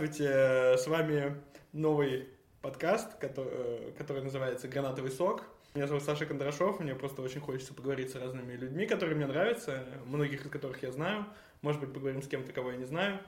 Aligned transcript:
Здравствуйте, 0.00 0.78
с 0.78 0.86
вами 0.86 1.36
новый 1.74 2.26
подкаст, 2.62 3.18
который, 3.18 3.50
э, 3.52 3.92
который 3.98 4.22
называется 4.22 4.66
«Гранатовый 4.66 5.10
сок». 5.10 5.44
Меня 5.74 5.88
зовут 5.88 6.04
Саша 6.04 6.24
Кондрашов, 6.24 6.80
мне 6.80 6.94
просто 6.94 7.20
очень 7.20 7.42
хочется 7.42 7.74
поговорить 7.74 8.10
с 8.10 8.14
разными 8.14 8.54
людьми, 8.54 8.86
которые 8.86 9.14
мне 9.14 9.26
нравятся, 9.26 9.84
многих 10.06 10.46
из 10.46 10.50
которых 10.50 10.82
я 10.82 10.90
знаю. 10.90 11.26
Может 11.60 11.82
быть, 11.82 11.92
поговорим 11.92 12.22
с 12.22 12.28
кем-то, 12.28 12.50
кого 12.50 12.70
я 12.70 12.78
не 12.78 12.86
знаю. 12.86 13.18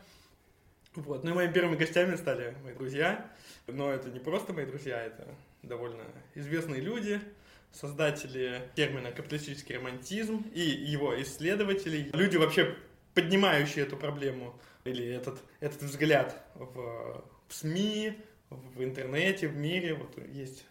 Вот. 0.95 1.25
Ну 1.25 1.33
и 1.33 1.35
моими 1.35 1.53
первыми 1.53 1.77
гостями 1.77 2.17
стали 2.17 2.57
мои 2.65 2.73
друзья. 2.73 3.31
Но 3.67 3.93
это 3.93 4.09
не 4.09 4.19
просто 4.19 4.55
мои 4.55 4.65
друзья, 4.65 4.99
это 4.99 5.29
довольно 5.63 6.05
известные 6.35 6.81
люди, 6.81 7.21
создатели 7.71 8.63
термина 8.77 9.13
капиталистический 9.13 9.77
романтизм 9.77 10.43
и 10.55 10.63
его 10.63 11.21
исследователи. 11.21 12.11
Люди 12.15 12.39
вообще 12.39 12.75
поднимающие 13.13 13.85
эту 13.85 13.99
проблему 13.99 14.59
или 14.85 15.07
этот, 15.15 15.43
этот 15.61 15.83
взгляд 15.83 16.37
в, 16.55 17.25
в 17.49 17.55
СМИ, 17.55 18.19
в 18.51 18.83
интернете, 18.83 19.49
в 19.49 19.57
мире. 19.57 19.95
Вот 19.95 20.17
есть 20.29 20.65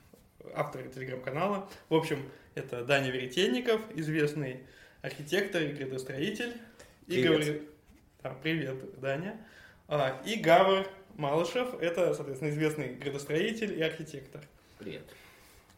авторы 0.53 0.89
телеграм-канала. 0.89 1.69
В 1.89 1.95
общем, 1.95 2.29
это 2.55 2.83
Даня 2.83 3.11
Веретенников, 3.11 3.81
известный 3.95 4.61
архитектор 5.01 5.61
и 5.61 5.67
градостроитель. 5.67 6.53
И 7.07 7.21
говорит... 7.21 7.63
Да, 8.23 8.35
привет, 8.43 8.99
Даня. 8.99 9.35
А, 9.87 10.21
и 10.25 10.35
Гавр 10.35 10.87
Малышев, 11.15 11.73
это, 11.81 12.13
соответственно, 12.13 12.49
известный 12.49 12.93
градостроитель 12.93 13.77
и 13.77 13.81
архитектор. 13.81 14.41
Привет. 14.77 15.03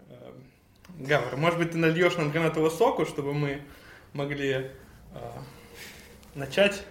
Эм, 0.09 0.44
Гавр, 1.06 1.38
может 1.38 1.58
быть, 1.58 1.72
ты 1.72 1.78
нальешь 1.78 2.17
нам 2.17 2.31
гранатового 2.31 2.70
соку, 2.70 3.06
чтобы 3.06 3.34
мы 3.34 3.61
могли 4.11 4.72
а, 5.14 5.42
начать? 6.36 6.84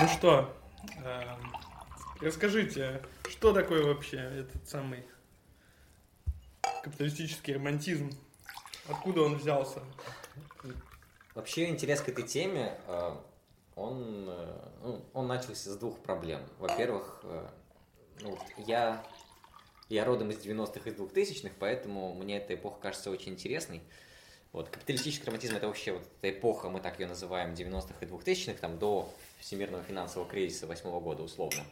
Ну 0.00 0.08
что, 0.08 0.56
эм, 1.04 1.52
расскажите, 2.20 3.02
что 3.28 3.52
такое 3.52 3.84
вообще 3.84 4.16
этот 4.16 4.68
самый 4.68 5.04
капиталистический 6.82 7.54
романтизм? 7.54 8.10
Откуда 8.88 9.22
он 9.22 9.36
взялся? 9.36 9.80
Вообще 11.34 11.68
интерес 11.68 12.00
к 12.00 12.08
этой 12.08 12.26
теме, 12.26 12.78
э, 12.86 13.16
он, 13.76 14.26
э, 14.28 14.68
ну, 14.82 15.04
он 15.12 15.26
начался 15.26 15.70
с 15.70 15.76
двух 15.76 16.00
проблем. 16.00 16.40
Во-первых, 16.58 17.20
э, 17.22 17.48
ну, 18.20 18.38
я, 18.66 19.04
я 19.88 20.04
родом 20.04 20.30
из 20.30 20.38
90-х 20.44 20.90
и 20.90 20.92
2000-х, 20.92 21.54
поэтому 21.58 22.14
мне 22.14 22.38
эта 22.38 22.54
эпоха 22.54 22.80
кажется 22.80 23.10
очень 23.10 23.32
интересной. 23.32 23.82
Вот, 24.52 24.68
капиталистический 24.68 25.26
романтизм 25.26 25.56
это 25.56 25.68
вообще 25.68 25.92
вот 25.92 26.02
эта 26.20 26.36
эпоха, 26.36 26.68
мы 26.68 26.80
так 26.80 26.98
ее 26.98 27.06
называем, 27.06 27.54
90-х 27.54 27.94
и 28.00 28.06
2000-х, 28.06 28.58
там, 28.60 28.78
до 28.78 29.12
всемирного 29.38 29.84
финансового 29.84 30.28
кризиса 30.28 30.66
8 30.66 31.00
года 31.00 31.22
условно. 31.22 31.64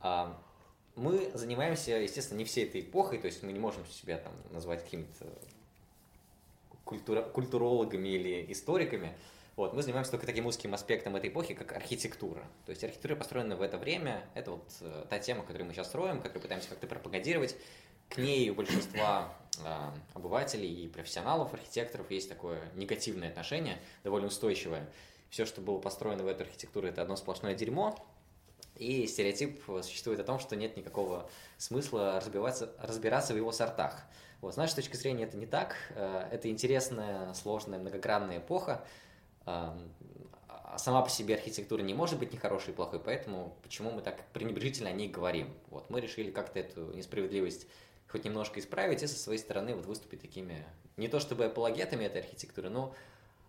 А, 0.00 0.42
мы 0.94 1.30
занимаемся, 1.34 1.92
естественно, 1.92 2.38
не 2.38 2.44
всей 2.44 2.64
этой 2.64 2.80
эпохой, 2.80 3.18
то 3.18 3.26
есть 3.26 3.42
мы 3.42 3.52
не 3.52 3.58
можем 3.58 3.86
себя 3.86 4.16
там 4.16 4.32
назвать 4.50 4.82
какими-то 4.82 5.26
культура, 6.84 7.22
культурологами 7.22 8.08
или 8.08 8.52
историками. 8.52 9.14
Вот, 9.54 9.74
мы 9.74 9.82
занимаемся 9.82 10.10
только 10.10 10.26
таким 10.26 10.46
узким 10.46 10.72
аспектом 10.72 11.14
этой 11.14 11.28
эпохи, 11.28 11.52
как 11.52 11.72
архитектура. 11.72 12.42
То 12.64 12.70
есть 12.70 12.82
архитектура 12.82 13.16
построена 13.16 13.54
в 13.54 13.60
это 13.60 13.76
время, 13.76 14.24
это 14.34 14.52
вот 14.52 14.64
э, 14.80 15.04
та 15.10 15.18
тема, 15.18 15.42
которую 15.44 15.66
мы 15.66 15.74
сейчас 15.74 15.88
строим, 15.88 16.22
которую 16.22 16.42
пытаемся 16.42 16.70
как-то 16.70 16.86
пропагандировать. 16.86 17.54
К 18.08 18.16
ней 18.16 18.48
у 18.48 18.54
большинства 18.54 19.34
э, 19.58 19.90
обывателей 20.14 20.84
и 20.84 20.88
профессионалов, 20.88 21.52
архитекторов 21.52 22.10
есть 22.10 22.30
такое 22.30 22.60
негативное 22.74 23.28
отношение, 23.28 23.78
довольно 24.04 24.28
устойчивое. 24.28 24.88
Все, 25.28 25.44
что 25.44 25.60
было 25.60 25.78
построено 25.78 26.24
в 26.24 26.28
этой 26.28 26.42
архитектуре, 26.46 26.88
это 26.88 27.02
одно 27.02 27.16
сплошное 27.16 27.54
дерьмо, 27.54 27.94
и 28.76 29.06
стереотип 29.06 29.62
существует 29.82 30.20
о 30.20 30.24
том, 30.24 30.38
что 30.38 30.56
нет 30.56 30.76
никакого 30.78 31.28
смысла 31.58 32.16
разбиваться, 32.16 32.72
разбираться 32.78 33.34
в 33.34 33.36
его 33.36 33.52
сортах. 33.52 34.02
Вот, 34.40 34.54
с 34.54 34.56
нашей 34.56 34.76
точки 34.76 34.96
зрения 34.96 35.24
это 35.24 35.36
не 35.36 35.46
так. 35.46 35.76
Э, 35.90 36.26
это 36.32 36.50
интересная, 36.50 37.32
сложная, 37.34 37.78
многогранная 37.78 38.38
эпоха. 38.38 38.84
А 39.44 40.78
сама 40.78 41.02
по 41.02 41.10
себе 41.10 41.34
архитектура 41.34 41.82
не 41.82 41.92
может 41.92 42.18
быть 42.18 42.32
ни 42.32 42.36
хорошей, 42.38 42.70
ни 42.70 42.72
плохой, 42.72 42.98
поэтому 42.98 43.56
почему 43.62 43.90
мы 43.90 44.00
так 44.00 44.24
пренебрежительно 44.32 44.88
о 44.88 44.92
ней 44.92 45.08
говорим? 45.08 45.52
Вот, 45.68 45.90
мы 45.90 46.00
решили 46.00 46.30
как-то 46.30 46.60
эту 46.60 46.92
несправедливость 46.94 47.66
хоть 48.08 48.24
немножко 48.24 48.60
исправить 48.60 49.02
и 49.02 49.06
со 49.06 49.18
своей 49.18 49.38
стороны 49.38 49.74
вот 49.74 49.86
выступить 49.86 50.20
такими, 50.20 50.64
не 50.96 51.08
то 51.08 51.20
чтобы 51.20 51.46
апологетами 51.46 52.04
этой 52.04 52.20
архитектуры, 52.20 52.68
но 52.68 52.94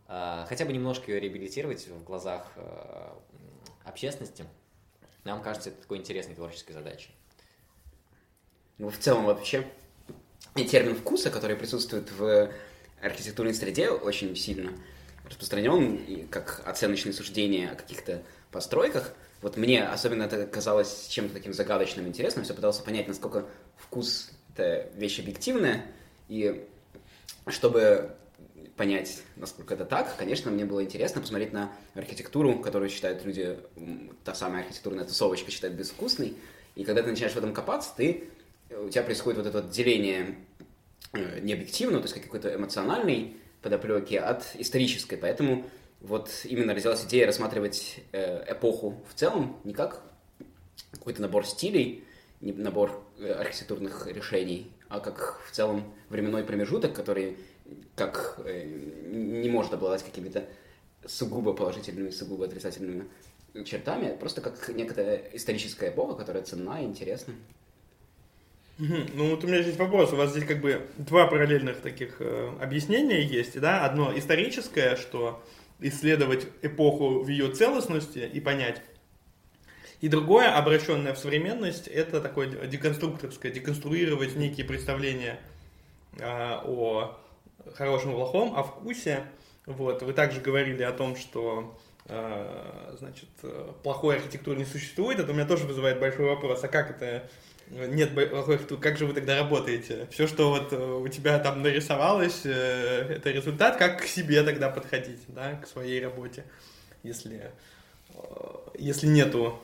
э, 0.08 0.46
хотя 0.48 0.66
бы 0.66 0.74
немножко 0.74 1.12
ее 1.12 1.20
реабилитировать 1.20 1.88
в 1.88 2.04
глазах 2.04 2.52
э, 2.56 3.10
общественности. 3.86 4.46
Нам 5.24 5.42
кажется, 5.42 5.70
это 5.70 5.82
такой 5.82 6.00
интересной 6.00 6.36
творческой 6.36 6.74
задачей. 6.74 7.12
Ну, 8.78 8.90
в 8.90 8.98
целом 8.98 9.26
вообще 9.26 9.66
и 10.56 10.66
термин 10.66 10.96
вкуса, 10.96 11.30
который 11.30 11.56
присутствует 11.56 12.12
в 12.12 12.52
архитектурной 13.02 13.54
среде 13.54 13.90
очень 13.90 14.36
сильно 14.36 14.74
распространен, 15.26 16.28
как 16.30 16.62
оценочные 16.66 17.14
суждения 17.14 17.72
о 17.72 17.76
каких-то 17.76 18.24
постройках. 18.52 19.14
Вот 19.42 19.58
мне 19.58 19.84
особенно 19.84 20.24
это 20.24 20.46
казалось 20.46 21.08
чем-то 21.10 21.34
таким 21.34 21.54
загадочным, 21.54 22.08
интересным. 22.08 22.46
Все 22.46 22.54
пытался 22.54 22.84
понять, 22.84 23.08
насколько 23.08 23.46
вкус– 23.78 24.32
это 24.56 24.90
вещь 24.96 25.20
объективная. 25.20 25.86
И 26.30 26.66
чтобы 27.48 28.16
понять, 28.78 29.22
насколько 29.36 29.74
это 29.74 29.86
так, 29.86 30.16
конечно, 30.18 30.50
мне 30.50 30.66
было 30.66 30.84
интересно 30.84 31.22
посмотреть 31.22 31.54
на 31.54 31.72
архитектуру, 31.94 32.60
которую 32.60 32.90
считают 32.90 33.24
люди, 33.26 33.58
та 34.24 34.34
самая 34.34 34.64
архитектурная 34.64 35.06
тусовочка 35.06 35.52
считает 35.52 35.76
безвкусной. 35.76 36.36
И 36.76 36.84
когда 36.84 37.04
ты 37.04 37.10
начинаешь 37.10 37.34
в 37.34 37.38
этом 37.38 37.54
копаться, 37.54 37.92
ты, 37.96 38.30
у 38.70 38.90
тебя 38.90 39.04
происходит 39.04 39.40
вот 39.40 39.48
это 39.48 39.62
вот 39.62 39.72
деление 39.72 40.38
э, 41.14 41.40
не 41.42 41.54
объективного, 41.54 42.02
то 42.02 42.08
есть 42.08 42.20
какой-то 42.20 42.56
эмоциональной 42.56 43.38
подоплеки 43.64 44.16
от 44.16 44.44
исторической. 44.56 45.16
Поэтому 45.16 45.66
вот 46.02 46.30
именно 46.44 46.76
родилась 46.76 47.06
идея 47.06 47.26
рассматривать 47.26 48.02
э, 48.12 48.52
эпоху 48.52 49.02
в 49.10 49.14
целом 49.14 49.58
не 49.64 49.74
как 49.74 50.04
какой-то 50.92 51.22
набор 51.22 51.46
стилей, 51.46 52.04
не 52.42 52.52
набор 52.52 53.04
э, 53.18 53.32
архитектурных 53.32 54.08
решений, 54.08 54.72
а 54.90 55.00
как 55.00 55.42
в 55.48 55.52
целом 55.52 55.94
временной 56.10 56.44
промежуток, 56.44 56.94
который 56.94 57.38
как 57.96 58.40
э, 58.46 58.66
не 58.66 59.50
может 59.50 59.74
обладать 59.74 60.04
какими-то 60.04 60.46
сугубо 61.06 61.54
положительными, 61.54 62.10
сугубо 62.10 62.46
отрицательными 62.46 63.08
чертами, 63.66 64.10
а 64.10 64.16
просто 64.16 64.42
как 64.42 64.70
некая 64.70 65.30
историческая 65.34 65.90
эпоха, 65.90 66.16
которая 66.16 66.44
ценна 66.44 66.82
и 66.82 66.86
интересна. 66.86 67.34
Ну 68.78 69.30
вот 69.30 69.44
у 69.44 69.48
меня 69.48 69.62
здесь 69.62 69.78
вопрос. 69.78 70.14
У 70.14 70.16
вас 70.16 70.32
здесь 70.32 70.46
как 70.46 70.60
бы 70.62 70.88
два 70.98 71.28
параллельных 71.28 71.82
таких 71.82 72.16
э, 72.20 72.52
объяснения 72.60 73.22
есть, 73.22 73.60
да? 73.60 73.86
Одно 73.86 74.18
историческое, 74.18 74.96
что 74.96 75.44
исследовать 75.80 76.48
эпоху 76.62 77.20
в 77.20 77.28
ее 77.28 77.52
целостности 77.52 78.20
и 78.20 78.40
понять. 78.40 78.82
И 80.02 80.08
другое, 80.08 80.54
обращенное 80.56 81.14
в 81.14 81.20
современность, 81.20 81.88
это 81.88 82.20
такое 82.20 82.68
деконструкторское, 82.68 83.52
деконструировать 83.52 84.36
некие 84.36 84.66
представления 84.66 85.40
э, 86.18 86.26
о 86.26 87.18
хорошем 87.76 88.14
плохом, 88.14 88.58
о 88.58 88.64
вкусе. 88.64 89.24
Вот. 89.68 90.02
Вы 90.02 90.14
также 90.14 90.42
говорили 90.42 90.82
о 90.82 90.92
том, 90.92 91.16
что 91.16 91.78
значит, 92.06 93.30
плохой 93.82 94.18
архитектуры 94.18 94.58
не 94.58 94.66
существует. 94.66 95.20
Это 95.20 95.32
у 95.32 95.34
меня 95.34 95.46
тоже 95.46 95.66
вызывает 95.66 96.00
большой 96.00 96.26
вопрос. 96.26 96.64
А 96.64 96.68
как 96.68 96.92
это 96.92 97.30
нет 97.70 98.14
плохой 98.14 98.58
как 98.58 98.98
же 98.98 99.06
вы 99.06 99.14
тогда 99.14 99.38
работаете? 99.38 100.08
Все, 100.12 100.28
что 100.28 100.50
вот 100.50 100.74
э, 100.74 100.78
у 100.78 101.08
тебя 101.08 101.40
там 101.40 101.62
нарисовалось, 101.62 102.42
э, 102.46 103.16
это 103.16 103.32
результат, 103.32 103.78
как 103.78 104.02
к 104.02 104.06
себе 104.06 104.44
тогда 104.44 104.70
подходить, 104.70 105.22
да, 105.28 105.56
к 105.56 105.68
своей 105.68 106.04
работе, 106.04 106.44
если, 107.04 107.52
э, 108.10 108.16
если 108.78 109.08
нету... 109.08 109.60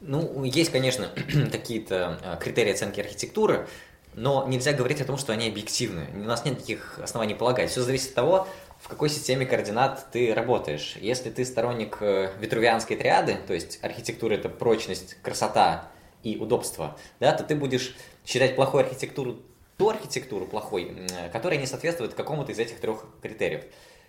Ну, 0.00 0.44
есть, 0.44 0.70
конечно, 0.70 1.10
какие-то 1.52 2.38
критерии 2.40 2.72
оценки 2.72 3.00
архитектуры, 3.00 3.68
но 4.14 4.46
нельзя 4.48 4.72
говорить 4.72 5.00
о 5.00 5.04
том, 5.04 5.18
что 5.18 5.32
они 5.32 5.48
объективны. 5.48 6.08
У 6.14 6.24
нас 6.24 6.44
нет 6.44 6.56
никаких 6.56 6.98
оснований 6.98 7.34
полагать. 7.34 7.70
Все 7.70 7.82
зависит 7.82 8.10
от 8.10 8.14
того, 8.14 8.48
в 8.88 8.90
какой 8.90 9.10
системе 9.10 9.44
координат 9.44 10.06
ты 10.10 10.32
работаешь. 10.32 10.96
Если 10.98 11.28
ты 11.28 11.44
сторонник 11.44 12.00
витрувианской 12.00 12.96
триады, 12.96 13.36
то 13.46 13.52
есть 13.52 13.78
архитектура– 13.82 14.32
это 14.34 14.48
прочность, 14.48 15.18
красота 15.20 15.90
и 16.22 16.38
удобства, 16.38 16.96
да, 17.20 17.32
то 17.32 17.44
ты 17.44 17.54
будешь 17.54 17.94
считать 18.24 18.56
плохую 18.56 18.84
архитектуру 18.84 19.42
ту 19.76 19.90
архитектуру 19.90 20.46
плохой, 20.46 21.06
которая 21.34 21.60
не 21.60 21.66
соответствует 21.66 22.14
какому-то 22.14 22.52
из 22.52 22.58
этих 22.58 22.80
трех 22.80 23.04
критериев. 23.20 23.64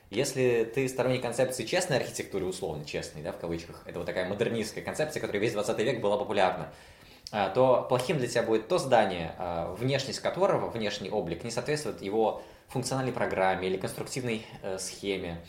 Если 0.09 0.63
ты 0.73 0.87
сторонник 0.87 1.21
концепции 1.21 1.65
честной 1.65 1.97
архитектуры, 1.97 2.45
условно 2.45 2.85
честной, 2.85 3.21
да, 3.21 3.33
в 3.33 3.37
кавычках, 3.37 3.83
это 3.85 3.99
вот 3.99 4.05
такая 4.05 4.29
модернистская 4.29 4.81
концепция, 4.81 5.19
которая 5.19 5.41
весь 5.41 5.51
20 5.51 5.77
век 5.79 5.99
была 5.99 6.17
популярна, 6.17 6.71
а, 7.31 7.49
то 7.49 7.85
плохим 7.87 8.17
для 8.17 8.27
тебя 8.27 8.43
будет 8.43 8.69
то 8.69 8.79
здание, 8.79 9.35
а, 9.37 9.75
внешность 9.75 10.19
которого, 10.21 10.69
внешний 10.69 11.11
облик, 11.11 11.43
не 11.43 11.51
соответствует 11.51 12.01
его 12.01 12.41
функциональной 12.69 13.11
программе 13.11 13.67
или 13.67 13.77
конструктивной 13.77 14.45
э, 14.61 14.77
схеме, 14.77 15.41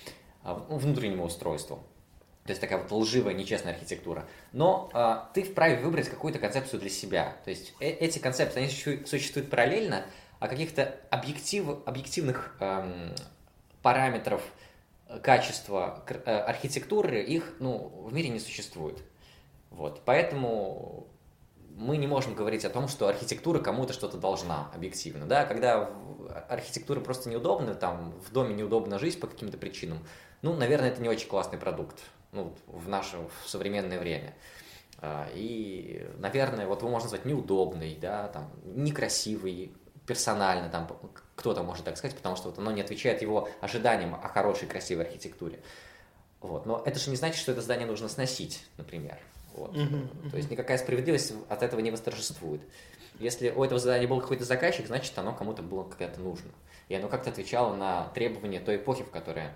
а, 0.42 0.54
внутреннему 0.54 1.24
устройству. 1.24 1.76
То 2.44 2.50
есть 2.52 2.60
такая 2.60 2.78
вот 2.78 2.90
лживая, 2.90 3.34
нечестная 3.34 3.74
архитектура. 3.74 4.26
Но 4.52 4.90
э, 4.92 5.16
ты 5.34 5.42
вправе 5.42 5.76
выбрать 5.76 6.08
какую-то 6.08 6.38
концепцию 6.38 6.80
для 6.80 6.90
себя. 6.90 7.36
То 7.44 7.50
есть 7.50 7.74
э 7.80 7.88
эти 7.88 8.18
концепции, 8.18 8.60
они 8.62 9.04
существуют 9.06 9.50
параллельно, 9.50 10.04
а 10.38 10.48
каких-то 10.48 10.96
объектив, 11.10 11.66
объективных 11.84 12.56
эм, 12.60 13.14
параметров 13.82 14.42
качества 15.22 16.02
э, 16.08 16.30
архитектуры 16.30 17.22
их 17.22 17.56
ну, 17.60 17.92
в 18.06 18.12
мире 18.12 18.30
не 18.30 18.40
существует. 18.40 19.02
Вот. 19.70 20.02
Поэтому 20.04 21.06
мы 21.80 21.96
не 21.96 22.06
можем 22.06 22.34
говорить 22.34 22.64
о 22.66 22.70
том, 22.70 22.88
что 22.88 23.08
архитектура 23.08 23.58
кому-то 23.58 23.94
что-то 23.94 24.18
должна 24.18 24.70
объективно. 24.74 25.26
Да? 25.26 25.46
Когда 25.46 25.90
архитектура 26.48 27.00
просто 27.00 27.30
неудобна, 27.30 27.74
там 27.74 28.12
в 28.20 28.30
доме 28.32 28.54
неудобно 28.54 28.98
жить 28.98 29.18
по 29.18 29.26
каким-то 29.26 29.56
причинам, 29.56 29.98
ну, 30.42 30.54
наверное, 30.54 30.90
это 30.90 31.00
не 31.00 31.08
очень 31.08 31.28
классный 31.28 31.58
продукт 31.58 31.98
ну, 32.32 32.54
в 32.66 32.88
наше 32.88 33.16
в 33.16 33.48
современное 33.48 33.98
время. 33.98 34.34
А, 34.98 35.26
и, 35.34 36.06
наверное, 36.18 36.66
вот 36.66 36.80
его 36.80 36.90
можно 36.90 37.06
назвать 37.06 37.24
неудобный, 37.24 37.96
да, 37.98 38.28
там, 38.28 38.50
некрасивый, 38.64 39.72
персонально, 40.06 40.68
там, 40.68 40.86
кто-то 41.34 41.62
может 41.62 41.86
так 41.86 41.96
сказать, 41.96 42.14
потому 42.14 42.36
что 42.36 42.50
вот 42.50 42.58
оно 42.58 42.72
не 42.72 42.82
отвечает 42.82 43.22
его 43.22 43.48
ожиданиям 43.62 44.14
о 44.14 44.28
хорошей, 44.28 44.68
красивой 44.68 45.06
архитектуре. 45.06 45.60
Вот. 46.40 46.66
Но 46.66 46.82
это 46.84 46.98
же 46.98 47.08
не 47.08 47.16
значит, 47.16 47.40
что 47.40 47.52
это 47.52 47.62
здание 47.62 47.86
нужно 47.86 48.08
сносить, 48.08 48.66
например. 48.76 49.18
Вот. 49.54 49.74
Uh-huh, 49.76 49.90
uh-huh. 49.90 50.30
То 50.30 50.36
есть 50.36 50.50
никакая 50.50 50.78
справедливость 50.78 51.34
от 51.48 51.62
этого 51.62 51.80
не 51.80 51.90
восторжествует. 51.90 52.60
Если 53.18 53.50
у 53.50 53.62
этого 53.62 53.78
здания 53.78 54.06
был 54.06 54.20
какой-то 54.20 54.44
заказчик, 54.44 54.86
значит, 54.86 55.16
оно 55.18 55.34
кому-то 55.34 55.62
было 55.62 55.84
когда-то 55.84 56.20
нужно. 56.20 56.50
И 56.88 56.94
оно 56.94 57.08
как-то 57.08 57.30
отвечало 57.30 57.76
на 57.76 58.08
требования 58.14 58.60
той 58.60 58.76
эпохи, 58.76 59.02
в 59.02 59.10
которой, 59.10 59.48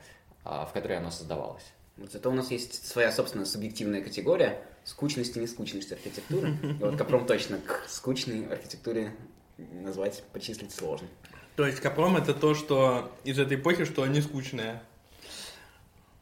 а, 0.44 0.66
в 0.66 0.72
которой 0.72 0.98
оно 0.98 1.10
создавалось. 1.10 1.64
Вот 1.96 2.12
зато 2.12 2.30
у 2.30 2.34
нас 2.34 2.50
есть 2.50 2.86
своя 2.86 3.12
собственная 3.12 3.46
субъективная 3.46 4.02
категория 4.02 4.62
скучность 4.84 5.36
и 5.36 5.40
нескучность 5.40 5.92
архитектуры. 5.92 6.50
И 6.62 6.82
вот 6.82 6.96
Капром 6.96 7.26
точно 7.26 7.58
к 7.58 7.84
скучной 7.88 8.46
архитектуре 8.46 9.14
назвать, 9.56 10.22
причислить 10.32 10.72
сложно. 10.72 11.08
То 11.56 11.66
есть 11.66 11.80
Капром 11.80 12.16
это 12.16 12.34
то, 12.34 12.54
что 12.54 13.10
из 13.24 13.38
этой 13.38 13.56
эпохи, 13.56 13.84
что 13.84 14.06
не 14.06 14.20
скучное. 14.20 14.82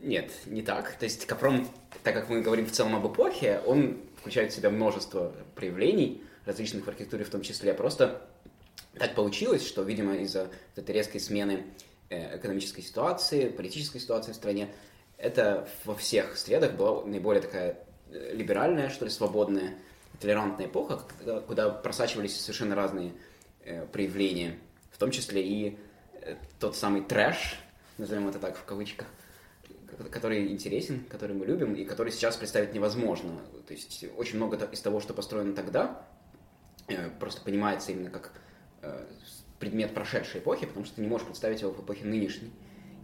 Нет, 0.03 0.33
не 0.47 0.63
так. 0.63 0.97
То 0.97 1.05
есть 1.05 1.27
Капром, 1.27 1.69
так 2.03 2.13
как 2.15 2.29
мы 2.29 2.43
говорим 2.43 2.67
в 2.67 2.73
целом 2.73 2.97
об 2.97 3.07
эпохе, 3.07 3.63
он 3.65 4.01
включает 4.19 4.53
в 4.53 4.57
себя 4.57 4.69
множество 4.69 5.33
проявлений 5.55 6.25
различных 6.45 6.85
в 6.85 6.89
архитектуре 6.89 7.25
в 7.25 7.31
том 7.31 7.43
числе. 7.43 7.73
Просто 7.73 8.21
так 8.99 9.15
получилось, 9.15 9.65
что, 9.65 9.83
видимо, 9.83 10.17
из-за 10.17 10.51
этой 10.75 10.93
резкой 10.93 11.21
смены 11.21 11.67
э, 12.11 12.37
экономической 12.37 12.83
ситуации, 12.83 13.49
политической 13.49 14.01
ситуации 14.01 14.33
в 14.33 14.35
стране, 14.35 14.69
это 15.19 15.69
во 15.85 15.95
всех 15.95 16.37
средах 16.37 16.73
была 16.73 17.05
наиболее 17.05 17.41
такая 17.41 17.79
э, 18.11 18.35
либеральная, 18.35 18.91
что 18.91 19.05
ли, 19.05 19.11
свободная, 19.11 19.77
толерантная 20.19 20.67
эпоха, 20.67 21.01
куда 21.47 21.71
просачивались 21.71 22.41
совершенно 22.41 22.75
разные 22.75 23.13
э, 23.65 23.87
проявления, 23.87 24.59
в 24.91 24.99
том 24.99 25.13
числе 25.13 25.43
и 25.43 25.79
тот 26.59 26.77
самый 26.77 27.03
трэш, 27.03 27.57
назовем 27.99 28.29
это 28.29 28.39
так 28.39 28.57
в 28.57 28.65
кавычках, 28.65 29.07
который 30.11 30.49
интересен, 30.53 31.05
который 31.09 31.35
мы 31.37 31.47
любим 31.47 31.75
и 31.75 31.85
который 31.85 32.13
сейчас 32.13 32.37
представить 32.37 32.75
невозможно. 32.75 33.41
То 33.67 33.75
есть 33.75 34.05
очень 34.17 34.37
много 34.37 34.57
из 34.67 34.81
того, 34.81 35.01
что 35.01 35.15
построено 35.15 35.55
тогда, 35.55 36.07
э, 36.89 37.11
просто 37.19 37.43
понимается 37.43 37.93
именно 37.93 38.11
как 38.11 38.33
э, 38.83 39.07
предмет 39.59 39.95
прошедшей 39.95 40.41
эпохи, 40.41 40.67
потому 40.67 40.85
что 40.85 40.97
ты 40.97 41.03
не 41.03 41.09
можешь 41.09 41.27
представить 41.27 41.61
его 41.61 41.73
в 41.73 41.81
эпохе 41.85 42.05
нынешней. 42.05 42.51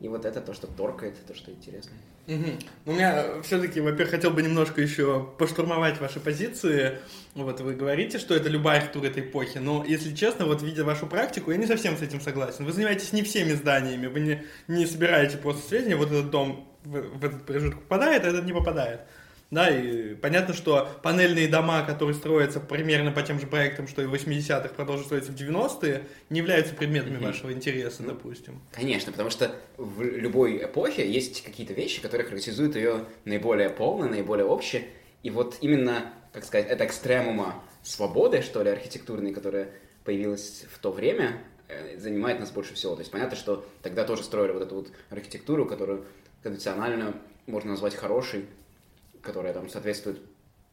И 0.00 0.06
вот 0.06 0.24
это 0.24 0.40
то, 0.40 0.54
что 0.54 0.68
торкает, 0.68 1.16
то, 1.26 1.34
что 1.34 1.50
интересно. 1.50 1.92
Угу. 2.28 2.44
У 2.86 2.92
меня 2.92 3.42
все-таки, 3.42 3.80
во-первых, 3.80 4.10
хотел 4.10 4.30
бы 4.30 4.42
немножко 4.42 4.80
еще 4.80 5.28
поштурмовать 5.38 5.98
ваши 5.98 6.20
позиции. 6.20 6.98
Вот 7.34 7.60
вы 7.60 7.74
говорите, 7.74 8.18
что 8.18 8.34
это 8.34 8.48
любая 8.48 8.76
архитектура 8.76 9.06
этой 9.06 9.22
эпохи, 9.22 9.58
но, 9.58 9.84
если 9.84 10.14
честно, 10.14 10.44
вот 10.44 10.62
видя 10.62 10.84
вашу 10.84 11.06
практику, 11.06 11.50
я 11.50 11.56
не 11.56 11.66
совсем 11.66 11.96
с 11.96 12.02
этим 12.02 12.20
согласен. 12.20 12.64
Вы 12.64 12.72
занимаетесь 12.72 13.12
не 13.12 13.22
всеми 13.22 13.52
зданиями, 13.52 14.06
вы 14.06 14.20
не, 14.20 14.44
не 14.68 14.86
собираете 14.86 15.38
просто 15.38 15.66
сведения, 15.66 15.96
вот 15.96 16.12
этот 16.12 16.30
дом 16.30 16.67
в, 16.84 17.18
в 17.18 17.24
этот 17.24 17.44
промежуток 17.44 17.80
попадает, 17.82 18.24
а 18.24 18.28
этот 18.28 18.44
не 18.44 18.52
попадает. 18.52 19.00
Да, 19.50 19.70
и 19.70 20.14
понятно, 20.14 20.52
что 20.52 20.88
панельные 21.02 21.48
дома, 21.48 21.82
которые 21.82 22.14
строятся 22.14 22.60
примерно 22.60 23.12
по 23.12 23.22
тем 23.22 23.40
же 23.40 23.46
проектам, 23.46 23.88
что 23.88 24.02
и 24.02 24.06
в 24.06 24.12
80-х, 24.12 24.68
продолжат 24.74 25.06
строиться 25.06 25.32
в 25.32 25.36
90-е, 25.36 26.04
не 26.28 26.40
являются 26.40 26.74
предметами 26.74 27.16
mm-hmm. 27.16 27.24
вашего 27.24 27.52
интереса, 27.52 28.02
ну, 28.02 28.10
допустим. 28.10 28.60
Конечно, 28.72 29.10
потому 29.10 29.30
что 29.30 29.54
в 29.78 30.02
любой 30.02 30.64
эпохе 30.64 31.10
есть 31.10 31.42
какие-то 31.42 31.72
вещи, 31.72 32.02
которые 32.02 32.28
характеризуют 32.28 32.76
ее 32.76 33.06
наиболее 33.24 33.70
полно, 33.70 34.06
наиболее 34.06 34.44
обще. 34.44 34.84
И 35.22 35.30
вот 35.30 35.56
именно, 35.62 36.12
как 36.34 36.44
сказать, 36.44 36.68
это 36.68 36.84
экстремума 36.84 37.62
свободы, 37.82 38.42
что 38.42 38.62
ли, 38.62 38.68
архитектурной, 38.68 39.32
которая 39.32 39.70
появилась 40.04 40.66
в 40.70 40.78
то 40.78 40.92
время, 40.92 41.40
э, 41.68 41.98
занимает 41.98 42.38
нас 42.38 42.50
больше 42.50 42.74
всего. 42.74 42.94
То 42.94 43.00
есть 43.00 43.10
понятно, 43.10 43.36
что 43.36 43.66
тогда 43.82 44.04
тоже 44.04 44.24
строили 44.24 44.52
вот 44.52 44.62
эту 44.62 44.74
вот 44.74 44.88
архитектуру, 45.08 45.64
которую 45.64 46.04
конвенционально 46.48 47.14
можно 47.46 47.72
назвать 47.72 47.94
хорошей, 47.94 48.46
которая 49.20 49.52
там 49.52 49.68
соответствует 49.68 50.20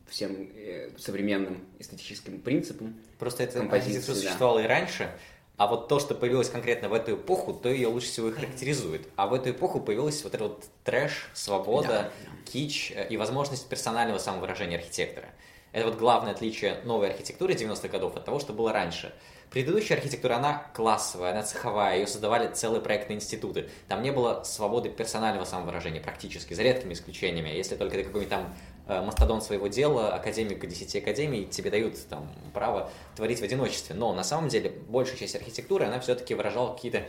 всем 0.07 0.49
э, 0.55 0.91
современным 0.97 1.65
эстетическим 1.79 2.39
принципам. 2.39 2.95
Просто 3.19 3.43
это 3.43 3.61
архитектура 3.61 4.15
да. 4.15 4.21
существовала 4.21 4.59
и 4.59 4.67
раньше, 4.67 5.11
а 5.57 5.67
вот 5.67 5.87
то, 5.87 5.99
что 5.99 6.15
появилось 6.15 6.49
конкретно 6.49 6.89
в 6.89 6.93
эту 6.93 7.15
эпоху, 7.15 7.53
то 7.53 7.69
ее 7.69 7.87
лучше 7.87 8.07
всего 8.07 8.29
и 8.29 8.31
характеризует. 8.31 9.07
А 9.15 9.27
в 9.27 9.33
эту 9.33 9.51
эпоху 9.51 9.81
появилась 9.81 10.23
вот 10.23 10.33
этот 10.33 10.47
вот 10.47 10.65
трэш, 10.83 11.29
свобода, 11.33 11.87
да. 11.87 12.11
кич 12.45 12.91
э, 12.95 13.07
и 13.09 13.17
возможность 13.17 13.67
персонального 13.67 14.17
самовыражения 14.17 14.77
архитектора. 14.77 15.27
Это 15.73 15.87
вот 15.87 15.97
главное 15.97 16.31
отличие 16.31 16.79
новой 16.85 17.09
архитектуры 17.09 17.53
90-х 17.53 17.89
годов 17.89 18.15
от 18.15 18.23
того, 18.23 18.39
что 18.39 18.53
было 18.53 18.71
раньше. 18.71 19.13
Предыдущая 19.55 19.95
архитектура, 19.95 20.35
она 20.35 20.67
классовая, 20.73 21.31
она 21.31 21.41
цеховая, 21.41 21.99
ее 21.99 22.07
создавали 22.07 22.51
целые 22.53 22.81
проектные 22.81 23.15
институты. 23.15 23.69
Там 23.87 24.03
не 24.03 24.11
было 24.11 24.43
свободы 24.43 24.89
персонального 24.89 25.45
самовыражения 25.45 26.01
практически, 26.01 26.53
за 26.53 26.61
редкими 26.61 26.91
исключениями. 26.91 27.47
Если 27.47 27.77
только 27.77 27.95
ты 27.95 28.03
какой-нибудь 28.03 28.29
там 28.29 28.53
э, 28.85 29.01
мастодон 29.01 29.41
своего 29.41 29.67
дела, 29.67 30.13
академик 30.13 30.67
10 30.67 30.97
академий, 30.97 31.45
тебе 31.45 31.71
дают 31.71 31.95
там 32.09 32.29
право 32.53 32.91
творить 33.15 33.39
в 33.39 33.43
одиночестве. 33.43 33.95
Но 33.95 34.11
на 34.13 34.25
самом 34.25 34.49
деле 34.49 34.71
большая 34.89 35.15
часть 35.15 35.37
архитектуры, 35.37 35.85
она 35.85 36.01
все-таки 36.01 36.35
выражала 36.35 36.73
какие-то 36.73 37.07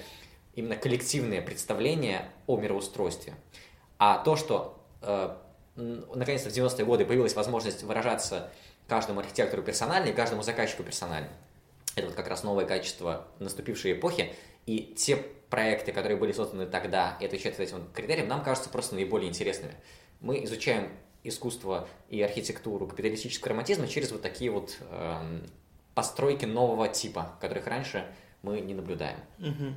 именно 0.55 0.77
коллективные 0.77 1.43
представления 1.43 2.31
о 2.47 2.59
мироустройстве. 2.59 3.35
А 3.99 4.19
то, 4.19 4.37
что 4.37 4.81
э, 5.03 5.35
наконец-то 5.75 6.51
в 6.51 6.53
90-е 6.53 6.85
годы 6.85 7.07
появилась 7.07 7.35
возможность 7.35 7.83
выражаться 7.83 8.51
каждому 8.87 9.19
архитектору 9.19 9.65
персонально 9.65 10.11
и 10.11 10.13
каждому 10.13 10.43
заказчику 10.43 10.85
персонально, 10.85 11.31
это 11.97 12.09
вот 12.09 12.15
как 12.15 12.29
раз 12.29 12.45
новое 12.45 12.67
качество 12.67 13.27
наступившей 13.41 13.95
эпохи, 13.95 14.33
и 14.67 14.95
те 14.97 15.17
проекты, 15.51 15.93
которые 15.93 16.19
были 16.19 16.33
созданы 16.33 16.67
тогда 16.67 17.17
и 17.21 17.25
отвечают 17.25 17.59
этим 17.59 17.89
критериям, 17.93 18.29
нам 18.29 18.45
кажутся 18.45 18.69
просто 18.69 18.95
наиболее 18.95 19.29
интересными. 19.29 19.75
Мы 20.21 20.45
изучаем 20.45 20.91
искусство 21.25 21.89
и 22.09 22.21
архитектуру 22.21 22.87
капиталистического 22.87 23.51
романтизма 23.51 23.89
через 23.89 24.13
вот 24.13 24.23
такие 24.23 24.51
вот 24.51 24.77
э, 24.81 25.41
постройки 25.95 26.45
нового 26.45 26.89
типа, 26.89 27.37
которых 27.41 27.67
раньше 27.67 28.07
мы 28.43 28.61
не 28.61 28.75
наблюдаем. 28.75 29.19
Угу. 29.39 29.75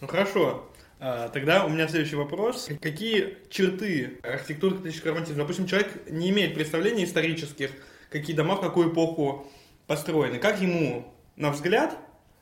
Ну 0.00 0.06
хорошо. 0.08 0.68
А, 0.98 1.28
тогда 1.28 1.64
у 1.64 1.68
меня 1.68 1.86
следующий 1.86 2.16
вопрос. 2.16 2.68
Какие 2.80 3.38
черты 3.48 4.18
архитектуры 4.22 4.74
капиталистического 4.74 5.12
романтизма? 5.12 5.42
Допустим, 5.42 5.66
человек 5.66 6.10
не 6.10 6.30
имеет 6.30 6.54
представления 6.54 7.04
исторических, 7.04 7.70
какие 8.10 8.34
дома 8.34 8.56
в 8.56 8.60
какую 8.60 8.92
эпоху 8.92 9.46
построены. 9.86 10.38
Как 10.38 10.60
ему 10.60 11.13
на 11.36 11.50
взгляд, 11.50 11.96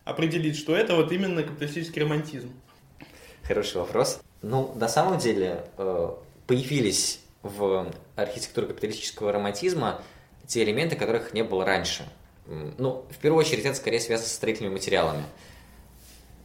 определить, 0.05 0.57
что 0.57 0.77
это 0.77 0.97
вот 0.97 1.13
именно 1.13 1.43
капиталистический 1.43 2.03
романтизм? 2.03 2.53
Хороший 3.43 3.79
вопрос. 3.79 4.21
Ну, 4.43 4.73
на 4.77 4.89
самом 4.89 5.19
деле, 5.19 5.65
э, 5.79 6.11
появились 6.47 7.21
в 7.43 7.91
архитектуре 8.17 8.69
капиталистического 8.69 9.33
романтизма 9.33 10.01
те 10.47 10.63
элементы, 10.63 10.97
которых 10.97 11.33
не 11.33 11.43
было 11.43 11.65
раньше. 11.65 12.05
Ну, 12.47 13.05
в 13.11 13.19
первую 13.19 13.41
очередь, 13.41 13.65
это 13.65 13.75
скорее 13.75 14.01
связано 14.01 14.29
с 14.29 14.33
строительными 14.33 14.75
материалами. 14.75 15.23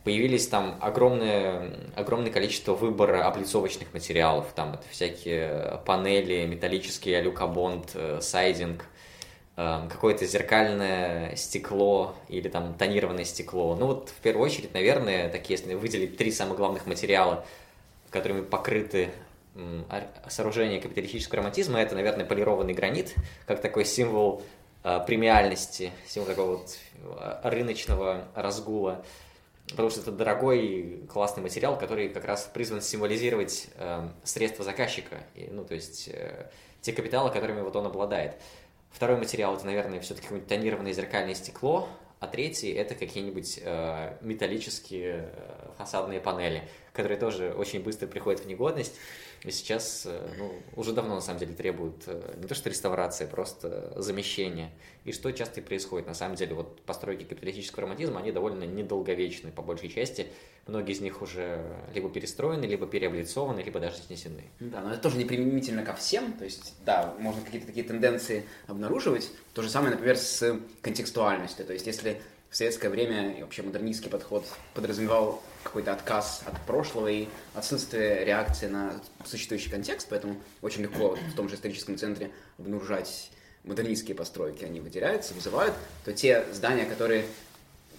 Появились 0.04 0.48
там 0.48 0.78
огромное, 0.80 1.74
огромное 1.96 2.32
количество 2.32 2.74
выбора 2.74 3.28
облицовочных 3.28 3.94
материалов. 3.94 4.48
Там 4.56 4.76
это 4.76 4.84
всякие 4.90 5.82
панели, 5.86 6.46
металлические, 6.46 7.18
алюкабонд, 7.18 7.92
э, 7.96 8.20
сайдинг– 8.22 8.86
какое-то 9.58 10.24
зеркальное 10.28 11.36
стекло 11.36 12.16
или 12.30 12.48
там 12.48 12.76
тонированное 12.76 13.26
стекло. 13.26 13.76
Ну 13.76 13.88
вот 13.88 14.10
в 14.10 14.22
первую 14.22 14.46
очередь, 14.46 14.72
наверное, 14.76 15.30
такие, 15.30 15.58
если 15.60 15.74
выделить 15.74 16.16
три 16.16 16.32
самых 16.32 16.58
главных 16.58 16.86
материала, 16.86 17.44
которыми 18.12 18.42
покрыты 18.42 19.10
сооружения 20.30 20.80
капиталистического 20.80 21.38
романтизма, 21.38 21.80
это, 21.80 21.96
наверное, 21.96 22.26
полированный 22.26 22.74
гранит, 22.74 23.16
как 23.46 23.62
такой 23.62 23.86
символ 23.86 24.44
э, 24.84 25.00
премиальности, 25.06 25.92
символ 26.06 26.30
такого 26.30 26.52
вот 26.58 26.78
э, 27.20 27.50
рыночного 27.50 28.28
разгула. 28.36 29.04
потому 29.72 29.90
что 29.90 30.02
это 30.02 30.12
дорогой, 30.12 31.02
классный 31.12 31.42
материал, 31.42 31.78
который 31.78 32.10
как 32.10 32.26
раз 32.26 32.50
призван 32.54 32.82
символизировать 32.82 33.68
э, 33.76 34.08
средства 34.24 34.64
заказчика, 34.64 35.18
и, 35.34 35.50
ну, 35.52 35.66
то 35.66 35.74
есть 35.74 36.10
э, 36.10 36.50
те 36.82 36.94
капиталы, 36.94 37.32
которыми 37.32 37.62
вот 37.62 37.76
он 37.76 37.88
обладает. 37.88 38.36
Второй 38.98 39.18
материал 39.18 39.56
это, 39.56 39.64
наверное, 39.64 40.00
все-таки 40.00 40.24
какое-нибудь 40.24 40.50
тонированное 40.50 40.92
зеркальное 40.92 41.36
стекло, 41.36 41.88
а 42.20 42.26
третий 42.26 42.72
это 42.72 42.96
какие-нибудь 42.96 43.60
э, 43.62 44.18
металлические 44.22 45.30
э, 45.32 45.70
фасадные 45.78 46.20
панели, 46.20 46.68
которые 46.94 47.20
тоже 47.20 47.54
очень 47.56 47.84
быстро 47.84 48.08
приходят 48.08 48.42
в 48.42 48.48
негодность. 48.48 48.96
И 49.44 49.52
сейчас, 49.52 50.04
э, 50.06 50.30
ну, 50.38 50.54
уже 50.76 50.94
давно, 50.94 51.16
на 51.16 51.22
самом 51.22 51.40
деле, 51.40 51.54
требуют 51.54 52.04
э, 52.08 52.36
не 52.38 52.48
то 52.48 52.56
что 52.56 52.70
реставрации, 52.70 53.26
просто 53.26 53.94
замещения. 53.96 54.72
И 55.06 55.12
что 55.12 55.32
часто 55.32 55.62
и 55.62 55.64
происходит. 55.64 56.08
На 56.08 56.14
самом 56.14 56.36
деле, 56.36 56.54
вот 56.56 56.82
постройки 56.82 57.24
капиталистического 57.24 57.84
романтизма, 57.84 58.20
они 58.20 58.32
довольно 58.32 58.64
недолговечны, 58.64 59.52
по 59.52 59.62
большей 59.62 59.90
части. 59.90 60.28
Многие 60.66 60.92
из 60.92 61.02
них 61.02 61.22
уже 61.22 61.64
либо 61.94 62.10
перестроены, 62.10 62.66
либо 62.66 62.88
переоблицованы, 62.88 63.62
либо 63.62 63.80
даже 63.80 63.98
снесены. 63.98 64.44
Да, 64.60 64.82
но 64.82 64.92
это 64.92 65.02
тоже 65.02 65.18
не 65.18 65.26
применительно 65.26 65.84
ко 65.84 65.94
всем. 65.94 66.34
То 66.34 66.44
есть, 66.44 66.74
да, 66.86 67.16
можно 67.20 67.42
какие-то 67.42 67.68
такие 67.68 67.86
тенденции 67.86 68.44
обнаруживать. 68.68 69.30
То 69.54 69.62
же 69.62 69.70
самое, 69.70 69.92
например, 69.92 70.18
с 70.18 70.60
контекстуальностью. 70.82 71.66
То 71.66 71.74
есть, 71.74 71.88
если 71.88 72.22
в 72.50 72.56
советское 72.56 72.90
время 72.90 73.38
и 73.38 73.42
вообще 73.42 73.62
модернистский 73.62 74.10
подход 74.10 74.46
подразумевал 74.74 75.44
какой-то 75.64 75.92
отказ 75.94 76.44
от 76.46 76.60
прошлого 76.66 77.08
и 77.08 77.28
отсутствие 77.54 78.24
реакции 78.24 78.68
на 78.68 79.02
существующий 79.26 79.70
контекст, 79.70 80.08
поэтому 80.10 80.38
очень 80.62 80.84
легко 80.84 81.16
в 81.16 81.36
том 81.36 81.50
же 81.50 81.56
историческом 81.56 81.98
центре 81.98 82.32
обнаружать 82.58 83.32
модернистские 83.64 84.16
постройки, 84.16 84.64
они 84.64 84.80
выделяются, 84.80 85.34
вызывают, 85.34 85.74
то 86.06 86.14
те 86.14 86.46
здания, 86.54 86.86
которые 86.86 87.26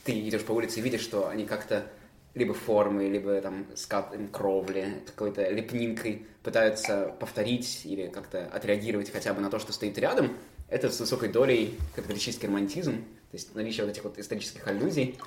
ты 0.05 0.19
идешь 0.19 0.45
по 0.45 0.53
улице 0.53 0.81
и 0.81 0.83
видишь, 0.83 1.03
что 1.03 1.29
они 1.29 1.45
как-то 1.45 1.87
либо 2.35 2.55
формы, 2.55 3.09
либо 3.09 3.41
там 3.41 3.67
скат 3.75 4.15
кровли, 4.33 5.03
какой-то 5.07 5.49
лепнинкой 5.51 6.27
пытаются 6.43 7.15
повторить 7.21 7.83
или 7.85 8.07
как-то 8.09 8.47
отреагировать 8.47 9.11
хотя 9.11 9.35
бы 9.35 9.41
на 9.41 9.51
то, 9.51 9.59
что 9.59 9.73
стоит 9.73 9.99
рядом, 9.99 10.37
это 10.69 10.91
с 10.91 11.01
высокой 11.01 11.29
долей 11.31 11.79
капиталистический 11.95 12.47
романтизм, 12.47 13.05
то 13.31 13.37
есть 13.37 13.55
наличие 13.55 13.85
вот 13.85 13.93
этих 13.93 14.05
вот 14.05 14.19
исторических 14.19 14.67
аллюзий 14.67 15.19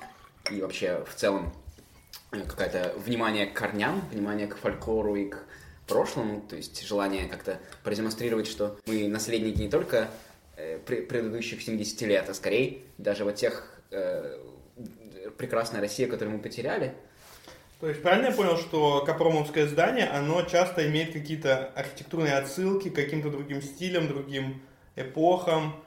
и 0.50 0.60
вообще 0.60 1.04
в 1.08 1.14
целом 1.14 1.52
э, 2.32 2.42
какое-то 2.44 2.94
внимание 2.98 3.46
к 3.46 3.54
корням, 3.54 4.02
внимание 4.10 4.48
к 4.48 4.56
фольклору 4.56 5.14
и 5.14 5.28
к 5.28 5.38
прошлому, 5.86 6.40
то 6.40 6.56
есть 6.56 6.84
желание 6.86 7.28
как-то 7.28 7.60
продемонстрировать, 7.84 8.48
что 8.48 8.78
мы 8.86 9.06
наследники 9.08 9.58
не 9.60 9.68
только 9.68 10.08
э, 10.56 10.78
предыдущих 10.78 11.62
70 11.62 12.02
лет, 12.02 12.28
а 12.28 12.34
скорее 12.34 12.78
даже 12.98 13.24
вот 13.24 13.36
тех 13.36 13.80
э, 13.90 14.38
прекрасной 15.38 15.80
России, 15.80 16.06
которую 16.06 16.36
мы 16.36 16.42
потеряли. 16.42 16.94
То 17.80 17.88
есть 17.88 18.02
правильно 18.02 18.26
я 18.26 18.32
понял, 18.32 18.58
что 18.58 19.04
Капромовское 19.04 19.66
здание, 19.66 20.06
оно 20.06 20.42
часто 20.42 20.88
имеет 20.88 21.12
какие-то 21.12 21.66
архитектурные 21.74 22.34
отсылки 22.34 22.90
к 22.90 22.94
каким-то 22.94 23.30
другим 23.30 23.60
стилям, 23.60 24.06
другим 24.06 24.62
эпохам, 24.94 25.82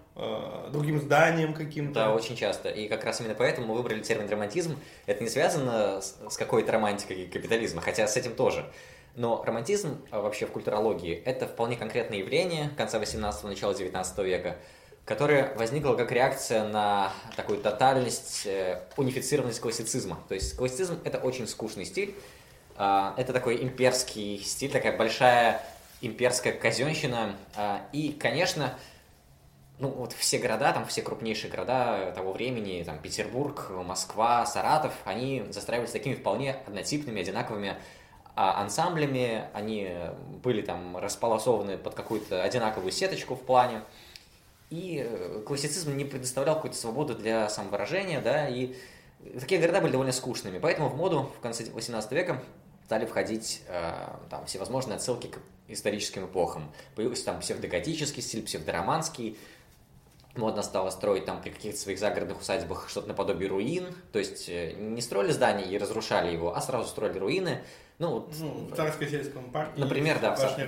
другим 0.71 1.01
зданием 1.01 1.53
каким-то. 1.53 1.93
Да, 1.93 2.13
очень 2.13 2.35
часто. 2.35 2.69
И 2.69 2.87
как 2.87 3.03
раз 3.03 3.19
именно 3.19 3.35
поэтому 3.35 3.67
мы 3.67 3.75
выбрали 3.75 4.01
термин 4.01 4.29
романтизм. 4.29 4.77
Это 5.05 5.23
не 5.23 5.29
связано 5.29 6.01
с, 6.01 6.17
с 6.29 6.37
какой-то 6.37 6.71
романтикой 6.71 7.27
капитализма, 7.27 7.81
хотя 7.81 8.07
с 8.07 8.15
этим 8.15 8.33
тоже. 8.33 8.65
Но 9.15 9.43
романтизм 9.45 10.01
а 10.11 10.21
вообще 10.21 10.45
в 10.45 10.51
культурологии– 10.51 11.21
это 11.25 11.47
вполне 11.47 11.77
конкретное 11.77 12.19
явление 12.19 12.69
конца 12.77 12.99
18-го, 12.99 13.47
начала 13.47 13.73
19 13.73 14.17
века, 14.19 14.57
которое 15.05 15.53
возникло 15.55 15.95
как 15.95 16.11
реакция 16.11 16.67
на 16.67 17.13
такую 17.37 17.59
тотальность, 17.59 18.45
э, 18.45 18.81
унифицированность 18.97 19.61
классицизма. 19.61 20.19
То 20.27 20.35
есть 20.35 20.57
классицизм– 20.57 20.99
это 21.05 21.17
очень 21.19 21.47
скучный 21.47 21.85
стиль, 21.85 22.15
а, 22.77 23.13
это 23.17 23.31
такой 23.31 23.63
имперский 23.63 24.39
стиль, 24.39 24.71
такая 24.71 24.97
большая 24.97 25.61
имперская 26.01 26.51
казенщина. 26.51 27.37
А, 27.55 27.87
и, 27.93 28.11
конечно, 28.11 28.77
ну, 29.77 29.89
вот 29.89 30.13
все 30.13 30.37
города, 30.37 30.71
там 30.71 30.85
все 30.85 31.01
крупнейшие 31.01 31.51
города 31.51 32.11
того 32.15 32.31
времени, 32.31 32.83
там 32.83 32.99
Петербург, 32.99 33.69
Москва, 33.69 34.45
Саратов, 34.45 34.93
они 35.03 35.43
застраивались 35.49 35.91
такими 35.91 36.13
вполне 36.13 36.53
однотипными, 36.65 37.21
одинаковыми 37.21 37.75
а, 38.35 38.61
ансамблями, 38.61 39.45
они 39.53 39.91
были 40.43 40.61
там 40.61 40.97
располосованы 40.97 41.77
под 41.77 41.93
какую-то 41.93 42.41
одинаковую 42.41 42.91
сеточку 42.91 43.35
в 43.35 43.41
плане, 43.41 43.81
и 44.69 45.05
э, 45.05 45.41
классицизм 45.45 45.95
не 45.95 46.05
предоставлял 46.05 46.55
какую-то 46.55 46.77
свободу 46.77 47.15
для 47.15 47.49
самовыражения, 47.49 48.21
да, 48.21 48.47
и 48.47 48.75
такие 49.39 49.59
города 49.59 49.81
были 49.81 49.91
довольно 49.91 50.13
скучными, 50.13 50.59
поэтому 50.59 50.89
в 50.89 50.95
моду 50.95 51.31
в 51.37 51.41
конце 51.41 51.65
18 51.69 52.11
века 52.13 52.41
стали 52.85 53.05
входить 53.05 53.61
э, 53.67 54.07
там 54.29 54.45
всевозможные 54.45 54.95
отсылки 54.95 55.27
к 55.27 55.39
историческим 55.67 56.25
эпохам. 56.25 56.71
Появился 56.95 57.25
там 57.25 57.39
псевдоготический 57.39 58.21
стиль, 58.21 58.43
псевдороманский, 58.43 59.37
модно 60.37 60.63
стало 60.63 60.89
строить 60.89 61.25
там 61.25 61.41
при 61.41 61.49
каких-то 61.49 61.79
своих 61.79 61.99
загородных 61.99 62.39
усадьбах 62.41 62.89
что-то 62.89 63.07
наподобие 63.07 63.49
руин, 63.49 63.87
то 64.11 64.19
есть 64.19 64.49
э, 64.49 64.73
не 64.73 65.01
строили 65.01 65.31
здание 65.31 65.67
и 65.67 65.77
разрушали 65.77 66.31
его, 66.31 66.55
а 66.55 66.61
сразу 66.61 66.87
строили 66.87 67.17
руины. 67.17 67.61
Ну, 67.97 68.09
вот, 68.09 68.33
ну 68.39 68.67
в 68.69 68.73
Царско-сельском 68.73 69.51
парке. 69.51 69.79
Например, 69.79 70.19
да, 70.19 70.35
в 70.35 70.39
Царском 70.39 70.67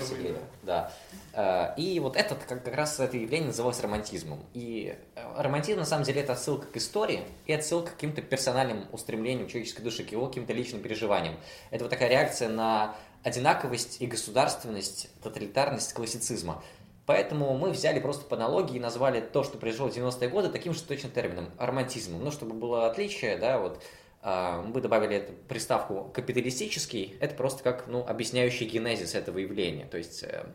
да. 0.64 0.94
Э, 1.34 1.74
и 1.76 2.00
вот 2.00 2.16
этот, 2.16 2.44
как, 2.46 2.74
раз 2.74 3.00
это 3.00 3.18
явление 3.18 3.48
называлось 3.48 3.82
романтизмом. 3.82 4.46
И 4.54 4.96
э, 5.16 5.42
романтизм, 5.42 5.80
на 5.80 5.86
самом 5.86 6.06
деле, 6.06 6.22
это 6.22 6.34
отсылка 6.34 6.68
к 6.68 6.78
истории 6.78 7.22
и 7.46 7.52
отсылка 7.52 7.92
к 7.92 7.94
каким-то 7.96 8.22
персональным 8.22 8.86
устремлениям 8.92 9.50
человеческой 9.50 9.82
души, 9.82 10.06
к 10.06 10.12
его 10.12 10.28
каким-то 10.28 10.54
личным 10.54 10.82
переживаниям. 10.82 11.36
Это 11.70 11.84
вот 11.84 11.90
такая 11.90 12.10
реакция 12.10 12.48
на 12.48 12.96
одинаковость 13.24 14.02
и 14.02 14.08
государственность, 14.08 15.10
тоталитарность 15.22 15.94
классицизма. 15.94 16.64
Поэтому 17.08 17.58
мы 17.58 17.72
взяли 17.72 18.02
просто 18.02 18.26
по 18.26 18.36
аналогии 18.36 18.76
и 18.76 18.80
назвали 18.82 19.22
то, 19.22 19.42
что 19.46 19.58
произошло 19.58 19.88
в 19.88 19.96
90-е 19.96 20.28
годы, 20.28 20.50
таким 20.50 20.74
же 20.74 20.84
точно 20.84 21.10
термином– 21.10 21.50
романтизмом. 21.58 22.22
Ну, 22.22 22.32
чтобы 22.32 22.54
было 22.54 22.86
отличие, 22.86 23.38
да, 23.38 23.60
вот 23.60 23.82
а, 24.22 24.62
мы 24.62 24.82
добавили 24.82 25.16
эту 25.16 25.32
приставку 25.48 26.12
«капиталистический», 26.14 27.16
это 27.22 27.34
просто 27.34 27.64
как, 27.64 27.88
ну, 27.88 28.06
объясняющий 28.06 28.68
генезис 28.68 29.16
этого 29.16 29.38
явления. 29.38 29.86
То 29.86 29.98
есть 29.98 30.22
э, 30.24 30.48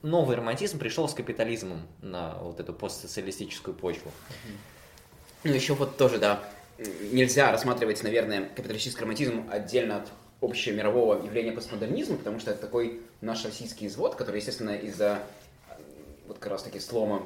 новый 0.00 0.36
романтизм 0.36 0.78
пришел 0.78 1.06
с 1.06 1.12
капитализмом 1.12 1.86
на 2.00 2.38
вот 2.38 2.60
эту 2.60 2.72
постсоциалистическую 2.72 3.74
почву. 3.74 4.10
Ну, 5.42 5.52
еще 5.52 5.74
вот 5.74 5.98
тоже, 5.98 6.16
да, 6.16 6.42
нельзя 7.12 7.52
рассматривать, 7.52 8.02
наверное, 8.02 8.48
капиталистический 8.56 9.02
романтизм 9.02 9.50
отдельно 9.50 9.98
от 9.98 10.08
общемирового 10.40 11.22
явления 11.22 11.52
постмодернизма, 11.52 12.16
потому 12.16 12.40
что 12.40 12.52
это 12.52 12.62
такой 12.62 13.02
наш 13.20 13.44
российский 13.44 13.86
извод, 13.86 14.14
который, 14.14 14.36
естественно, 14.36 14.70
из-за 14.70 15.20
вот 16.34 16.40
как 16.40 16.50
раз 16.52 16.62
таки 16.62 16.80
слома 16.80 17.22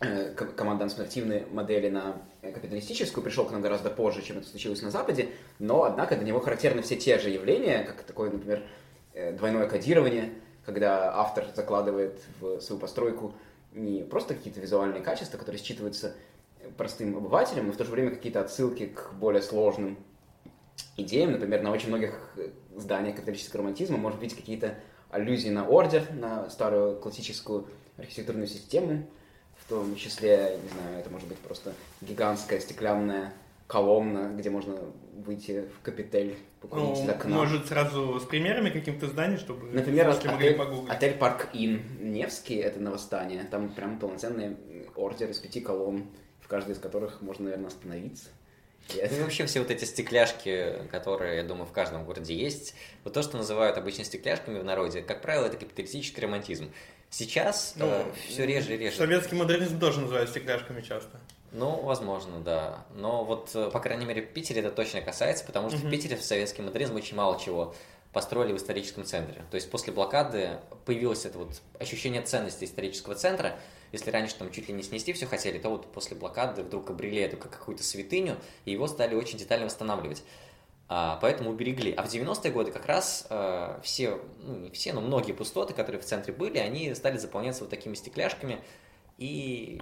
э, 0.00 0.34
командно-административной 0.34 1.46
модели 1.50 1.88
на 1.88 2.16
капиталистическую 2.42 3.24
пришел 3.24 3.46
к 3.46 3.50
нам 3.50 3.62
гораздо 3.62 3.90
позже, 3.90 4.22
чем 4.22 4.38
это 4.38 4.48
случилось 4.48 4.82
на 4.82 4.90
Западе, 4.90 5.30
но, 5.58 5.84
однако, 5.84 6.16
для 6.16 6.26
него 6.26 6.40
характерны 6.40 6.82
все 6.82 6.96
те 6.96 7.18
же 7.18 7.30
явления, 7.30 7.82
как 7.82 8.02
такое, 8.02 8.30
например, 8.30 8.62
э, 9.14 9.32
двойное 9.32 9.66
кодирование, 9.66 10.34
когда 10.66 11.14
автор 11.14 11.46
закладывает 11.54 12.20
в 12.40 12.60
свою 12.60 12.80
постройку 12.80 13.34
не 13.72 14.02
просто 14.02 14.34
какие-то 14.34 14.60
визуальные 14.60 15.02
качества, 15.02 15.38
которые 15.38 15.62
считываются 15.62 16.14
простым 16.76 17.16
обывателем, 17.16 17.68
но 17.68 17.72
в 17.72 17.76
то 17.76 17.84
же 17.84 17.90
время 17.90 18.10
какие-то 18.10 18.40
отсылки 18.40 18.86
к 18.86 19.14
более 19.14 19.42
сложным 19.42 19.96
идеям. 20.96 21.32
Например, 21.32 21.62
на 21.62 21.70
очень 21.70 21.88
многих 21.88 22.36
зданиях 22.76 23.16
капиталистического 23.16 23.62
романтизма 23.62 23.96
может 23.96 24.20
быть 24.20 24.34
какие-то 24.34 24.74
аллюзии 25.10 25.48
на 25.50 25.66
ордер, 25.66 26.04
на 26.12 26.48
старую 26.50 26.96
классическую 27.00 27.66
архитектурную 28.00 28.46
систему, 28.46 29.06
в 29.58 29.68
том 29.68 29.94
числе, 29.96 30.58
не 30.62 30.68
знаю, 30.70 30.98
это 30.98 31.10
может 31.10 31.28
быть 31.28 31.38
просто 31.38 31.72
гигантская 32.00 32.60
стеклянная 32.60 33.32
колонна, 33.66 34.32
где 34.36 34.50
можно 34.50 34.76
выйти 35.24 35.64
в 35.78 35.82
капитель, 35.82 36.36
покурить 36.60 36.98
ну, 36.98 37.04
из 37.04 37.08
окна. 37.08 37.36
Может, 37.36 37.68
сразу 37.68 38.18
с 38.18 38.24
примерами 38.24 38.70
каким-то 38.70 39.06
зданий, 39.06 39.36
чтобы 39.36 39.68
Например, 39.68 40.08
отель, 40.08 40.60
отель 40.88 41.14
Парк 41.14 41.48
Ин 41.52 41.82
Невский, 42.00 42.56
это 42.56 42.80
на 42.80 42.90
Восстание, 42.90 43.44
там 43.44 43.68
прям 43.68 43.98
полноценный 43.98 44.56
ордер 44.96 45.30
из 45.30 45.38
пяти 45.38 45.60
колонн, 45.60 46.06
в 46.40 46.48
каждой 46.48 46.72
из 46.72 46.78
которых 46.78 47.22
можно, 47.22 47.44
наверное, 47.44 47.68
остановиться. 47.68 48.30
Ну 48.92 49.16
и 49.18 49.22
вообще 49.22 49.46
все 49.46 49.60
вот 49.60 49.70
эти 49.70 49.84
стекляшки, 49.84 50.82
которые, 50.90 51.36
я 51.36 51.42
думаю, 51.44 51.66
в 51.66 51.72
каждом 51.72 52.04
городе 52.04 52.34
есть, 52.34 52.74
вот 53.04 53.14
то, 53.14 53.22
что 53.22 53.36
называют 53.36 53.78
обычно 53.78 54.04
стекляшками 54.04 54.58
в 54.58 54.64
народе, 54.64 55.02
как 55.02 55.22
правило, 55.22 55.46
это 55.46 55.56
капиталистический 55.56 56.20
романтизм. 56.22 56.72
Сейчас 57.10 57.74
ну, 57.76 57.86
э, 57.86 58.04
все 58.28 58.46
реже 58.46 58.74
и 58.74 58.78
реже. 58.78 58.96
Советский 58.96 59.34
модернизм 59.34 59.80
тоже 59.80 60.00
называют 60.00 60.30
стекляшками 60.30 60.80
часто. 60.80 61.18
Ну, 61.52 61.80
возможно, 61.82 62.38
да. 62.38 62.84
Но 62.94 63.24
вот, 63.24 63.50
э, 63.54 63.70
по 63.70 63.80
крайней 63.80 64.06
мере, 64.06 64.22
в 64.22 64.28
Питере 64.28 64.60
это 64.60 64.70
точно 64.70 65.00
касается, 65.00 65.44
потому 65.44 65.70
что 65.70 65.78
угу. 65.78 65.88
в 65.88 65.90
Питере 65.90 66.16
в 66.16 66.22
советский 66.22 66.62
модернизм 66.62 66.94
очень 66.94 67.16
мало 67.16 67.38
чего 67.40 67.74
построили 68.12 68.52
в 68.52 68.56
историческом 68.56 69.04
центре. 69.04 69.44
То 69.50 69.56
есть 69.56 69.70
после 69.70 69.92
блокады 69.92 70.58
появилось 70.84 71.24
это 71.24 71.38
вот 71.38 71.60
ощущение 71.78 72.22
ценности 72.22 72.64
исторического 72.64 73.14
центра, 73.14 73.56
если 73.92 74.10
раньше 74.10 74.36
там 74.36 74.50
чуть 74.52 74.68
ли 74.68 74.74
не 74.74 74.82
снести 74.82 75.12
все 75.12 75.26
хотели, 75.26 75.58
то 75.58 75.68
вот 75.68 75.92
после 75.92 76.16
блокады 76.16 76.62
вдруг 76.62 76.90
обрели 76.90 77.18
эту 77.18 77.36
как 77.36 77.52
какую-то 77.52 77.82
святыню, 77.82 78.36
и 78.64 78.72
его 78.72 78.86
стали 78.86 79.14
очень 79.14 79.38
детально 79.38 79.66
восстанавливать. 79.66 80.22
А, 80.92 81.20
поэтому 81.22 81.50
уберегли. 81.50 81.92
А 81.92 82.02
в 82.02 82.12
90-е 82.12 82.50
годы 82.50 82.72
как 82.72 82.86
раз 82.86 83.24
э, 83.30 83.78
все, 83.84 84.20
ну 84.42 84.56
не 84.56 84.70
все, 84.70 84.92
но 84.92 85.00
многие 85.00 85.30
пустоты, 85.30 85.72
которые 85.72 86.02
в 86.02 86.04
центре 86.04 86.34
были, 86.34 86.58
они 86.58 86.92
стали 86.96 87.16
заполняться 87.16 87.62
вот 87.62 87.70
такими 87.70 87.94
стекляшками, 87.94 88.58
и 89.16 89.80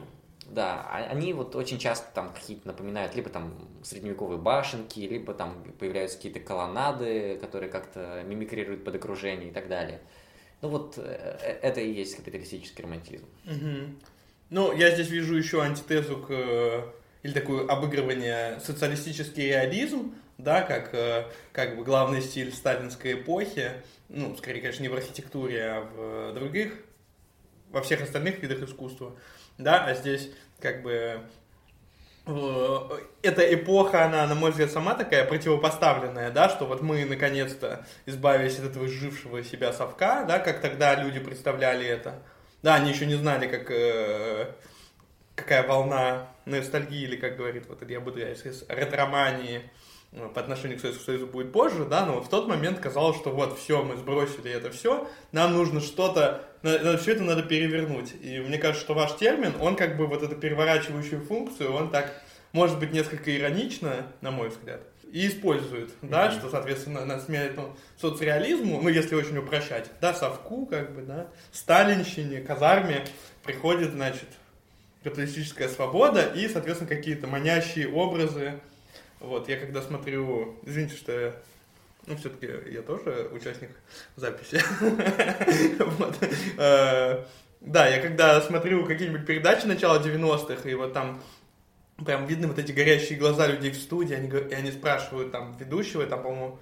да, 0.50 0.86
а, 0.90 0.98
они 1.10 1.32
вот 1.32 1.56
очень 1.56 1.78
часто 1.78 2.08
там 2.14 2.34
какие-то 2.34 2.66
напоминают 2.66 3.14
либо 3.14 3.30
там 3.30 3.54
средневековые 3.82 4.38
башенки, 4.38 5.00
либо 5.00 5.32
там 5.32 5.64
появляются 5.78 6.18
какие-то 6.18 6.40
колоннады, 6.40 7.38
которые 7.40 7.70
как-то 7.70 8.22
мимикрируют 8.26 8.84
под 8.84 8.96
окружение 8.96 9.48
и 9.48 9.52
так 9.52 9.68
далее. 9.68 10.02
Ну 10.60 10.68
вот 10.68 10.98
э, 10.98 11.38
э, 11.40 11.58
это 11.62 11.80
и 11.80 11.90
есть 11.90 12.16
капиталистический 12.16 12.84
романтизм. 12.84 13.24
Угу. 13.46 13.94
Ну, 14.50 14.76
я 14.76 14.90
здесь 14.90 15.08
вижу 15.08 15.36
еще 15.36 15.62
антитезу 15.62 16.18
к 16.18 16.92
или 17.22 17.32
такое 17.32 17.66
обыгрывание 17.66 18.60
социалистический 18.60 19.48
реализм, 19.48 20.14
да, 20.38 20.62
как, 20.62 20.94
как 21.52 21.76
бы 21.76 21.84
главный 21.84 22.22
стиль 22.22 22.52
сталинской 22.52 23.14
эпохи, 23.14 23.72
ну, 24.08 24.34
скорее, 24.36 24.60
конечно, 24.60 24.82
не 24.82 24.88
в 24.88 24.94
архитектуре, 24.94 25.64
а 25.64 25.80
в 25.82 26.34
других, 26.34 26.72
во 27.70 27.82
всех 27.82 28.00
остальных 28.00 28.40
видах 28.42 28.62
искусства 28.62 29.14
да, 29.58 29.84
а 29.84 29.94
здесь 29.94 30.30
как 30.60 30.82
бы 30.82 31.20
э, 32.26 32.78
эта 33.22 33.54
эпоха, 33.54 34.04
она, 34.04 34.26
на 34.26 34.34
мой 34.34 34.52
взгляд, 34.52 34.70
сама 34.70 34.94
такая 34.94 35.24
противопоставленная, 35.24 36.30
да, 36.30 36.48
что 36.48 36.64
вот 36.64 36.80
мы 36.80 37.04
наконец-то 37.04 37.84
избавились 38.06 38.58
от 38.58 38.66
этого 38.66 38.88
жившего 38.88 39.42
себя 39.42 39.72
совка, 39.72 40.24
да, 40.24 40.38
как 40.38 40.60
тогда 40.60 40.94
люди 40.94 41.18
представляли 41.18 41.86
это. 41.86 42.22
Да, 42.62 42.76
они 42.76 42.90
еще 42.90 43.06
не 43.06 43.16
знали, 43.16 43.46
как, 43.48 43.70
э, 43.70 44.52
какая 45.34 45.66
волна 45.66 46.28
ностальгии, 46.44 47.02
или, 47.02 47.16
как 47.16 47.36
говорит 47.36 47.66
вот 47.68 47.82
Илья 47.82 48.00
Будряев, 48.00 48.40
ретромании, 48.68 49.58
ну, 49.58 49.70
по 50.10 50.40
отношению 50.40 50.78
к 50.78 50.80
Советскому 50.80 51.04
Союзу 51.04 51.26
будет 51.26 51.52
позже, 51.52 51.84
да, 51.84 52.06
но 52.06 52.14
вот 52.14 52.26
в 52.26 52.28
тот 52.28 52.48
момент 52.48 52.78
казалось, 52.80 53.16
что 53.16 53.30
вот 53.30 53.58
все, 53.58 53.82
мы 53.82 53.96
сбросили 53.96 54.50
это 54.50 54.70
все, 54.70 55.06
нам 55.32 55.52
нужно 55.52 55.80
что-то, 55.80 56.44
все 56.62 57.12
это 57.12 57.22
надо 57.22 57.42
перевернуть. 57.42 58.14
И 58.22 58.38
мне 58.40 58.58
кажется, 58.58 58.84
что 58.84 58.94
ваш 58.94 59.16
термин, 59.16 59.54
он 59.60 59.76
как 59.76 59.96
бы 59.96 60.06
вот 60.06 60.22
эту 60.22 60.34
переворачивающую 60.34 61.20
функцию, 61.20 61.72
он 61.74 61.90
так, 61.90 62.22
может 62.52 62.78
быть, 62.78 62.92
несколько 62.92 63.36
иронично, 63.36 64.06
на 64.22 64.30
мой 64.30 64.48
взгляд, 64.48 64.80
и 65.12 65.28
использует, 65.28 65.90
mm-hmm. 65.90 66.08
да, 66.08 66.30
что, 66.30 66.48
соответственно, 66.48 67.04
на 67.04 67.20
смене 67.20 67.52
ну, 67.54 67.76
соцреализму, 68.00 68.80
ну, 68.80 68.88
если 68.88 69.14
очень 69.14 69.36
упрощать, 69.36 69.90
да, 70.00 70.14
совку, 70.14 70.66
как 70.66 70.94
бы, 70.94 71.02
да, 71.02 71.28
сталинщине, 71.52 72.40
казарме 72.40 73.04
приходит, 73.42 73.92
значит, 73.92 74.28
капиталистическая 75.02 75.68
свобода 75.68 76.22
и, 76.22 76.48
соответственно, 76.48 76.88
какие-то 76.88 77.26
манящие 77.26 77.88
образы, 77.88 78.60
вот, 79.20 79.48
я 79.48 79.56
когда 79.56 79.82
смотрю, 79.82 80.56
извините, 80.64 80.96
что 80.96 81.12
я, 81.12 81.34
ну, 82.06 82.16
все-таки 82.16 82.48
я 82.70 82.82
тоже 82.82 83.30
участник 83.32 83.70
записи. 84.16 84.60
Э, 86.58 87.24
да, 87.60 87.88
я 87.88 88.00
когда 88.00 88.40
смотрю 88.40 88.86
какие-нибудь 88.86 89.26
передачи 89.26 89.66
начала 89.66 89.98
90-х, 89.98 90.68
и 90.68 90.74
вот 90.74 90.92
там 90.92 91.20
прям 92.04 92.26
видно 92.26 92.48
вот 92.48 92.58
эти 92.58 92.72
горящие 92.72 93.18
глаза 93.18 93.46
людей 93.46 93.70
в 93.70 93.76
студии, 93.76 94.14
они, 94.14 94.28
и 94.28 94.54
они 94.54 94.70
спрашивают 94.70 95.32
там 95.32 95.56
ведущего, 95.58 96.06
там, 96.06 96.22
по-моему, 96.22 96.58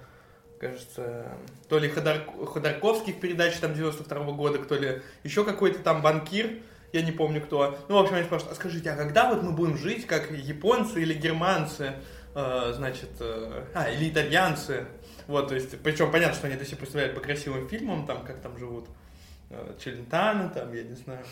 кажется, 0.59 1.37
то 1.69 1.77
ли 1.77 1.89
Ходор, 1.89 2.17
Ходорковских 2.45 3.19
передач 3.19 3.55
там 3.57 3.73
92 3.73 4.19
-го 4.19 4.35
года, 4.35 4.59
то 4.59 4.75
ли 4.75 5.01
еще 5.23 5.43
какой-то 5.43 5.79
там 5.79 6.01
банкир, 6.01 6.59
я 6.93 7.01
не 7.01 7.11
помню 7.11 7.41
кто. 7.41 7.77
Ну, 7.89 7.95
в 7.95 7.99
общем, 7.99 8.15
они 8.15 8.23
спрашивают, 8.23 8.57
а 8.57 8.59
скажите, 8.59 8.89
а 8.91 8.95
когда 8.95 9.29
вот 9.29 9.43
мы 9.43 9.51
будем 9.51 9.77
жить, 9.77 10.07
как 10.07 10.31
японцы 10.31 11.01
или 11.01 11.13
германцы? 11.13 11.93
Э, 12.39 12.71
значит, 12.71 13.09
э, 13.19 13.63
а, 13.73 13.89
или 13.89 14.09
итальянцы, 14.09 14.85
вот, 15.25 15.47
то 15.47 15.55
есть, 15.55 15.75
причем 15.81 16.11
понятно, 16.11 16.35
что 16.35 16.45
они 16.45 16.55
это 16.55 16.65
все 16.65 16.75
представляют 16.75 17.15
по 17.15 17.19
красивым 17.19 17.67
фильмам, 17.67 18.05
там, 18.05 18.23
как 18.23 18.39
там 18.41 18.55
живут 18.59 18.87
э, 19.49 19.73
Челентано, 19.83 20.49
там, 20.49 20.71
я 20.71 20.83
не 20.83 20.93
знаю, 20.93 21.25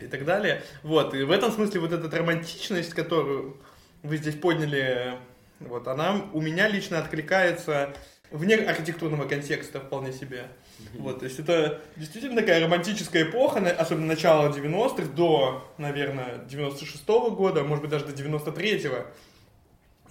и 0.00 0.06
так 0.08 0.24
далее. 0.24 0.64
Вот, 0.82 1.14
и 1.14 1.22
в 1.22 1.30
этом 1.30 1.52
смысле 1.52 1.78
вот 1.78 1.92
эта 1.92 2.10
романтичность, 2.18 2.92
которую 2.92 3.56
вы 4.02 4.16
здесь 4.16 4.34
подняли, 4.34 5.16
вот, 5.60 5.86
она 5.86 6.24
у 6.32 6.40
меня 6.40 6.66
лично 6.66 6.98
откликается 6.98 7.94
вне 8.32 8.56
архитектурного 8.56 9.28
контекста 9.28 9.78
вполне 9.78 10.12
себе. 10.12 10.48
Вот, 10.94 11.20
то 11.20 11.26
есть 11.26 11.38
это 11.38 11.80
действительно 11.94 12.40
такая 12.40 12.60
романтическая 12.60 13.30
эпоха, 13.30 13.60
особенно 13.78 14.06
начало 14.06 14.48
90-х 14.48 15.04
до, 15.14 15.72
наверное, 15.78 16.38
96-го 16.48 17.30
года, 17.30 17.62
может 17.62 17.82
быть, 17.82 17.92
даже 17.92 18.06
до 18.06 18.12
93-го. 18.12 19.06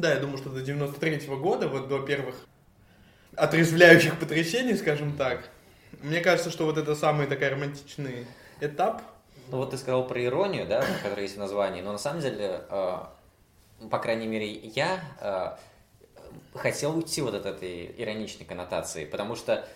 Да, 0.02 0.16
я 0.16 0.20
думаю, 0.20 0.40
что 0.40 0.50
до 0.50 0.62
93-го 0.62 1.38
года, 1.38 1.68
вот 1.68 1.88
до 1.88 2.00
первых 2.00 2.34
отрезвляющих 3.36 4.20
потрясений, 4.20 4.76
скажем 4.76 5.16
так, 5.16 5.48
мне 6.02 6.22
кажется, 6.22 6.50
что 6.50 6.66
вот 6.66 6.80
это 6.80 6.96
самый 6.96 7.28
такой 7.28 7.50
романтичный 7.50 8.26
этап. 8.62 9.04
Ну 9.50 9.58
вот 9.58 9.70
ты 9.70 9.78
сказал 9.78 10.08
про 10.08 10.26
иронию, 10.26 10.66
да, 10.66 10.84
которая 11.04 11.22
есть 11.22 11.36
в 11.36 11.40
названии, 11.40 11.84
но 11.84 11.92
на 11.92 12.00
самом 12.00 12.22
деле, 12.22 12.64
э, 12.68 12.98
по 13.92 14.00
крайней 14.00 14.26
мере, 14.26 14.52
я 14.52 15.02
э, 15.20 15.52
хотел 16.58 16.98
уйти 16.98 17.22
вот 17.22 17.36
от 17.36 17.46
этой 17.46 17.94
ироничной 17.96 18.48
коннотации, 18.48 19.06
потому 19.06 19.36
что 19.36 19.68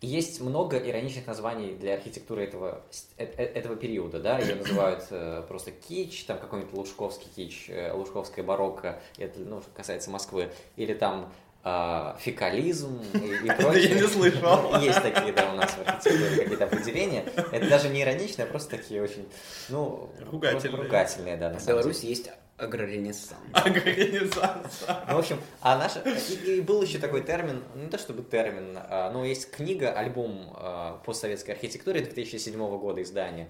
есть 0.00 0.40
много 0.40 0.78
ироничных 0.78 1.26
названий 1.26 1.74
для 1.74 1.94
архитектуры 1.94 2.44
этого, 2.44 2.82
э, 3.16 3.24
э, 3.24 3.44
этого 3.44 3.74
периода, 3.74 4.20
да, 4.20 4.38
ее 4.38 4.54
называют 4.54 5.04
э, 5.10 5.42
просто 5.48 5.72
кич, 5.72 6.24
там 6.24 6.38
какой-нибудь 6.38 6.72
лужковский 6.72 7.28
кич, 7.34 7.68
э, 7.68 7.92
лужковская 7.92 8.44
барокко, 8.44 9.00
это, 9.16 9.40
ну, 9.40 9.62
касается 9.74 10.10
Москвы, 10.10 10.50
или 10.76 10.94
там 10.94 11.32
э, 11.64 12.14
фекализм 12.20 13.00
и, 13.14 13.46
и 13.46 13.50
прочее. 13.58 13.88
Я 13.88 14.00
не 14.00 14.06
слышал. 14.06 14.80
Есть 14.80 15.02
такие, 15.02 15.32
да, 15.32 15.52
у 15.52 15.56
нас 15.56 15.72
в 15.72 15.80
архитектуре 15.80 16.42
какие-то 16.42 16.64
определения. 16.64 17.24
Это 17.50 17.68
даже 17.68 17.88
не 17.88 18.02
ироничные, 18.02 18.46
а 18.46 18.48
просто 18.48 18.76
такие 18.76 19.02
очень, 19.02 19.28
ну, 19.68 20.10
ругательные, 20.30 20.82
ругательные 20.82 21.36
да, 21.36 21.50
на 21.50 21.58
самом 21.58 21.66
деле. 21.66 21.74
В 21.74 21.78
Беларуси 21.80 22.06
есть 22.06 22.30
Агроренессанс. 22.58 23.40
Агроренессанс. 23.52 24.84
Ну, 25.08 25.14
в 25.14 25.18
общем, 25.18 25.40
а 25.60 25.78
наша... 25.78 26.00
И, 26.00 26.56
и 26.56 26.60
был 26.60 26.82
еще 26.82 26.98
такой 26.98 27.22
термин, 27.22 27.62
ну, 27.74 27.84
не 27.84 27.88
то 27.88 27.98
чтобы 27.98 28.22
термин, 28.22 28.76
а, 28.76 29.10
но 29.12 29.24
есть 29.24 29.50
книга, 29.50 29.92
альбом 29.92 30.52
а, 30.54 31.00
постсоветской 31.06 31.54
архитектуры 31.54 32.00
2007 32.00 32.58
года 32.78 33.00
издания. 33.02 33.48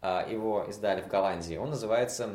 А, 0.00 0.26
его 0.28 0.64
издали 0.68 1.02
в 1.02 1.08
Голландии. 1.08 1.56
Он 1.56 1.70
называется 1.70 2.30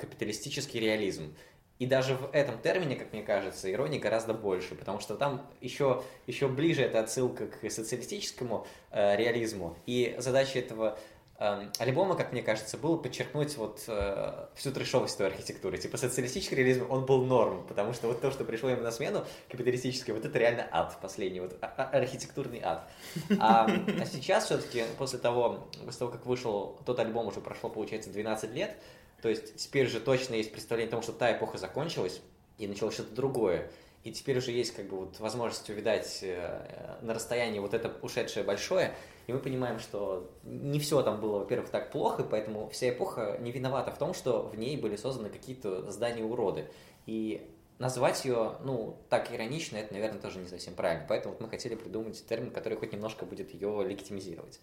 «Капиталистический 0.00 0.80
реализм». 0.80 1.34
И 1.78 1.86
даже 1.86 2.16
в 2.16 2.30
этом 2.32 2.58
термине, 2.58 2.96
как 2.96 3.12
мне 3.12 3.22
кажется, 3.22 3.72
иронии 3.72 3.98
гораздо 3.98 4.34
больше, 4.34 4.74
потому 4.74 4.98
что 4.98 5.14
там 5.14 5.46
еще, 5.60 6.02
еще 6.26 6.48
ближе 6.48 6.82
эта 6.82 6.98
отсылка 7.00 7.46
к 7.46 7.70
социалистическому 7.70 8.66
э, 8.90 9.16
реализму. 9.16 9.76
И 9.86 10.16
задача 10.18 10.58
этого 10.58 10.98
альбома, 11.38 12.16
как 12.16 12.32
мне 12.32 12.42
кажется, 12.42 12.76
было 12.76 12.96
подчеркнуть 12.96 13.56
вот 13.56 13.84
э, 13.86 14.46
всю 14.56 14.72
трешовость 14.72 15.16
той 15.18 15.28
архитектуры. 15.28 15.78
Типа 15.78 15.96
социалистический 15.96 16.56
реализм, 16.56 16.86
он 16.90 17.06
был 17.06 17.24
норм, 17.24 17.64
потому 17.68 17.92
что 17.92 18.08
вот 18.08 18.20
то, 18.20 18.32
что 18.32 18.44
пришло 18.44 18.70
им 18.70 18.82
на 18.82 18.90
смену, 18.90 19.24
капиталистический, 19.48 20.12
вот 20.12 20.24
это 20.24 20.36
реально 20.36 20.66
ад 20.72 20.98
последний, 21.00 21.38
вот 21.38 21.56
а, 21.60 21.66
а, 21.76 21.96
архитектурный 21.96 22.60
ад. 22.64 22.90
А, 23.38 23.66
а 23.66 24.04
сейчас 24.04 24.46
все-таки, 24.46 24.82
после 24.98 25.20
того, 25.20 25.68
после 25.84 25.98
того, 26.00 26.10
как 26.10 26.26
вышел 26.26 26.80
тот 26.84 26.98
альбом, 26.98 27.28
уже 27.28 27.40
прошло, 27.40 27.70
получается, 27.70 28.10
12 28.10 28.52
лет, 28.52 28.76
то 29.22 29.28
есть 29.28 29.56
теперь 29.56 29.86
же 29.86 30.00
точно 30.00 30.34
есть 30.34 30.50
представление 30.50 30.88
о 30.88 30.92
том, 30.92 31.02
что 31.02 31.12
та 31.12 31.32
эпоха 31.32 31.56
закончилась, 31.56 32.20
и 32.58 32.66
началось 32.66 32.94
что-то 32.94 33.14
другое. 33.14 33.70
И 34.08 34.10
теперь 34.10 34.38
уже 34.38 34.52
есть 34.52 34.74
как 34.74 34.86
бы 34.86 35.00
вот 35.00 35.20
возможность 35.20 35.68
увидать 35.68 36.20
э, 36.22 36.96
на 37.02 37.12
расстоянии 37.12 37.58
вот 37.58 37.74
это 37.74 37.92
ушедшее 38.00 38.42
большое, 38.42 38.94
и 39.26 39.34
мы 39.34 39.38
понимаем, 39.38 39.78
что 39.78 40.30
не 40.44 40.80
все 40.80 41.02
там 41.02 41.20
было, 41.20 41.40
во-первых, 41.40 41.68
так 41.68 41.90
плохо, 41.90 42.24
поэтому 42.24 42.70
вся 42.70 42.88
эпоха 42.88 43.36
не 43.38 43.52
виновата 43.52 43.90
в 43.90 43.98
том, 43.98 44.14
что 44.14 44.44
в 44.44 44.56
ней 44.56 44.78
были 44.78 44.96
созданы 44.96 45.28
какие-то 45.28 45.90
здания-уроды. 45.92 46.70
И 47.04 47.46
назвать 47.78 48.24
ее, 48.24 48.54
ну, 48.64 48.96
так 49.10 49.30
иронично, 49.30 49.76
это, 49.76 49.92
наверное, 49.92 50.22
тоже 50.22 50.38
не 50.38 50.48
совсем 50.48 50.72
правильно. 50.72 51.04
Поэтому 51.06 51.34
вот 51.34 51.42
мы 51.42 51.50
хотели 51.50 51.74
придумать 51.74 52.26
термин, 52.26 52.50
который 52.50 52.78
хоть 52.78 52.94
немножко 52.94 53.26
будет 53.26 53.52
ее 53.52 53.84
легитимизировать. 53.86 54.58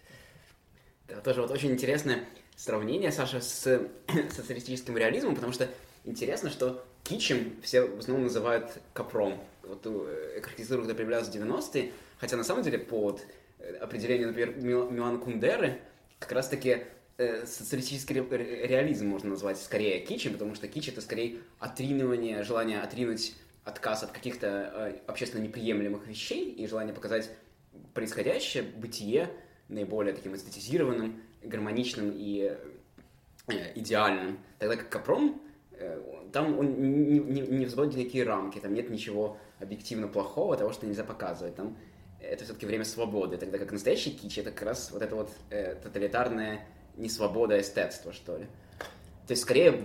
Да, 1.08 1.21
тоже 1.21 1.43
вот 1.43 1.51
очень 1.51 1.69
интересное 1.69 2.25
сравнение, 2.55 3.12
Саша, 3.12 3.41
с 3.41 3.62
социалистическим 4.31 4.97
реализмом, 4.97 5.36
потому 5.36 5.53
что 5.53 5.69
интересно, 6.05 6.49
что 6.49 6.85
кичем 7.03 7.55
все 7.61 7.83
в 7.83 7.99
основном 7.99 8.25
называют 8.25 8.71
капром. 8.93 9.39
Вот 9.63 9.85
архитектуру, 10.37 10.81
когда 10.81 10.95
появлялась 10.95 11.27
в 11.27 11.35
90-е, 11.35 11.91
хотя 12.19 12.37
на 12.37 12.43
самом 12.43 12.63
деле 12.63 12.77
под 12.79 13.21
определение, 13.81 14.27
например, 14.27 14.55
Милана 14.57 15.17
Кундеры, 15.17 15.79
как 16.19 16.31
раз-таки 16.31 16.83
э, 17.17 17.45
социалистический 17.45 18.15
реализм 18.15 19.07
можно 19.07 19.31
назвать 19.31 19.59
скорее 19.59 19.99
кичем, 20.01 20.33
потому 20.33 20.55
что 20.55 20.67
кич 20.67 20.89
это 20.89 21.01
скорее 21.01 21.37
отринывание, 21.59 22.43
желание 22.43 22.81
отринуть 22.81 23.35
отказ 23.63 24.03
от 24.03 24.11
каких-то 24.11 24.47
э, 24.47 24.99
общественно 25.07 25.41
неприемлемых 25.41 26.07
вещей 26.07 26.51
и 26.51 26.67
желание 26.67 26.93
показать 26.93 27.29
происходящее, 27.93 28.63
бытие 28.63 29.29
наиболее 29.67 30.13
таким 30.13 30.35
эстетизированным, 30.35 31.21
гармоничным 31.43 32.11
и 32.13 32.55
э, 33.47 33.71
идеальным. 33.75 34.39
Тогда 34.59 34.75
как 34.77 34.89
Капром, 34.89 35.41
э, 35.43 35.44
там 36.31 36.59
он 36.59 36.81
не, 36.81 37.19
не, 37.19 37.41
не 37.41 37.65
взводит 37.65 37.95
никакие 37.95 38.23
рамки, 38.23 38.59
там 38.59 38.73
нет 38.73 38.89
ничего 38.89 39.38
объективно 39.59 40.07
плохого, 40.07 40.57
того, 40.57 40.73
что 40.73 40.85
нельзя 40.85 41.03
показывать. 41.03 41.55
Там 41.55 41.77
это 42.19 42.43
все-таки 42.43 42.65
время 42.65 42.85
свободы, 42.85 43.38
тогда 43.38 43.57
как 43.57 43.71
настоящий 43.71 44.11
кич 44.11 44.38
это 44.38 44.51
как 44.51 44.63
раз 44.63 44.91
вот 44.91 45.01
это 45.01 45.15
вот 45.15 45.31
э, 45.49 45.75
тоталитарное 45.75 46.67
несвобода 46.97 47.59
эстетство, 47.59 48.13
что 48.13 48.38
ли. 48.38 48.45
То 49.27 49.31
есть, 49.31 49.41
скорее, 49.41 49.83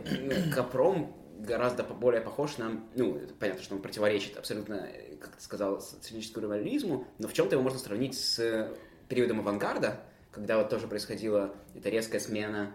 Капром 0.55 1.15
гораздо 1.39 1.83
более 1.83 2.21
похож 2.21 2.59
на... 2.59 2.83
Ну, 2.95 3.21
понятно, 3.39 3.63
что 3.63 3.75
он 3.75 3.83
противоречит 3.83 4.37
абсолютно, 4.37 4.89
как 5.21 5.37
ты 5.37 5.43
сказал, 5.43 5.81
социалистическому 5.81 6.53
реализму, 6.53 7.07
но 7.19 7.29
в 7.29 7.33
чем-то 7.33 7.55
его 7.55 7.63
можно 7.63 7.79
сравнить 7.79 8.19
с 8.19 8.71
периодом 9.09 9.41
авангарда, 9.41 10.01
когда 10.31 10.59
вот 10.59 10.69
тоже 10.69 10.87
происходила 10.87 11.55
эта 11.75 11.89
резкая 11.89 12.21
смена 12.21 12.75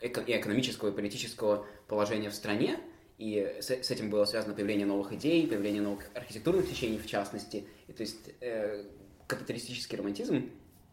и 0.00 0.06
экономического, 0.06 0.90
и 0.90 0.92
политического 0.92 1.66
положения 1.88 2.30
в 2.30 2.34
стране, 2.34 2.78
и 3.18 3.56
с, 3.60 3.70
с 3.70 3.90
этим 3.90 4.10
было 4.10 4.24
связано 4.24 4.54
появление 4.54 4.86
новых 4.86 5.12
идей, 5.12 5.46
появление 5.46 5.82
новых 5.82 6.04
архитектурных 6.14 6.68
течений 6.68 6.98
в 6.98 7.06
частности. 7.06 7.66
И 7.88 7.92
то 7.92 8.02
есть 8.02 8.30
э, 8.40 8.84
капиталистический 9.26 9.96
романтизм, 9.96 10.50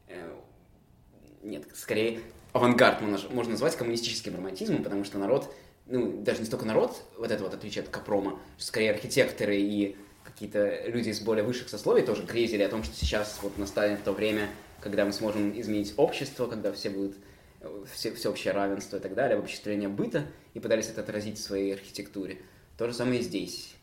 э, 0.08 0.36
нет, 1.42 1.66
скорее 1.74 2.22
авангард 2.54 3.02
можно, 3.02 3.30
можно 3.30 3.52
назвать 3.52 3.76
коммунистическим 3.76 4.36
романтизмом, 4.36 4.84
потому 4.84 5.04
что 5.04 5.18
народ, 5.18 5.54
ну, 5.86 6.22
даже 6.22 6.40
не 6.40 6.46
столько 6.46 6.66
народ, 6.66 7.04
вот 7.18 7.32
это 7.32 7.44
вот 7.44 7.54
отличие 7.54 7.84
от 7.84 7.90
Капрома, 7.90 8.40
скорее 8.58 8.92
архитекторы 8.92 9.58
и 9.58 9.98
какие-то 10.24 10.88
люди 10.88 11.10
из 11.10 11.20
более 11.20 11.44
высших 11.44 11.70
сословий 11.70 12.04
тоже 12.04 12.24
грезили 12.24 12.64
о 12.64 12.70
том, 12.70 12.84
что 12.84 12.96
сейчас 12.96 13.40
вот 13.42 13.58
настанет 13.58 14.04
то 14.04 14.14
время, 14.14 14.50
когда 14.80 15.04
мы 15.06 15.12
сможем 15.12 15.60
изменить 15.60 15.94
общество, 15.98 16.48
когда 16.48 16.72
все 16.72 16.90
будут 16.90 17.18
все, 17.92 18.14
всеобщее 18.14 18.54
равенство 18.54 18.98
и 18.98 19.00
так 19.00 19.14
далее, 19.14 19.38
обобществление 19.38 19.90
быта, 19.90 20.26
и 20.54 20.60
пытались 20.60 20.90
это 20.90 21.02
отразить 21.02 21.38
в 21.38 21.42
своей 21.42 21.74
архитектуре. 21.74 22.40
То 22.78 22.88
же 22.88 22.94
самое 22.94 23.20
и 23.20 23.24
здесь, 23.24 23.76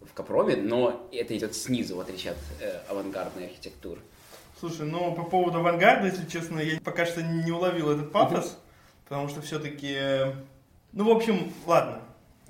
в 0.00 0.12
Капроме, 0.14 0.56
но 0.56 1.08
это 1.12 1.36
идет 1.36 1.54
снизу, 1.54 1.96
в 1.96 2.00
отличие 2.00 2.32
от 2.32 2.38
э, 2.60 2.80
авангардной 2.88 3.46
архитектуры. 3.46 4.00
Слушай, 4.58 4.86
ну 4.86 5.14
по 5.14 5.24
поводу 5.24 5.58
авангарда, 5.58 6.06
если 6.06 6.24
честно, 6.26 6.60
я 6.60 6.80
пока 6.80 7.04
что 7.04 7.22
не 7.22 7.50
уловил 7.50 7.90
этот 7.90 8.12
пафос, 8.12 8.58
потому 9.04 9.28
что 9.28 9.42
все-таки, 9.42 9.98
ну 10.92 11.04
в 11.04 11.10
общем, 11.10 11.52
ладно, 11.66 12.00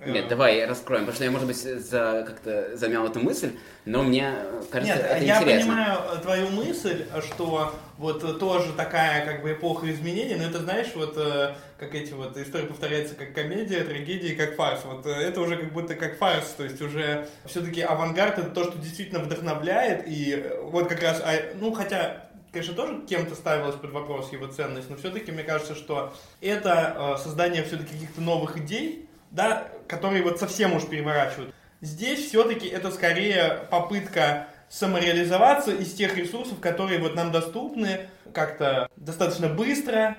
нет, 0.06 0.28
давай 0.28 0.64
раскроем, 0.64 1.02
потому 1.02 1.14
что 1.14 1.24
я, 1.24 1.30
может 1.30 1.46
быть, 1.46 1.56
за, 1.56 2.24
как-то 2.26 2.76
замял 2.76 3.06
эту 3.06 3.20
мысль, 3.20 3.52
но 3.84 4.02
мне 4.02 4.34
кажется, 4.70 4.96
Нет, 4.96 5.04
это 5.04 5.24
я 5.24 5.38
интересно. 5.38 5.72
понимаю 5.72 6.20
твою 6.22 6.48
мысль, 6.50 7.04
что 7.20 7.74
вот 7.98 8.38
тоже 8.38 8.72
такая 8.72 9.24
как 9.24 9.42
бы 9.42 9.52
эпоха 9.52 9.90
изменений, 9.90 10.34
но 10.34 10.44
это, 10.44 10.58
знаешь, 10.58 10.88
вот 10.94 11.14
как 11.78 11.94
эти 11.94 12.12
вот 12.12 12.36
истории 12.36 12.66
повторяются 12.66 13.14
как 13.14 13.34
комедия, 13.34 13.84
трагедия, 13.84 14.34
как 14.34 14.56
фарс. 14.56 14.80
Вот 14.84 15.06
это 15.06 15.40
уже 15.40 15.56
как 15.56 15.72
будто 15.72 15.94
как 15.94 16.16
фарс, 16.16 16.54
то 16.56 16.64
есть 16.64 16.80
уже 16.80 17.28
все-таки 17.44 17.80
авангард 17.80 18.38
это 18.38 18.50
то, 18.50 18.64
что 18.64 18.78
действительно 18.78 19.20
вдохновляет, 19.20 20.04
и 20.06 20.50
вот 20.62 20.88
как 20.88 21.02
раз, 21.02 21.20
а, 21.24 21.32
ну 21.60 21.72
хотя 21.72 22.28
конечно, 22.52 22.74
тоже 22.74 23.00
кем-то 23.08 23.34
ставилась 23.34 23.76
под 23.76 23.92
вопрос 23.92 24.30
его 24.32 24.46
ценность, 24.46 24.90
но 24.90 24.96
все-таки 24.96 25.32
мне 25.32 25.42
кажется, 25.42 25.74
что 25.74 26.12
это 26.40 27.18
создание 27.22 27.62
все-таки 27.62 27.94
каких-то 27.94 28.20
новых 28.20 28.58
идей, 28.58 29.08
да, 29.32 29.68
которые 29.88 30.22
вот 30.22 30.38
совсем 30.38 30.76
уж 30.76 30.86
переворачивают. 30.86 31.54
Здесь 31.80 32.28
все-таки 32.28 32.68
это 32.68 32.92
скорее 32.92 33.66
попытка 33.70 34.46
самореализоваться 34.68 35.72
из 35.72 35.92
тех 35.94 36.16
ресурсов, 36.16 36.60
которые 36.60 37.00
вот 37.00 37.14
нам 37.14 37.32
доступны 37.32 38.08
как-то 38.32 38.88
достаточно 38.96 39.48
быстро, 39.48 40.16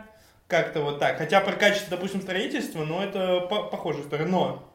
как-то 0.47 0.81
вот 0.81 0.99
так. 0.99 1.17
Хотя 1.17 1.39
про 1.39 1.53
качество, 1.53 1.91
допустим, 1.91 2.21
строительства, 2.21 2.83
но 2.83 3.03
это 3.03 3.41
по 3.49 3.63
похожая 3.63 4.03
история. 4.03 4.25
Но 4.25 4.69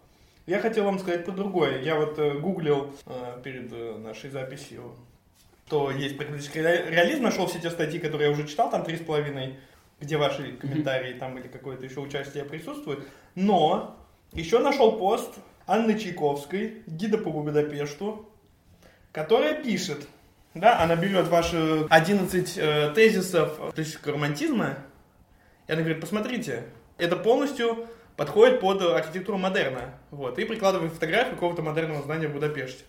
я 0.46 0.60
хотел 0.60 0.84
вам 0.84 0.98
сказать 0.98 1.24
про 1.24 1.32
другое. 1.32 1.82
Я 1.82 1.96
вот 1.96 2.18
э, 2.18 2.38
гуглил 2.38 2.94
э, 3.06 3.40
перед 3.44 3.70
э, 3.72 3.98
нашей 3.98 4.30
записью, 4.30 4.94
то 5.68 5.90
есть 5.90 6.16
практически 6.16 6.58
реализм, 6.58 7.24
нашел 7.24 7.46
все 7.46 7.60
те 7.60 7.70
статьи, 7.70 7.98
которые 7.98 8.28
я 8.28 8.32
уже 8.32 8.48
читал, 8.48 8.70
там 8.70 8.82
три 8.82 8.96
с 8.96 9.00
половиной, 9.00 9.56
где 10.00 10.16
ваши 10.16 10.52
комментарии 10.52 11.12
там 11.12 11.36
или 11.38 11.48
какое-то 11.48 11.84
еще 11.84 12.00
участие 12.00 12.44
присутствует. 12.44 13.06
Но 13.34 13.97
еще 14.32 14.58
нашел 14.58 14.98
пост 14.98 15.34
Анны 15.66 15.98
Чайковской, 15.98 16.82
гида 16.86 17.18
по 17.18 17.30
Будапешту, 17.30 18.28
которая 19.12 19.62
пишет, 19.62 20.06
да, 20.54 20.80
она 20.80 20.96
берет 20.96 21.28
ваши 21.28 21.86
11 21.90 22.58
э, 22.58 22.92
тезисов 22.94 23.58
классического 23.74 24.14
романтизма, 24.14 24.78
и 25.66 25.72
она 25.72 25.82
говорит, 25.82 26.00
посмотрите, 26.00 26.64
это 26.96 27.16
полностью 27.16 27.86
подходит 28.16 28.60
под 28.60 28.82
архитектуру 28.82 29.38
модерна, 29.38 29.94
вот, 30.10 30.38
и 30.38 30.44
прикладывает 30.44 30.92
фотографию 30.92 31.34
какого-то 31.34 31.62
модерного 31.62 32.02
здания 32.02 32.28
в 32.28 32.32
Будапеште. 32.32 32.84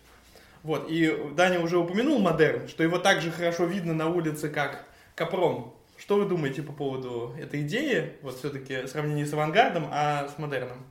Вот, 0.62 0.90
и 0.90 1.16
Даня 1.36 1.60
уже 1.60 1.78
упомянул 1.78 2.18
модерн, 2.18 2.68
что 2.68 2.82
его 2.82 2.98
также 2.98 3.30
хорошо 3.30 3.64
видно 3.64 3.94
на 3.94 4.08
улице, 4.08 4.48
как 4.48 4.84
Капром. 5.14 5.74
Что 5.96 6.16
вы 6.16 6.24
думаете 6.24 6.62
по 6.62 6.72
поводу 6.72 7.34
этой 7.38 7.62
идеи, 7.62 8.14
вот 8.22 8.38
все-таки 8.38 8.86
сравнение 8.86 9.26
с 9.26 9.32
авангардом, 9.32 9.88
а 9.90 10.28
с 10.28 10.38
модерном? 10.38 10.86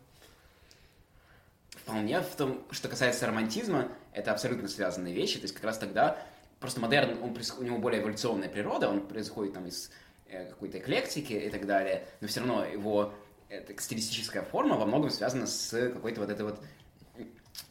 Вполне 1.90 2.22
в 2.22 2.36
том, 2.36 2.64
что 2.70 2.88
касается 2.88 3.26
романтизма, 3.26 3.92
это 4.14 4.32
абсолютно 4.32 4.68
связанные 4.68 5.14
вещи. 5.14 5.40
То 5.40 5.44
есть 5.44 5.56
как 5.56 5.64
раз 5.64 5.80
тогда 5.80 6.18
просто 6.60 6.80
модерн, 6.80 7.18
он, 7.24 7.36
у 7.58 7.64
него 7.64 7.80
более 7.80 8.02
эволюционная 8.02 8.48
природа, 8.48 8.90
он 8.90 9.08
происходит 9.08 9.54
там 9.54 9.66
из 9.66 9.90
э, 10.28 10.46
какой-то 10.50 10.78
эклектики 10.78 11.34
и 11.34 11.50
так 11.50 11.66
далее, 11.66 12.06
но 12.22 12.28
все 12.28 12.42
равно 12.42 12.64
его 12.64 13.14
стилистическая 13.80 14.44
форма 14.44 14.78
во 14.78 14.86
многом 14.86 15.10
связана 15.10 15.48
с 15.48 15.72
какой-то 15.72 16.22
вот 16.22 16.30
этой 16.30 16.44
вот 16.44 16.62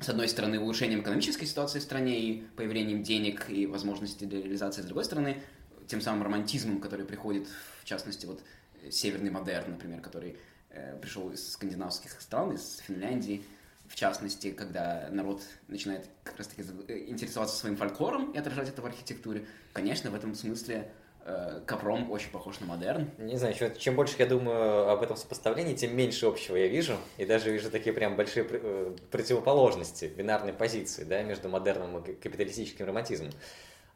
с 0.01 0.09
одной 0.09 0.29
стороны, 0.29 0.59
улучшением 0.59 1.01
экономической 1.01 1.47
ситуации 1.47 1.79
в 1.79 1.83
стране 1.83 2.19
и 2.19 2.43
появлением 2.57 3.05
денег 3.05 3.49
и 3.49 3.67
возможностей 3.67 4.27
для 4.27 4.43
реализации, 4.43 4.83
с 4.83 4.85
другой 4.85 5.05
стороны, 5.05 5.43
тем 5.87 6.01
самым 6.01 6.25
романтизмом, 6.25 6.81
который 6.81 7.07
приходит, 7.07 7.47
в 7.81 7.85
частности, 7.85 8.27
вот 8.27 8.43
северный 8.91 9.31
модерн, 9.31 9.73
например, 9.73 10.01
который 10.01 10.37
э, 10.71 10.99
пришел 11.01 11.31
из 11.31 11.53
скандинавских 11.53 12.21
стран, 12.21 12.53
из 12.53 12.79
Финляндии, 12.79 13.45
частности, 13.99 14.53
когда 14.53 15.09
народ 15.11 15.43
начинает 15.67 16.09
как 16.23 16.39
раз-таки 16.39 16.63
интересоваться 17.09 17.57
своим 17.57 17.77
фольклором 17.77 18.31
и 18.33 18.39
отражать 18.39 18.69
это 18.69 18.81
в 18.81 18.87
архитектуре, 18.87 19.45
конечно, 19.73 20.11
в 20.11 20.15
этом 20.15 20.37
смысле 20.37 20.89
э, 21.25 21.61
Капром 21.67 22.11
очень 22.13 22.31
похож 22.31 22.61
на 22.61 22.67
модерн. 22.67 23.11
Не 23.19 23.37
знаю, 23.37 23.55
чем 23.77 23.97
больше 23.97 24.15
я 24.19 24.27
думаю 24.27 24.89
об 24.89 25.03
этом 25.03 25.17
сопоставлении, 25.17 25.75
тем 25.75 25.97
меньше 25.97 26.27
общего 26.27 26.57
я 26.57 26.69
вижу. 26.69 26.97
И 27.17 27.27
даже 27.27 27.51
вижу 27.51 27.71
такие 27.71 27.93
прям 27.93 28.15
большие 28.15 28.47
э, 28.49 28.97
противоположности, 29.11 30.05
бинарные 30.05 30.53
позиции 30.53 31.03
да, 31.03 31.23
между 31.23 31.49
модерном 31.49 31.99
и 31.99 32.15
капиталистическим 32.15 32.87
романтизмом. 32.87 33.33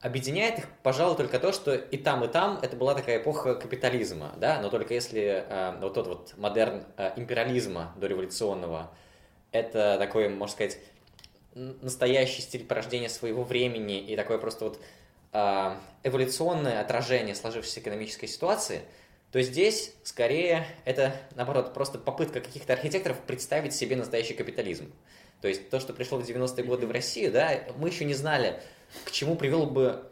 Объединяет 0.01 0.59
их, 0.59 0.65
пожалуй, 0.83 1.17
только 1.17 1.39
то, 1.39 1.53
что 1.53 1.77
и 1.77 1.97
там, 1.97 2.25
и 2.25 2.29
там 2.29 2.59
это 2.61 2.75
была 2.77 2.95
такая 2.95 3.19
эпоха 3.19 3.55
капитализма, 3.55 4.33
да, 4.37 4.61
но 4.61 4.69
только 4.69 4.95
если 4.95 5.47
э, 5.49 5.79
вот 5.81 5.95
тот 5.95 6.09
вот 6.09 6.35
модерн 6.37 6.83
э, 6.97 7.13
империализма 7.15 7.95
дореволюционного, 7.97 8.91
это 9.53 9.99
такой, 9.99 10.29
можно 10.29 10.53
сказать, 10.53 10.79
настоящий 11.55 12.43
стиль 12.43 12.65
порождения 12.65 13.09
своего 13.09 13.45
времени 13.45 14.01
и 14.01 14.17
такое 14.17 14.39
просто 14.39 14.65
вот 14.65 14.81
э, 15.33 15.77
эволюционное 16.03 16.81
отражение 16.81 17.35
сложившейся 17.35 17.81
экономической 17.81 18.27
ситуации, 18.27 18.83
то 19.31 19.41
здесь 19.43 19.95
скорее 20.03 20.67
это, 20.85 21.15
наоборот, 21.37 21.75
просто 21.75 21.99
попытка 21.99 22.41
каких-то 22.41 22.73
архитекторов 22.73 23.21
представить 23.21 23.75
себе 23.75 23.97
настоящий 23.97 24.35
капитализм. 24.35 24.93
То 25.41 25.49
есть 25.49 25.71
то, 25.71 25.81
что 25.81 25.93
пришло 25.93 26.19
в 26.19 26.29
90-е 26.29 26.65
годы 26.65 26.87
в 26.87 26.91
Россию, 26.91 27.33
да, 27.33 27.61
мы 27.77 27.89
еще 27.89 28.05
не 28.05 28.15
знали, 28.15 28.61
к 29.05 29.11
чему 29.11 29.37
привел 29.37 29.67
бы 29.67 30.05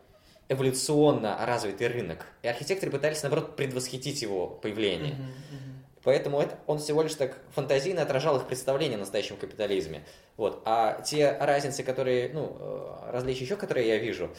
эволюционно 0.48 1.38
развитый 1.46 1.86
рынок. 1.86 2.26
И 2.42 2.48
архитекторы 2.48 2.90
пытались, 2.90 3.22
наоборот, 3.22 3.56
предвосхитить 3.56 4.20
его 4.22 4.48
появление. 4.48 5.12
Uh-huh, 5.12 5.16
uh-huh. 5.16 5.69
Поэтому 6.02 6.40
это, 6.40 6.58
он 6.66 6.78
всего 6.78 7.02
лишь 7.02 7.14
так 7.14 7.36
фантазийно 7.54 8.02
отражал 8.02 8.38
их 8.38 8.46
представление 8.46 8.96
о 8.96 9.00
настоящем 9.00 9.36
капитализме. 9.36 10.02
Вот. 10.36 10.62
А 10.64 11.02
те 11.02 11.36
разницы, 11.38 11.82
которые, 11.82 12.30
ну, 12.32 12.56
э, 12.58 13.10
различия 13.12 13.44
еще, 13.44 13.56
которые 13.56 13.86
я 13.86 13.98
вижу, 13.98 14.30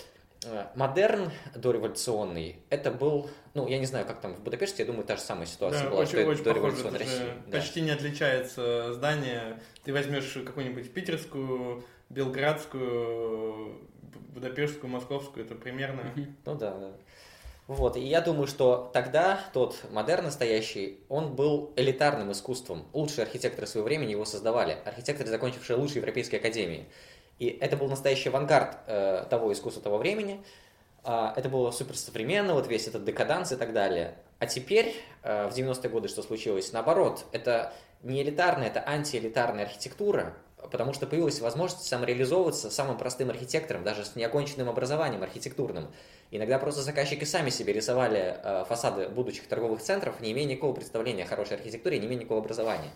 э, 0.45 0.65
модерн 0.75 1.31
дореволюционный, 1.55 2.57
это 2.69 2.89
был, 2.89 3.29
ну, 3.53 3.67
я 3.67 3.77
не 3.77 3.85
знаю, 3.85 4.07
как 4.07 4.21
там 4.21 4.33
в 4.33 4.41
Будапеште, 4.41 4.83
я 4.83 4.87
думаю, 4.87 5.03
та 5.03 5.17
же 5.17 5.21
самая 5.21 5.45
ситуация 5.45 5.83
да, 5.83 5.89
была, 5.91 6.01
очень, 6.01 6.23
очень 6.23 6.43
дореволюционной 6.43 6.99
России. 6.99 7.33
Да. 7.45 7.59
Почти 7.59 7.81
не 7.81 7.91
отличается 7.91 8.93
здание. 8.93 9.59
Ты 9.83 9.93
возьмешь 9.93 10.33
какую-нибудь 10.45 10.91
питерскую, 10.91 11.83
белградскую, 12.09 13.87
будапештскую, 14.33 14.89
московскую, 14.89 15.45
это 15.45 15.55
примерно... 15.55 16.11
Ну 16.15 16.55
да, 16.55 16.77
да. 16.77 16.91
Вот, 17.71 17.95
и 17.95 18.01
я 18.01 18.19
думаю, 18.19 18.47
что 18.47 18.91
тогда 18.91 19.39
тот 19.53 19.77
модерн 19.91 20.25
настоящий, 20.25 20.99
он 21.07 21.37
был 21.37 21.71
элитарным 21.77 22.29
искусством. 22.33 22.85
Лучшие 22.91 23.23
архитекторы 23.23 23.65
своего 23.65 23.85
времени 23.85 24.11
его 24.11 24.25
создавали. 24.25 24.79
Архитекторы, 24.83 25.29
закончившие 25.29 25.77
лучшие 25.77 25.99
европейские 26.01 26.39
академии. 26.39 26.89
И 27.39 27.47
это 27.47 27.77
был 27.77 27.87
настоящий 27.87 28.27
авангард 28.27 28.77
э, 28.87 29.25
того 29.29 29.53
искусства 29.53 29.81
того 29.81 29.99
времени. 29.99 30.43
Э, 31.05 31.31
это 31.33 31.47
было 31.47 31.71
суперсовременно, 31.71 32.55
вот 32.55 32.67
весь 32.67 32.87
этот 32.87 33.05
декаданс 33.05 33.53
и 33.53 33.55
так 33.55 33.71
далее. 33.71 34.15
А 34.39 34.47
теперь, 34.47 34.93
э, 35.23 35.47
в 35.47 35.57
90-е 35.57 35.89
годы, 35.89 36.09
что 36.09 36.23
случилось? 36.23 36.73
Наоборот, 36.73 37.23
это 37.31 37.71
не 38.03 38.21
элитарная, 38.21 38.67
это 38.67 38.85
антиэлитарная 38.85 39.63
архитектура, 39.63 40.35
потому 40.69 40.93
что 40.93 41.07
появилась 41.07 41.39
возможность 41.39 41.85
самореализовываться 41.85 42.69
самым 42.69 42.97
простым 42.97 43.29
архитектором, 43.29 43.83
даже 43.83 44.05
с 44.05 44.15
неоконченным 44.15 44.69
образованием 44.69 45.23
архитектурным. 45.23 45.87
Иногда 46.31 46.59
просто 46.59 46.81
заказчики 46.81 47.23
сами 47.23 47.49
себе 47.49 47.73
рисовали 47.73 48.37
э, 48.43 48.65
фасады 48.67 49.09
будущих 49.09 49.47
торговых 49.47 49.81
центров, 49.81 50.19
не 50.21 50.31
имея 50.31 50.45
никакого 50.45 50.73
представления 50.73 51.23
о 51.23 51.27
хорошей 51.27 51.57
архитектуре, 51.57 51.99
не 51.99 52.07
имея 52.07 52.19
никакого 52.19 52.41
образования. 52.41 52.91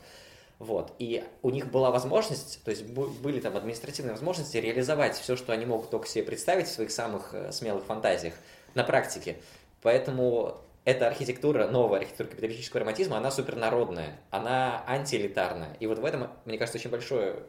Вот. 0.60 0.94
И 1.00 1.24
у 1.42 1.50
них 1.50 1.70
была 1.70 1.92
возможность, 1.92 2.64
то 2.64 2.72
есть 2.72 2.86
были 2.86 3.42
там 3.42 3.58
административные 3.58 4.14
возможности 4.14 4.58
реализовать 4.58 5.18
все, 5.18 5.36
что 5.36 5.52
они 5.52 5.66
могут 5.66 5.90
только 5.90 6.08
себе 6.08 6.24
представить 6.24 6.68
в 6.68 6.72
своих 6.72 6.92
самых 6.92 7.34
э, 7.34 7.52
смелых 7.52 7.84
фантазиях 7.86 8.36
на 8.74 8.84
практике. 8.84 9.38
Поэтому 9.82 10.58
эта 10.86 11.08
архитектура, 11.08 11.68
новая 11.68 12.00
архитектура 12.00 12.28
капиталистического 12.28 12.82
романтизма, 12.82 13.18
она 13.18 13.32
супернародная, 13.32 14.20
она 14.30 14.84
антиэлитарная. 14.88 15.76
И 15.80 15.88
вот 15.88 15.98
в 15.98 16.06
этом, 16.06 16.30
мне 16.46 16.60
кажется, 16.60 16.78
очень 16.78 16.92
большое, 16.92 17.40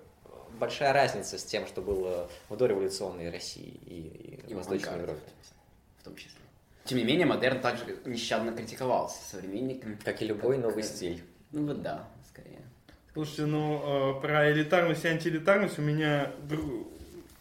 большая 0.59 0.95
разница 0.95 1.39
с 1.39 1.45
тем, 1.45 1.67
что 1.67 1.83
было 1.83 2.29
в 2.49 2.57
дореволюционной 2.57 3.31
России 3.31 3.79
и, 3.85 4.41
и, 4.49 4.51
и 4.51 4.55
Восточной 4.55 5.03
Европе. 5.03 5.21
В 6.01 6.05
том 6.05 6.17
числе. 6.17 6.41
Тем 6.87 6.99
не 6.99 7.05
менее, 7.05 7.27
модерн 7.27 7.61
также 7.61 7.99
нещадно 8.07 8.53
критиковался 8.53 9.19
современниками. 9.29 9.99
Как 10.03 10.23
и 10.23 10.27
любой 10.27 10.57
новый 10.57 10.83
э, 10.83 10.87
стиль. 10.87 11.23
Ну 11.53 11.67
вот 11.67 11.83
да, 11.83 12.09
скорее. 12.31 12.63
Слушайте, 13.13 13.47
ну, 13.47 14.17
э, 14.17 14.21
про 14.23 14.51
элитарность 14.51 15.05
и 15.05 15.09
антиэлитарность 15.09 15.79
у 15.79 15.83
меня 15.83 16.33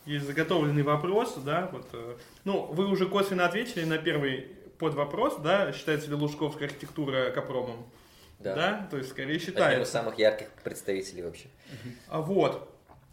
есть 0.05 0.25
заготовленный 0.25 0.84
вопрос, 0.84 1.36
да, 1.38 1.69
вот, 1.71 1.88
э, 1.93 2.17
ну, 2.43 2.65
вы 2.65 2.88
уже 2.88 3.08
косвенно 3.08 3.45
ответили 3.45 3.86
на 3.86 3.97
первый 3.97 4.47
под 4.78 4.94
вопрос, 4.94 5.38
да, 5.38 5.72
считается 5.72 6.10
ли 6.10 6.16
Лужковская 6.16 6.68
архитектура 6.68 7.32
Капромом? 7.32 7.86
Да. 8.40 8.56
да? 8.56 8.88
То 8.92 8.98
есть, 8.98 9.10
скорее 9.10 9.40
считается. 9.40 9.68
Одним 9.68 9.84
из 9.84 9.90
самых 9.90 10.20
ярких 10.20 10.50
представителей 10.64 11.24
вообще. 11.24 11.48
А 12.08 12.22
вот. 12.22 12.72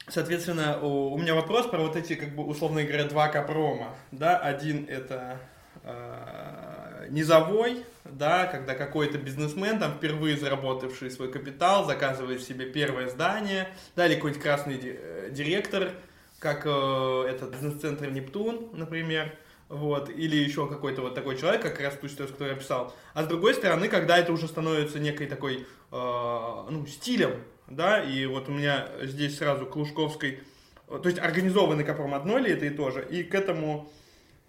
Соответственно, 0.09 0.81
у, 0.83 1.12
у 1.12 1.18
меня 1.18 1.35
вопрос 1.35 1.66
про 1.66 1.79
вот 1.79 1.94
эти, 1.94 2.16
как 2.16 2.35
бы, 2.35 2.44
условно 2.44 2.83
говоря, 2.83 3.05
два 3.05 3.29
Капрома. 3.29 3.94
Да, 4.11 4.37
один 4.37 4.87
это 4.88 5.38
э, 5.85 7.07
низовой, 7.09 7.85
да, 8.05 8.46
когда 8.46 8.75
какой-то 8.75 9.18
бизнесмен, 9.18 9.79
там, 9.79 9.92
впервые 9.92 10.37
заработавший 10.37 11.11
свой 11.11 11.31
капитал, 11.31 11.87
заказывает 11.87 12.42
себе 12.42 12.66
первое 12.66 13.09
здание, 13.09 13.68
да, 13.94 14.07
или 14.07 14.16
какой-нибудь 14.16 14.42
красный 14.42 14.81
э, 14.83 15.31
директор, 15.31 15.92
как 16.40 16.62
э, 16.64 17.27
этот 17.29 17.53
бизнес-центр 17.53 18.11
Нептун, 18.11 18.70
например, 18.72 19.33
вот, 19.72 20.11
или 20.11 20.37
еще 20.37 20.68
какой-то 20.68 21.00
вот 21.00 21.14
такой 21.14 21.38
человек, 21.38 21.62
как 21.62 21.80
раз 21.80 21.94
Пустос, 21.94 22.30
который 22.30 22.50
я 22.50 22.56
писал. 22.56 22.94
А 23.14 23.22
с 23.22 23.26
другой 23.26 23.54
стороны, 23.54 23.88
когда 23.88 24.18
это 24.18 24.30
уже 24.30 24.46
становится 24.46 24.98
некой 24.98 25.26
такой, 25.26 25.61
э, 25.61 25.64
ну, 25.90 26.87
стилем, 26.87 27.42
да, 27.68 28.02
и 28.02 28.26
вот 28.26 28.50
у 28.50 28.52
меня 28.52 28.88
здесь 29.00 29.38
сразу 29.38 29.64
Клушковской, 29.64 30.40
то 30.87 31.06
есть 31.06 31.18
организованный 31.18 31.85
Капром 31.85 32.12
одно 32.12 32.37
ли 32.37 32.52
это 32.52 32.66
и 32.66 32.70
то 32.70 32.90
же, 32.90 33.02
и 33.02 33.22
к 33.22 33.35
этому 33.35 33.90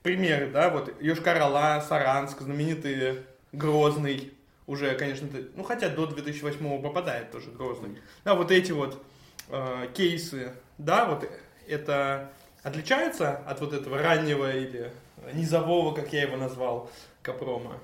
примеры, 0.02 0.50
да, 0.52 0.70
вот 0.70 0.94
Йошкар-Ола, 1.02 1.82
Саранск, 1.88 2.42
знаменитые 2.42 3.24
Грозный, 3.54 4.34
уже, 4.68 4.94
конечно, 4.96 5.30
ну, 5.56 5.64
хотя 5.64 5.88
до 5.88 6.06
2008 6.06 6.82
попадает 6.82 7.32
тоже 7.32 7.50
Грозный. 7.52 7.98
Да, 8.26 8.36
вот 8.36 8.52
эти 8.52 8.74
вот 8.74 9.02
э, 9.48 9.88
кейсы, 9.94 10.52
да, 10.78 11.06
вот 11.06 11.30
это 11.66 12.30
отличается 12.62 13.38
от 13.38 13.62
вот 13.62 13.74
этого 13.74 14.00
раннего 14.00 14.52
или 14.54 14.92
низового, 15.34 15.94
как 15.94 16.12
я 16.14 16.24
его 16.24 16.38
назвал, 16.38 16.90
Капрома? 17.22 17.80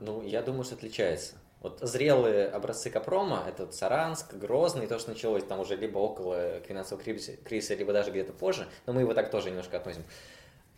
Ну, 0.00 0.22
я 0.22 0.42
думаю, 0.42 0.64
что 0.64 0.74
отличается. 0.74 1.34
Вот 1.60 1.78
зрелые 1.80 2.48
образцы 2.48 2.90
Капрома, 2.90 3.44
это 3.46 3.70
Саранск, 3.70 4.34
Грозный, 4.34 4.88
то, 4.88 4.98
что 4.98 5.10
началось 5.10 5.44
там 5.44 5.60
уже 5.60 5.76
либо 5.76 5.98
около 5.98 6.58
финансового 6.60 7.04
кризиса, 7.04 7.74
либо 7.74 7.92
даже 7.92 8.10
где-то 8.10 8.32
позже, 8.32 8.66
но 8.86 8.92
мы 8.92 9.02
его 9.02 9.14
так 9.14 9.30
тоже 9.30 9.50
немножко 9.50 9.76
относим, 9.76 10.02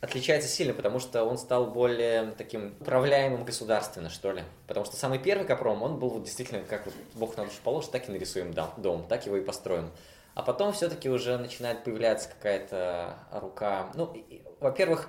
отличается 0.02 0.48
сильно, 0.48 0.74
потому 0.74 1.00
что 1.00 1.24
он 1.24 1.38
стал 1.38 1.68
более 1.68 2.32
таким 2.32 2.74
управляемым 2.80 3.46
государственно, 3.46 4.10
что 4.10 4.32
ли. 4.32 4.42
Потому 4.66 4.84
что 4.84 4.96
самый 4.96 5.18
первый 5.18 5.46
Капром, 5.46 5.82
он 5.82 5.98
был 5.98 6.10
вот 6.10 6.24
действительно, 6.24 6.60
как 6.60 6.84
вот 6.84 6.94
Бог 7.14 7.36
на 7.38 7.44
душу 7.44 7.56
положит, 7.64 7.90
так 7.90 8.06
и 8.08 8.12
нарисуем 8.12 8.52
дом, 8.52 9.06
так 9.08 9.24
его 9.24 9.38
и 9.38 9.40
построим. 9.40 9.90
А 10.34 10.42
потом 10.42 10.72
все-таки 10.72 11.08
уже 11.08 11.38
начинает 11.38 11.84
появляться 11.84 12.28
какая-то 12.28 13.16
рука. 13.32 13.90
Ну, 13.94 14.14
во-первых, 14.60 15.08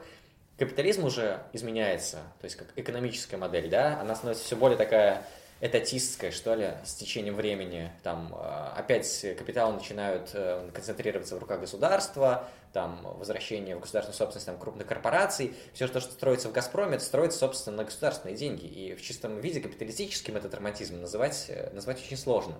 капитализм 0.57 1.05
уже 1.05 1.41
изменяется, 1.53 2.17
то 2.39 2.45
есть 2.45 2.55
как 2.55 2.67
экономическая 2.75 3.37
модель, 3.37 3.69
да, 3.69 3.99
она 3.99 4.15
становится 4.15 4.45
все 4.45 4.55
более 4.55 4.77
такая 4.77 5.25
этатистская, 5.61 6.31
что 6.31 6.53
ли, 6.53 6.73
с 6.83 6.93
течением 6.95 7.35
времени. 7.35 7.91
Там 8.03 8.33
э, 8.37 8.71
опять 8.75 9.25
капиталы 9.37 9.73
начинают 9.75 10.31
э, 10.33 10.69
концентрироваться 10.73 11.35
в 11.35 11.39
руках 11.39 11.61
государства, 11.61 12.47
там 12.73 13.01
возвращение 13.17 13.75
в 13.75 13.79
государственную 13.79 14.17
собственность 14.17 14.45
там, 14.45 14.57
крупных 14.57 14.85
корпораций. 14.85 15.55
Все, 15.73 15.87
что 15.87 16.01
строится 16.01 16.49
в 16.49 16.51
«Газпроме», 16.51 16.95
это 16.95 17.05
строится, 17.05 17.39
собственно, 17.39 17.77
на 17.77 17.83
государственные 17.85 18.35
деньги. 18.35 18.65
И 18.65 18.95
в 18.95 19.01
чистом 19.01 19.39
виде 19.39 19.61
капиталистическим 19.61 20.35
этот 20.35 20.53
романтизм 20.53 20.99
называть, 20.99 21.45
э, 21.47 21.69
назвать 21.73 22.03
очень 22.03 22.17
сложно. 22.17 22.55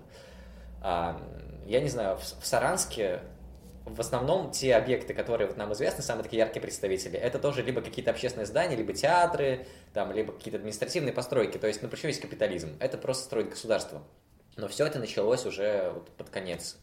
А, 0.80 1.20
я 1.66 1.80
не 1.80 1.88
знаю, 1.88 2.16
в 2.16 2.46
Саранске 2.46 3.20
в 3.86 4.00
основном 4.00 4.50
те 4.50 4.74
объекты, 4.74 5.14
которые 5.14 5.46
вот 5.46 5.56
нам 5.56 5.72
известны, 5.72 6.02
самые 6.02 6.24
такие 6.24 6.40
яркие 6.40 6.60
представители, 6.60 7.16
это 7.16 7.38
тоже 7.38 7.62
либо 7.62 7.80
какие-то 7.80 8.10
общественные 8.10 8.46
здания, 8.46 8.76
либо 8.76 8.92
театры, 8.92 9.66
там, 9.94 10.12
либо 10.12 10.32
какие-то 10.32 10.58
административные 10.58 11.12
постройки. 11.12 11.56
То 11.56 11.68
есть, 11.68 11.82
ну, 11.82 11.88
причем 11.88 12.08
есть 12.08 12.20
капитализм? 12.20 12.76
Это 12.80 12.98
просто 12.98 13.24
строит 13.24 13.48
государство. 13.48 14.02
Но 14.56 14.68
все 14.68 14.86
это 14.86 14.98
началось 14.98 15.44
уже 15.46 15.92
вот 15.94 16.10
под 16.10 16.30
конец 16.30 16.78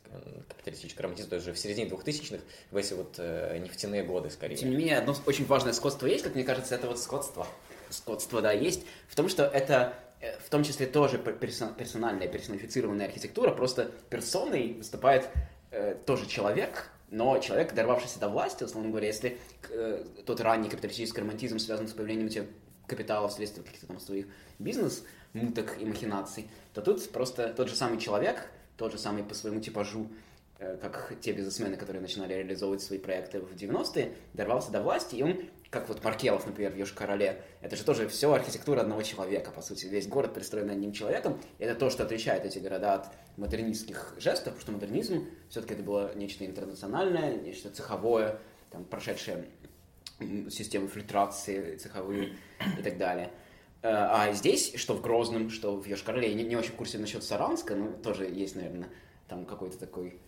капиталистического 0.48 1.04
романтизма, 1.04 1.30
то 1.32 1.36
есть 1.36 1.48
уже 1.48 1.56
в 1.56 1.60
середине 1.60 1.90
2000-х, 1.90 2.42
в 2.72 2.78
эти 2.78 2.94
вот 2.94 3.16
э, 3.18 3.58
нефтяные 3.58 4.04
годы, 4.04 4.30
скорее. 4.30 4.56
Тем 4.56 4.70
не 4.70 4.76
менее, 4.76 5.00
одно 5.00 5.16
очень 5.26 5.46
важное 5.46 5.74
скотство 5.74 6.06
есть, 6.06 6.24
как 6.24 6.36
мне 6.36 6.44
кажется, 6.44 6.76
это 6.76 6.88
вот 6.88 7.00
скотство. 7.00 7.48
Скотство, 7.90 8.42
да, 8.42 8.52
есть, 8.52 8.86
в 9.10 9.16
том, 9.16 9.28
что 9.28 9.44
это 9.44 9.96
э, 10.22 10.38
в 10.40 10.50
том 10.50 10.64
числе 10.64 10.86
тоже 10.86 11.18
персональная, 11.18 12.28
персонифицированная 12.28 13.08
архитектура, 13.08 13.52
просто 13.52 13.90
персоной 14.10 14.74
выступает 14.74 15.28
э, 15.72 15.96
тоже 16.06 16.28
человек, 16.28 16.92
но 17.14 17.38
человек, 17.38 17.76
дорвавшийся 17.76 18.20
до 18.20 18.28
власти, 18.28 18.64
условно 18.64 18.90
говоря, 18.90 19.06
если 19.06 19.38
э, 19.70 20.04
тот 20.26 20.42
ранний 20.42 20.68
капиталистический 20.68 21.22
романтизм 21.22 21.60
связан 21.60 21.88
с 21.88 21.94
появлением 21.94 22.28
тебе 22.28 22.48
капитала 22.88 23.30
вследствие 23.30 23.64
каких-то 23.64 23.86
там 23.86 24.00
своих 24.00 24.26
бизнес-муток 24.58 25.78
и 25.80 25.86
махинаций, 25.86 26.50
то 26.74 26.82
тут 26.82 27.08
просто 27.12 27.54
тот 27.54 27.70
же 27.70 27.76
самый 27.76 28.00
человек, 28.00 28.50
тот 28.78 28.94
же 28.94 28.98
самый 28.98 29.24
по 29.24 29.36
своему 29.36 29.60
типажу, 29.60 30.10
э, 30.58 30.76
как 30.82 31.14
те 31.22 31.34
бизнесмены, 31.34 31.78
которые 31.78 32.02
начинали 32.02 32.34
реализовывать 32.34 32.82
свои 32.82 32.98
проекты 32.98 33.42
в 33.42 33.54
90-е, 33.54 34.12
дорвался 34.34 34.72
до 34.72 34.82
власти, 34.82 35.16
и 35.16 35.22
он 35.22 35.40
как 35.74 35.90
вот 35.90 36.04
Маркелов, 36.04 36.46
например, 36.46 36.72
в 36.72 36.78
Йошкар-Оле, 36.78 37.42
это 37.62 37.76
же 37.76 37.84
тоже 37.84 38.08
все 38.08 38.32
архитектура 38.32 38.82
одного 38.82 39.02
человека, 39.02 39.50
по 39.50 39.62
сути. 39.62 39.88
Весь 39.88 40.08
город 40.08 40.36
пристроен 40.36 40.70
одним 40.70 40.92
человеком. 40.92 41.42
И 41.58 41.64
это 41.64 41.74
то, 41.74 41.90
что 41.90 42.04
отличает 42.04 42.46
эти 42.46 42.60
города 42.60 42.94
от 42.94 43.08
модернистских 43.38 44.14
жестов, 44.20 44.54
потому 44.54 44.62
что 44.62 44.72
модернизм 44.72 45.28
все-таки 45.50 45.74
это 45.74 45.82
было 45.82 46.14
нечто 46.16 46.46
интернациональное, 46.46 47.38
нечто 47.38 47.72
цеховое, 47.72 48.38
там, 48.70 48.86
прошедшее 48.86 49.46
системы 50.52 50.88
фильтрации 50.88 51.76
цеховые 51.78 52.38
и 52.78 52.84
так 52.84 53.00
далее. 53.00 53.32
Э, 53.82 53.90
а 53.90 54.32
здесь, 54.34 54.76
что 54.76 54.94
в 54.94 55.02
Грозном, 55.02 55.50
что 55.50 55.76
в 55.76 55.88
Йошкар-Оле, 55.88 56.30
я 56.30 56.36
не, 56.36 56.44
не 56.44 56.56
очень 56.56 56.74
в 56.74 56.76
курсе 56.76 57.00
насчет 57.00 57.24
Саранска, 57.24 57.76
но 57.76 57.92
тоже 57.92 58.26
есть, 58.26 58.56
наверное, 58.56 58.90
там 59.28 59.46
какой-то 59.46 59.80
такой 59.80 60.20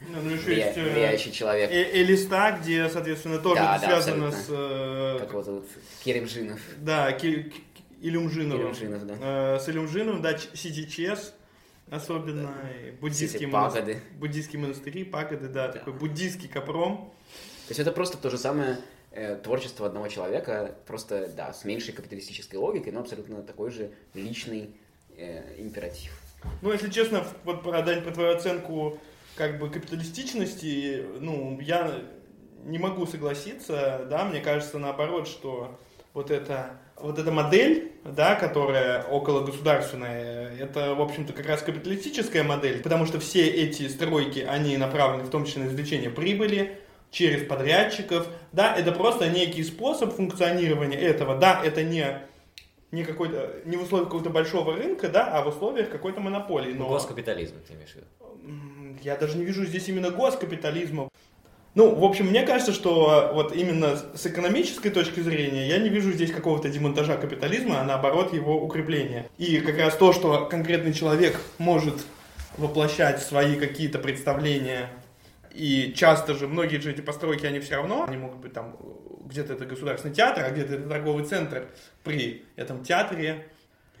ну, 0.00 0.22
ну 0.22 0.30
еще 0.30 0.56
есть 0.56 0.76
влияющий 0.76 1.32
человек. 1.32 1.70
И, 1.70 2.00
и 2.00 2.04
листа, 2.04 2.58
где, 2.58 2.88
соответственно, 2.88 3.38
тоже 3.38 3.60
да, 3.60 3.78
да, 3.78 3.86
связано 3.86 4.28
абсолютно. 4.28 4.44
с... 4.44 4.48
Э, 4.50 5.18
как 5.20 5.30
его 5.30 5.42
зовут? 5.42 5.66
Керемжинов. 6.04 6.60
Да, 6.78 7.12
Ки, 7.12 7.52
Илюмжинов. 8.00 8.58
Илюмжинов, 8.58 9.06
да. 9.06 9.14
Э, 9.20 9.58
с 9.60 9.68
Илюмжиновым, 9.68 10.20
да, 10.20 10.36
Сидичес, 10.36 11.32
особенно, 11.90 12.42
да. 12.42 12.92
буддийские, 13.00 13.48
пагоды. 13.48 14.02
буддийские 14.18 14.60
монастыри, 14.60 15.04
пагоды, 15.04 15.48
да, 15.48 15.68
да, 15.68 15.72
такой 15.74 15.92
буддийский 15.92 16.48
капром. 16.48 17.12
То 17.66 17.70
есть 17.70 17.80
это 17.80 17.92
просто 17.92 18.18
то 18.18 18.30
же 18.30 18.38
самое 18.38 18.78
э, 19.12 19.36
творчество 19.36 19.86
одного 19.86 20.08
человека, 20.08 20.74
просто, 20.86 21.28
да, 21.36 21.52
с 21.52 21.64
меньшей 21.64 21.94
капиталистической 21.94 22.56
логикой, 22.56 22.92
но 22.92 23.00
абсолютно 23.00 23.42
такой 23.42 23.70
же 23.70 23.90
личный 24.14 24.70
э, 25.16 25.54
императив. 25.58 26.12
Ну, 26.62 26.72
если 26.72 26.90
честно, 26.90 27.24
вот, 27.44 27.62
Дань, 27.62 28.02
по 28.02 28.10
твою 28.10 28.36
оценку 28.36 29.00
как 29.36 29.58
бы 29.58 29.68
капиталистичности, 29.68 31.04
ну, 31.20 31.60
я 31.60 32.00
не 32.64 32.78
могу 32.78 33.06
согласиться, 33.06 34.06
да, 34.10 34.24
мне 34.24 34.40
кажется 34.40 34.78
наоборот, 34.78 35.28
что 35.28 35.78
вот 36.14 36.30
эта, 36.30 36.80
вот 36.96 37.18
эта 37.18 37.30
модель, 37.30 37.92
да, 38.04 38.34
которая 38.34 39.04
около 39.04 39.44
государственная, 39.44 40.56
это, 40.56 40.94
в 40.94 41.00
общем-то, 41.00 41.32
как 41.32 41.46
раз 41.46 41.62
капиталистическая 41.62 42.42
модель, 42.42 42.82
потому 42.82 43.06
что 43.06 43.20
все 43.20 43.46
эти 43.46 43.86
стройки, 43.88 44.40
они 44.40 44.76
направлены 44.78 45.24
в 45.24 45.30
том 45.30 45.44
числе 45.44 45.64
на 45.64 45.68
извлечение 45.68 46.10
прибыли, 46.10 46.80
через 47.10 47.46
подрядчиков, 47.46 48.26
да, 48.52 48.74
это 48.74 48.92
просто 48.92 49.28
некий 49.28 49.62
способ 49.62 50.14
функционирования 50.14 50.98
этого, 50.98 51.36
да, 51.36 51.62
это 51.64 51.82
не 51.82 52.22
не, 52.92 53.04
какой-то, 53.04 53.56
не 53.64 53.76
в 53.76 53.82
условиях 53.82 54.08
какого-то 54.08 54.30
большого 54.30 54.76
рынка, 54.76 55.08
да, 55.08 55.26
а 55.32 55.42
в 55.42 55.48
условиях 55.48 55.90
какой-то 55.90 56.20
монополии. 56.20 56.72
Но... 56.72 56.88
Госкапитализм, 56.88 57.54
ты 57.66 57.74
имеешь 57.74 57.90
в 57.90 57.96
виду? 57.96 58.06
Я 59.02 59.16
даже 59.16 59.36
не 59.36 59.44
вижу 59.44 59.64
здесь 59.64 59.88
именно 59.88 60.10
госкапитализма. 60.10 61.08
Ну, 61.74 61.94
в 61.94 62.04
общем, 62.04 62.28
мне 62.28 62.46
кажется, 62.46 62.72
что 62.72 63.32
вот 63.34 63.54
именно 63.54 63.96
с 64.14 64.26
экономической 64.26 64.88
точки 64.88 65.20
зрения 65.20 65.68
я 65.68 65.78
не 65.78 65.90
вижу 65.90 66.10
здесь 66.10 66.32
какого-то 66.32 66.70
демонтажа 66.70 67.18
капитализма, 67.18 67.80
а 67.80 67.84
наоборот 67.84 68.32
его 68.32 68.62
укрепления. 68.62 69.28
И 69.36 69.58
как 69.58 69.76
раз 69.76 69.94
то, 69.96 70.14
что 70.14 70.46
конкретный 70.46 70.94
человек 70.94 71.38
может 71.58 71.94
воплощать 72.56 73.20
свои 73.20 73.56
какие-то 73.56 73.98
представления 73.98 74.88
и 75.56 75.92
часто 75.96 76.34
же 76.34 76.48
многие 76.48 76.78
же 76.78 76.90
эти 76.90 77.00
постройки, 77.00 77.46
они 77.46 77.60
все 77.60 77.76
равно, 77.76 78.04
они 78.06 78.18
могут 78.18 78.38
быть 78.38 78.52
там, 78.52 78.76
где-то 79.26 79.54
это 79.54 79.66
государственный 79.66 80.14
театр, 80.14 80.44
а 80.44 80.50
где-то 80.50 80.74
это 80.74 80.88
торговый 80.88 81.24
центр 81.24 81.68
при 82.04 82.44
этом 82.56 82.82
театре. 82.84 83.48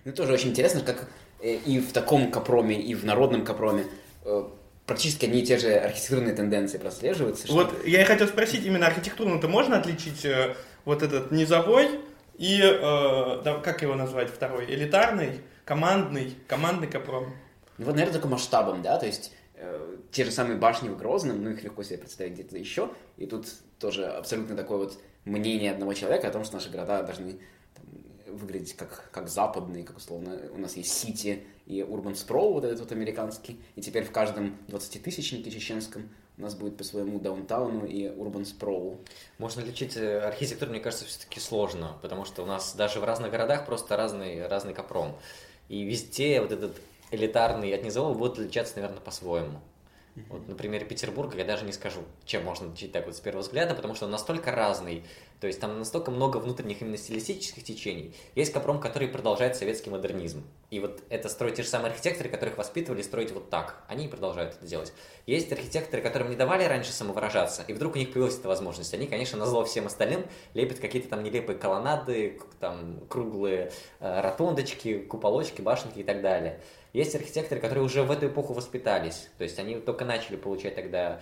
Ну, 0.04 0.12
тоже 0.12 0.32
очень 0.32 0.50
интересно, 0.50 0.80
как 0.80 1.08
э, 1.40 1.54
и 1.54 1.80
в 1.80 1.92
таком 1.92 2.30
капроме, 2.30 2.80
и 2.80 2.94
в 2.94 3.04
народном 3.04 3.44
капроме 3.44 3.84
э, 4.24 4.44
практически 4.86 5.26
одни 5.26 5.40
и 5.40 5.46
те 5.46 5.58
же 5.58 5.74
архитектурные 5.74 6.34
тенденции 6.34 6.78
прослеживаются. 6.78 7.52
Вот 7.52 7.70
что... 7.70 7.86
я 7.88 8.02
и 8.02 8.04
хотел 8.04 8.28
спросить, 8.28 8.64
именно 8.64 8.86
архитектурно-то 8.86 9.48
можно 9.48 9.78
отличить 9.78 10.24
э, 10.24 10.54
вот 10.84 11.02
этот 11.02 11.32
низовой 11.32 12.00
и, 12.38 12.60
э, 12.62 13.42
да, 13.42 13.60
как 13.62 13.82
его 13.82 13.94
назвать, 13.94 14.30
второй, 14.30 14.66
элитарный, 14.66 15.40
командный, 15.64 16.34
командный 16.46 16.86
капром? 16.86 17.34
Ну 17.78 17.84
вот, 17.84 17.94
наверное, 17.94 18.14
только 18.14 18.28
масштабом, 18.28 18.82
да, 18.82 18.96
то 18.96 19.06
есть 19.06 19.32
э, 19.54 19.96
те 20.12 20.24
же 20.24 20.30
самые 20.30 20.56
башни 20.56 20.88
в 20.88 20.96
Грозном, 20.96 21.42
ну 21.42 21.50
их 21.50 21.62
легко 21.62 21.82
себе 21.82 21.98
представить 21.98 22.34
где-то 22.34 22.56
еще, 22.56 22.90
и 23.16 23.26
тут 23.26 23.46
тоже 23.78 24.06
абсолютно 24.06 24.56
такое 24.56 24.78
вот 24.78 24.98
мнение 25.26 25.72
одного 25.72 25.92
человека 25.92 26.28
о 26.28 26.30
том, 26.30 26.44
что 26.44 26.54
наши 26.54 26.70
города 26.70 27.02
должны 27.02 27.38
выглядеть 28.26 28.74
как, 28.74 29.10
как 29.12 29.28
западные, 29.28 29.84
как 29.84 29.98
условно 29.98 30.38
у 30.52 30.58
нас 30.58 30.76
есть 30.76 30.92
Сити 30.92 31.44
и 31.66 31.80
Urban 31.80 32.14
Sprawl, 32.14 32.52
вот 32.52 32.64
этот 32.64 32.80
вот 32.80 32.92
американский, 32.92 33.60
и 33.74 33.80
теперь 33.80 34.04
в 34.04 34.12
каждом 34.12 34.56
20-тысячнике 34.68 35.50
чеченском 35.50 36.08
у 36.38 36.42
нас 36.42 36.54
будет 36.54 36.76
по 36.76 36.84
своему 36.84 37.18
даунтауну 37.18 37.86
и 37.86 38.04
Urban 38.04 38.44
Sprawl. 38.44 38.98
Можно 39.38 39.62
лечить 39.62 39.96
э, 39.96 40.20
архитектуру, 40.20 40.70
мне 40.70 40.80
кажется, 40.80 41.06
все-таки 41.06 41.40
сложно, 41.40 41.96
потому 42.02 42.24
что 42.24 42.42
у 42.42 42.46
нас 42.46 42.74
даже 42.74 43.00
в 43.00 43.04
разных 43.04 43.30
городах 43.30 43.64
просто 43.64 43.96
разный, 43.96 44.46
разный 44.46 44.74
капром. 44.74 45.16
И 45.68 45.82
везде 45.82 46.40
вот 46.40 46.52
этот 46.52 46.76
элитарный 47.10 47.74
от 47.74 47.82
низового 47.82 48.14
будет 48.14 48.32
отличаться, 48.32 48.76
наверное, 48.76 49.00
по-своему. 49.00 49.60
Вот, 50.30 50.48
например, 50.48 50.84
Петербурга 50.86 51.36
я 51.36 51.44
даже 51.44 51.64
не 51.64 51.72
скажу, 51.72 52.00
чем 52.24 52.44
можно 52.44 52.68
отличить 52.68 52.92
так 52.92 53.04
вот 53.04 53.16
с 53.16 53.20
первого 53.20 53.42
взгляда, 53.42 53.74
потому 53.74 53.94
что 53.94 54.06
он 54.06 54.10
настолько 54.10 54.50
разный, 54.50 55.04
то 55.40 55.46
есть 55.46 55.60
там 55.60 55.78
настолько 55.78 56.10
много 56.10 56.38
внутренних 56.38 56.80
именно 56.80 56.96
стилистических 56.96 57.62
течений. 57.62 58.14
Есть 58.34 58.52
Капром, 58.52 58.80
который 58.80 59.08
продолжает 59.08 59.56
советский 59.56 59.90
модернизм. 59.90 60.42
И 60.70 60.80
вот 60.80 61.02
это 61.10 61.28
строят 61.28 61.56
те 61.56 61.62
же 61.62 61.68
самые 61.68 61.90
архитекторы, 61.90 62.30
которых 62.30 62.56
воспитывали 62.56 63.02
строить 63.02 63.30
вот 63.32 63.50
так. 63.50 63.84
Они 63.88 64.08
продолжают 64.08 64.54
это 64.54 64.66
делать. 64.66 64.92
Есть 65.26 65.52
архитекторы, 65.52 66.02
которым 66.02 66.30
не 66.30 66.36
давали 66.36 66.64
раньше 66.64 66.92
самовыражаться, 66.92 67.62
и 67.68 67.74
вдруг 67.74 67.96
у 67.96 67.98
них 67.98 68.12
появилась 68.12 68.38
эта 68.38 68.48
возможность. 68.48 68.94
Они, 68.94 69.06
конечно, 69.06 69.38
на 69.38 69.44
зло 69.44 69.64
всем 69.64 69.86
остальным 69.86 70.24
лепят 70.54 70.78
какие-то 70.78 71.08
там 71.08 71.22
нелепые 71.22 71.58
колоннады, 71.58 72.40
там 72.58 73.00
круглые 73.08 73.70
э, 74.00 74.20
ротондочки, 74.22 75.00
куполочки, 75.00 75.60
башенки 75.60 75.98
и 75.98 76.04
так 76.04 76.22
далее. 76.22 76.60
Есть 76.96 77.14
архитекторы, 77.14 77.60
которые 77.60 77.84
уже 77.84 78.04
в 78.04 78.10
эту 78.10 78.28
эпоху 78.28 78.54
воспитались, 78.54 79.28
то 79.36 79.44
есть 79.44 79.58
они 79.58 79.74
только 79.74 80.06
начали 80.06 80.36
получать 80.36 80.76
тогда 80.76 81.20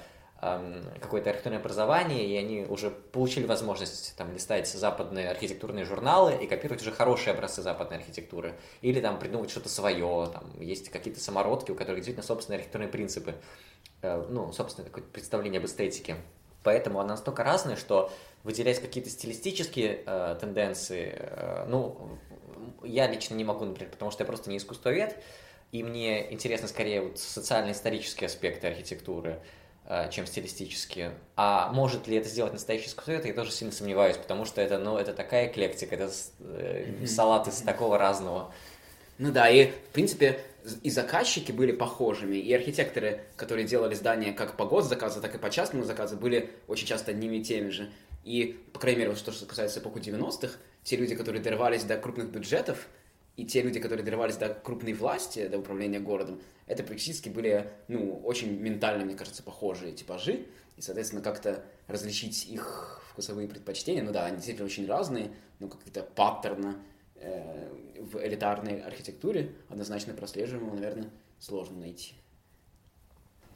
какое-то 1.01 1.31
архитектурное 1.31 1.59
образование, 1.59 2.25
и 2.27 2.37
они 2.37 2.65
уже 2.65 2.91
получили 2.91 3.45
возможность 3.45 4.15
там 4.17 4.33
листать 4.33 4.69
западные 4.69 5.29
архитектурные 5.31 5.85
журналы 5.85 6.37
и 6.41 6.47
копировать 6.47 6.81
уже 6.81 6.93
хорошие 6.93 7.35
образцы 7.35 7.61
западной 7.61 7.97
архитектуры. 7.97 8.55
Или 8.83 9.01
там 9.01 9.19
придумывать 9.19 9.51
что-то 9.51 9.69
свое, 9.69 10.29
там 10.33 10.45
есть 10.61 10.91
какие-то 10.91 11.19
самородки, 11.19 11.73
у 11.73 11.75
которых 11.75 11.97
действительно 11.97 12.25
собственные 12.25 12.59
архитектурные 12.59 12.93
принципы, 12.93 13.35
э, 14.03 14.27
ну, 14.29 14.53
собственное 14.53 14.91
какое-то 14.91 15.11
представление 15.11 15.59
об 15.59 15.67
эстетике. 15.67 16.17
Поэтому 16.63 17.01
она 17.01 17.15
настолько 17.15 17.43
разная, 17.43 17.75
что 17.75 18.13
выделять 18.45 18.81
какие-то 18.81 19.11
стилистические 19.11 20.05
э, 20.07 20.37
тенденции, 20.41 21.17
э, 21.19 21.65
ну, 21.67 22.19
я 22.85 23.09
лично 23.09 23.35
не 23.35 23.45
могу, 23.45 23.65
например, 23.65 23.91
потому 23.91 24.13
что 24.13 24.23
я 24.23 24.27
просто 24.27 24.51
не 24.51 24.59
искусствовед, 24.59 25.17
и 25.75 25.83
мне 25.83 26.33
интересно 26.33 26.69
скорее 26.69 27.03
вот 27.03 27.19
социально-исторические 27.19 28.27
аспекты 28.27 28.69
архитектуры, 28.69 29.41
э, 29.87 30.09
чем 30.13 30.25
стилистические. 30.25 31.15
А 31.35 31.73
может 31.73 32.07
ли 32.07 32.17
это 32.17 32.29
сделать 32.29 32.53
настоящий 32.53 32.87
искусствовед, 32.87 33.27
я 33.27 33.35
тоже 33.35 33.51
сильно 33.51 33.73
сомневаюсь, 33.73 34.17
потому 34.17 34.45
что 34.45 34.61
это, 34.61 34.79
ну, 34.79 34.97
это 34.97 35.13
такая 35.13 35.49
эклектика, 35.49 35.97
это 35.97 36.13
э, 36.39 37.07
салат 37.09 37.49
из 37.49 37.57
такого 37.57 37.99
разного. 37.99 38.55
Ну 39.19 39.33
да, 39.33 39.51
и 39.51 39.73
в 39.73 39.93
принципе 39.93 40.39
и 40.85 40.91
заказчики 40.91 41.51
были 41.51 41.73
похожими, 41.73 42.37
и 42.37 42.55
архитекторы, 42.55 43.23
которые 43.35 43.67
делали 43.67 43.97
здания 43.97 44.33
как 44.33 44.57
по 44.57 44.67
госзаказу, 44.67 45.21
так 45.21 45.35
и 45.35 45.39
по 45.39 45.51
частному 45.51 45.85
заказу, 45.85 46.17
были 46.17 46.51
очень 46.69 46.87
часто 46.87 47.11
одними 47.11 47.39
и 47.39 47.43
теми 47.43 47.71
же. 47.71 47.91
И, 48.23 48.61
по 48.73 48.79
крайней 48.79 49.01
мере, 49.01 49.11
вот 49.11 49.19
что 49.19 49.33
касается 49.45 49.81
эпохи 49.81 49.99
90-х, 49.99 50.55
те 50.85 50.95
люди, 50.95 51.17
которые 51.17 51.43
дорвались 51.43 51.83
до 51.83 51.97
крупных 51.97 52.29
бюджетов, 52.31 52.87
и 53.37 53.45
те 53.45 53.63
люди, 53.63 53.81
которые 53.81 54.05
дорвались 54.05 54.37
до 54.37 54.49
крупной 54.51 54.93
власти, 54.93 55.49
до 55.49 55.59
управления 55.59 55.99
городом, 55.99 56.41
это 56.67 56.83
практически 56.83 57.29
были, 57.29 57.71
ну, 57.89 58.21
очень 58.25 58.59
ментально, 58.61 59.05
мне 59.05 59.17
кажется, 59.17 59.43
похожие 59.43 59.93
типажи, 59.93 60.47
и, 60.77 60.81
соответственно, 60.81 61.23
как-то 61.23 61.65
различить 61.87 62.47
их 62.49 63.03
вкусовые 63.11 63.49
предпочтения, 63.49 64.03
ну 64.03 64.13
да, 64.13 64.27
они 64.27 64.37
действительно 64.37 64.67
очень 64.67 64.87
разные, 64.87 65.31
но 65.59 65.69
какие-то 65.69 66.03
паттерна 66.03 66.77
э, 67.17 67.69
в 68.01 68.19
элитарной 68.25 68.81
архитектуре 68.81 69.53
однозначно 69.69 70.15
прослеживаемого, 70.15 70.75
наверное, 70.75 71.11
сложно 71.39 71.79
найти. 71.79 72.15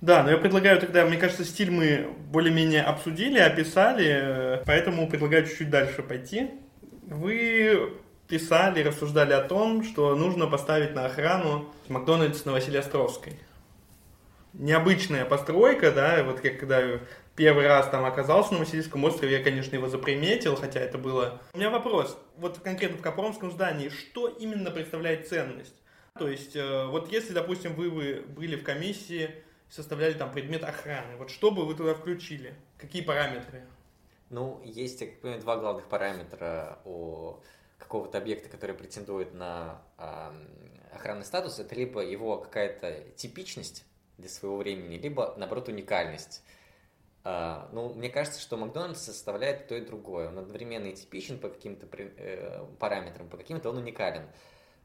Да, 0.01 0.23
но 0.23 0.31
я 0.31 0.39
предлагаю 0.39 0.81
тогда, 0.81 1.05
мне 1.07 1.17
кажется, 1.17 1.45
стиль 1.45 1.73
мы 1.73 2.15
более-менее 2.31 2.83
обсудили, 2.83 3.39
описали, 3.39 4.07
э, 4.07 4.63
поэтому 4.65 5.09
предлагаю 5.09 5.45
чуть-чуть 5.45 5.71
дальше 5.71 6.03
пойти. 6.03 6.51
Вы 7.03 7.95
писали, 8.29 8.83
рассуждали 8.83 9.33
о 9.33 9.43
том, 9.43 9.83
что 9.83 10.15
нужно 10.15 10.47
поставить 10.47 10.95
на 10.95 11.07
охрану 11.07 11.73
Макдональдс 11.89 12.45
на 12.45 12.53
Василия 12.53 12.81
Островской. 12.81 13.33
Необычная 14.53 15.25
постройка, 15.25 15.93
да, 15.93 16.23
вот 16.25 16.41
как 16.41 16.59
когда 16.59 17.01
первый 17.37 17.67
раз 17.67 17.89
там 17.89 18.05
оказался 18.05 18.55
на 18.55 18.61
Васильевском 18.61 19.05
острове, 19.05 19.39
я, 19.39 19.43
конечно, 19.43 19.75
его 19.75 19.89
заприметил, 19.89 20.57
хотя 20.57 20.81
это 20.81 20.99
было... 20.99 21.41
У 21.53 21.59
меня 21.59 21.71
вопрос, 21.71 22.19
вот 22.37 22.59
конкретно 22.59 22.99
в 22.99 23.01
Капромском 23.01 23.51
здании, 23.51 23.89
что 23.89 24.29
именно 24.29 24.71
представляет 24.71 25.29
ценность? 25.29 25.75
То 26.19 26.29
есть, 26.29 26.57
э, 26.57 26.87
вот 26.87 27.13
если, 27.13 27.33
допустим, 27.33 27.75
вы, 27.75 27.91
вы 27.91 28.25
были 28.27 28.57
в 28.57 28.65
комиссии, 28.65 29.31
составляли 29.71 30.15
там 30.15 30.33
предмет 30.33 30.65
охраны, 30.65 31.17
вот 31.17 31.31
что 31.31 31.51
бы 31.51 31.65
вы 31.65 31.75
туда 31.75 31.95
включили? 31.95 32.55
Какие 32.77 33.03
параметры? 33.03 33.63
Ну, 34.31 34.61
есть, 34.65 35.01
я 35.01 35.09
понимаю, 35.23 35.41
два 35.41 35.57
главных 35.57 35.87
параметра 35.87 36.79
у 36.85 37.37
какого-то 37.89 38.19
объекта, 38.19 38.51
который 38.51 38.77
претендует 38.77 39.33
на 39.33 39.83
охранный 40.93 41.25
статус, 41.25 41.59
это 41.59 41.75
либо 41.75 42.01
его 42.01 42.39
какая-то 42.39 43.01
типичность 43.17 43.85
для 44.19 44.29
своего 44.29 44.59
времени, 44.59 44.97
либо, 44.97 45.35
наоборот, 45.39 45.69
уникальность. 45.69 46.43
Э, 47.25 47.69
ну, 47.73 47.95
мне 47.95 48.11
кажется, 48.11 48.41
что 48.41 48.57
Макдональдс 48.57 49.01
составляет 49.01 49.69
то 49.69 49.75
и 49.75 49.81
другое. 49.81 50.29
Он 50.29 50.39
одновременно 50.39 50.87
и 50.87 50.95
типичен 50.95 51.39
по 51.39 51.49
каким-то 51.49 51.87
э, 51.97 52.67
параметрам, 52.79 53.29
по 53.29 53.37
каким-то 53.37 53.71
он 53.71 53.79
уникален. 53.79 54.29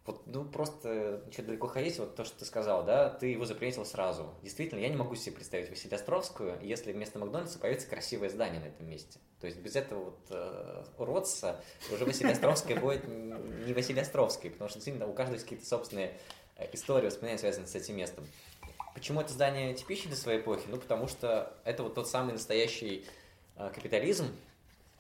Вот, 0.06 0.24
ну, 0.26 0.44
просто, 0.44 1.24
что 1.32 1.44
далеко 1.44 1.68
ходить, 1.68 1.98
вот 1.98 2.16
то, 2.16 2.26
что 2.26 2.40
ты 2.40 2.44
сказал, 2.44 2.84
да, 2.84 3.10
ты 3.10 3.28
его 3.28 3.46
заприметил 3.46 3.86
сразу. 3.86 4.34
Действительно, 4.42 4.80
я 4.80 4.90
не 4.90 4.98
могу 4.98 5.16
себе 5.16 5.36
представить 5.36 5.70
Василия 5.70 5.96
Островскую, 5.96 6.60
если 6.62 6.92
вместо 6.92 7.20
Макдональдса 7.20 7.58
появится 7.58 7.88
красивое 7.88 8.30
здание 8.30 8.60
на 8.60 8.66
этом 8.66 8.90
месте. 8.90 9.20
То 9.40 9.48
есть 9.48 9.60
без 9.60 9.78
этого 9.78 10.06
вот 10.06 10.20
э, 10.30 10.84
уродца 10.98 11.62
уже 11.90 12.04
Василия 12.04 12.34
Островская 12.34 12.78
будет 12.78 13.08
не 13.08 13.72
Василия 13.72 14.02
Островской, 14.02 14.52
потому 14.52 14.68
что 14.68 14.80
действительно 14.80 15.08
у 15.08 15.14
каждого 15.14 15.36
есть 15.36 15.46
какие-то 15.46 15.66
собственные 15.66 16.18
э, 16.58 16.68
истории, 16.74 17.06
воспоминания, 17.06 17.40
связанные 17.40 17.68
с 17.68 17.76
этим 17.76 17.96
местом. 17.96 18.28
Почему 18.94 19.22
это 19.22 19.32
здание 19.32 19.74
типично 19.74 20.10
для 20.10 20.18
своей 20.18 20.42
эпохи? 20.42 20.64
Ну, 20.68 20.78
потому 20.78 21.08
что 21.08 21.56
это 21.64 21.82
вот 21.82 21.96
тот 21.96 22.10
самый 22.10 22.34
настоящий 22.34 23.06
э, 23.56 23.72
капитализм, 23.74 24.28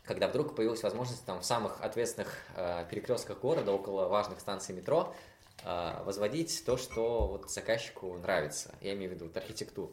когда 0.06 0.28
вдруг 0.28 0.56
появилась 0.56 0.84
возможность 0.84 1.26
там 1.26 1.40
в 1.40 1.46
самых 1.46 1.82
ответственных 1.82 2.36
э, 2.56 2.86
перекрестках 2.90 3.40
города, 3.40 3.72
около 3.72 4.08
важных 4.08 4.40
станций 4.40 4.76
метро, 4.76 5.16
э, 5.64 6.04
возводить 6.04 6.64
то, 6.66 6.78
что 6.78 7.28
вот 7.28 7.50
заказчику 7.50 8.18
нравится. 8.18 8.76
Я 8.82 8.94
имею 8.94 9.12
в 9.12 9.14
виду 9.14 9.26
вот, 9.26 9.38
архитектуру. 9.38 9.92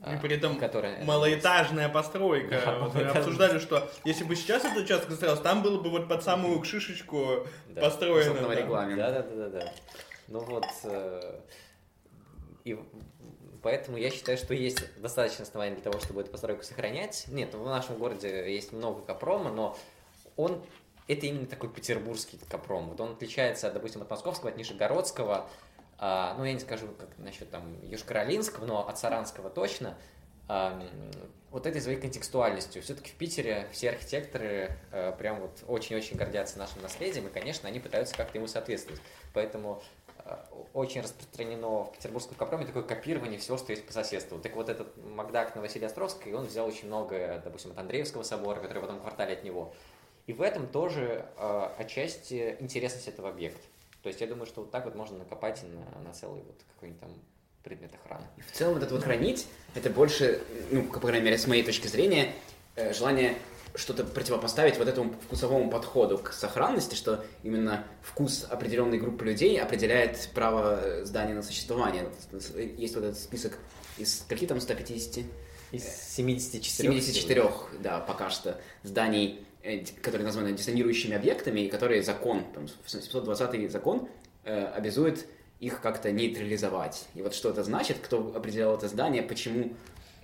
И 0.00 0.16
при 0.20 0.36
этом 0.36 0.58
которая... 0.58 1.02
малоэтажная 1.04 1.88
постройка. 1.88 2.60
Да, 2.64 2.78
вот 2.78 2.94
мы 2.94 3.02
обсуждали, 3.02 3.58
что 3.58 3.88
если 4.04 4.24
бы 4.24 4.36
сейчас 4.36 4.64
этот 4.64 4.84
участок 4.84 5.12
строился, 5.12 5.42
там 5.42 5.62
было 5.62 5.80
бы 5.80 5.90
вот 5.90 6.08
под 6.08 6.22
самую 6.22 6.62
шишечку 6.64 7.46
да, 7.68 7.82
построено. 7.82 8.34
Да. 8.96 9.10
да, 9.10 9.22
да, 9.22 9.22
да, 9.22 9.48
да. 9.48 9.72
Ну 10.28 10.40
вот, 10.40 10.66
э, 10.84 11.40
и 12.64 12.78
Поэтому 13.64 13.96
я 13.96 14.10
считаю, 14.10 14.36
что 14.36 14.52
есть 14.52 14.84
достаточно 15.00 15.42
оснований 15.42 15.74
для 15.74 15.82
того, 15.82 15.98
чтобы 15.98 16.20
эту 16.20 16.30
постройку 16.30 16.62
сохранять. 16.62 17.24
Нет, 17.28 17.54
в 17.54 17.64
нашем 17.64 17.96
городе 17.96 18.54
есть 18.54 18.72
много 18.72 19.00
капрома, 19.00 19.50
но 19.50 19.76
он 20.36 20.62
это 21.08 21.26
именно 21.26 21.46
такой 21.46 21.70
петербургский 21.70 22.38
капром. 22.48 22.90
Вот 22.90 23.00
он 23.00 23.12
отличается, 23.12 23.70
допустим, 23.70 24.02
от 24.02 24.10
московского, 24.10 24.50
от 24.50 24.58
нижегородского, 24.58 25.48
а, 25.98 26.34
ну, 26.36 26.44
я 26.44 26.52
не 26.52 26.60
скажу, 26.60 26.88
как 26.88 27.08
насчет 27.16 27.50
там 27.50 27.78
Южкоролинского, 27.88 28.66
но 28.66 28.86
от 28.86 28.98
Саранского 28.98 29.48
точно, 29.48 29.96
а, 30.46 30.82
вот 31.50 31.66
этой 31.66 31.80
своей 31.80 31.98
контекстуальностью. 31.98 32.82
Все-таки 32.82 33.12
в 33.12 33.14
Питере 33.14 33.66
все 33.72 33.90
архитекторы 33.90 34.76
а, 34.92 35.12
прям 35.12 35.40
вот 35.40 35.64
очень-очень 35.66 36.18
гордятся 36.18 36.58
нашим 36.58 36.82
наследием, 36.82 37.28
и, 37.28 37.30
конечно, 37.30 37.66
они 37.66 37.80
пытаются 37.80 38.14
как-то 38.14 38.36
ему 38.36 38.46
соответствовать. 38.46 39.00
Поэтому 39.32 39.82
очень 40.72 41.02
распространено 41.02 41.84
в 41.84 41.92
петербургском 41.92 42.36
капроме 42.36 42.66
такое 42.66 42.82
копирование 42.82 43.38
всего, 43.38 43.58
что 43.58 43.72
есть 43.72 43.86
по 43.86 43.92
соседству. 43.92 44.38
Так 44.38 44.56
вот 44.56 44.68
этот 44.68 44.96
Макдак 45.04 45.54
на 45.54 45.60
Василия 45.60 45.86
Островской, 45.86 46.32
он 46.32 46.46
взял 46.46 46.66
очень 46.66 46.86
много, 46.86 47.40
допустим, 47.44 47.72
от 47.72 47.78
Андреевского 47.78 48.22
собора, 48.22 48.60
который 48.60 48.78
в 48.78 48.84
этом 48.84 49.00
квартале 49.00 49.34
от 49.34 49.44
него. 49.44 49.74
И 50.26 50.32
в 50.32 50.40
этом 50.40 50.66
тоже 50.66 51.26
э, 51.36 51.68
отчасти 51.78 52.56
интересность 52.58 53.06
этого 53.08 53.28
объекта. 53.28 53.60
То 54.02 54.08
есть 54.08 54.20
я 54.20 54.26
думаю, 54.26 54.46
что 54.46 54.62
вот 54.62 54.70
так 54.70 54.86
вот 54.86 54.94
можно 54.94 55.18
накопать 55.18 55.62
на, 55.62 56.00
на 56.00 56.14
целый 56.14 56.42
вот 56.42 56.56
какой-нибудь 56.74 57.00
там 57.00 57.10
предмет 57.62 57.94
охраны. 57.94 58.26
В 58.50 58.52
целом, 58.52 58.74
вот 58.74 58.82
это 58.82 58.94
вот 58.94 59.04
хранить, 59.04 59.46
это 59.74 59.90
больше, 59.90 60.42
ну, 60.70 60.84
по 60.84 61.00
крайней 61.00 61.24
мере, 61.24 61.38
с 61.38 61.46
моей 61.46 61.62
точки 61.62 61.86
зрения, 61.86 62.32
э, 62.76 62.92
желание 62.92 63.36
что-то 63.74 64.04
противопоставить 64.04 64.78
вот 64.78 64.88
этому 64.88 65.12
вкусовому 65.12 65.70
подходу 65.70 66.18
к 66.18 66.32
сохранности, 66.32 66.94
что 66.94 67.24
именно 67.42 67.84
вкус 68.02 68.46
определенной 68.48 68.98
группы 68.98 69.24
людей 69.24 69.60
определяет 69.60 70.30
право 70.34 71.04
здания 71.04 71.34
на 71.34 71.42
существование. 71.42 72.08
Есть 72.76 72.94
вот 72.94 73.04
этот 73.04 73.18
список 73.18 73.58
из 73.98 74.24
каких 74.28 74.48
там 74.48 74.60
150? 74.60 75.24
Из 75.72 75.84
74. 76.14 77.00
74, 77.00 77.50
да, 77.80 77.98
пока 77.98 78.30
что 78.30 78.60
зданий 78.84 79.44
Э, 79.64 79.82
которые 80.02 80.26
названы 80.26 80.52
диссонирующими 80.52 81.16
объектами, 81.16 81.60
и 81.60 81.68
которые 81.70 82.02
закон, 82.02 82.44
там, 82.52 82.68
720 82.86 83.72
закон 83.72 84.10
э, 84.44 84.62
обязует 84.62 85.26
их 85.58 85.80
как-то 85.80 86.12
нейтрализовать. 86.12 87.06
И 87.14 87.22
вот 87.22 87.34
что 87.34 87.48
это 87.48 87.64
значит, 87.64 87.96
кто 88.02 88.34
определял 88.36 88.76
это 88.76 88.88
здание, 88.88 89.22
почему 89.22 89.72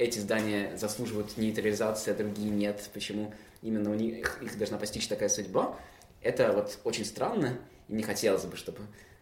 эти 0.00 0.18
здания 0.18 0.76
заслуживают 0.76 1.36
нейтрализации, 1.36 2.12
а 2.12 2.14
другие 2.14 2.50
нет, 2.50 2.88
почему 2.94 3.34
именно 3.60 3.90
у 3.90 3.94
них 3.94 4.42
их 4.42 4.56
должна 4.56 4.78
постичь 4.78 5.06
такая 5.06 5.28
судьба, 5.28 5.76
это 6.22 6.52
вот 6.52 6.78
очень 6.84 7.04
странно, 7.04 7.58
и 7.86 7.92
не 7.92 8.02
хотелось 8.02 8.44
бы, 8.44 8.56
чтобы 8.56 8.78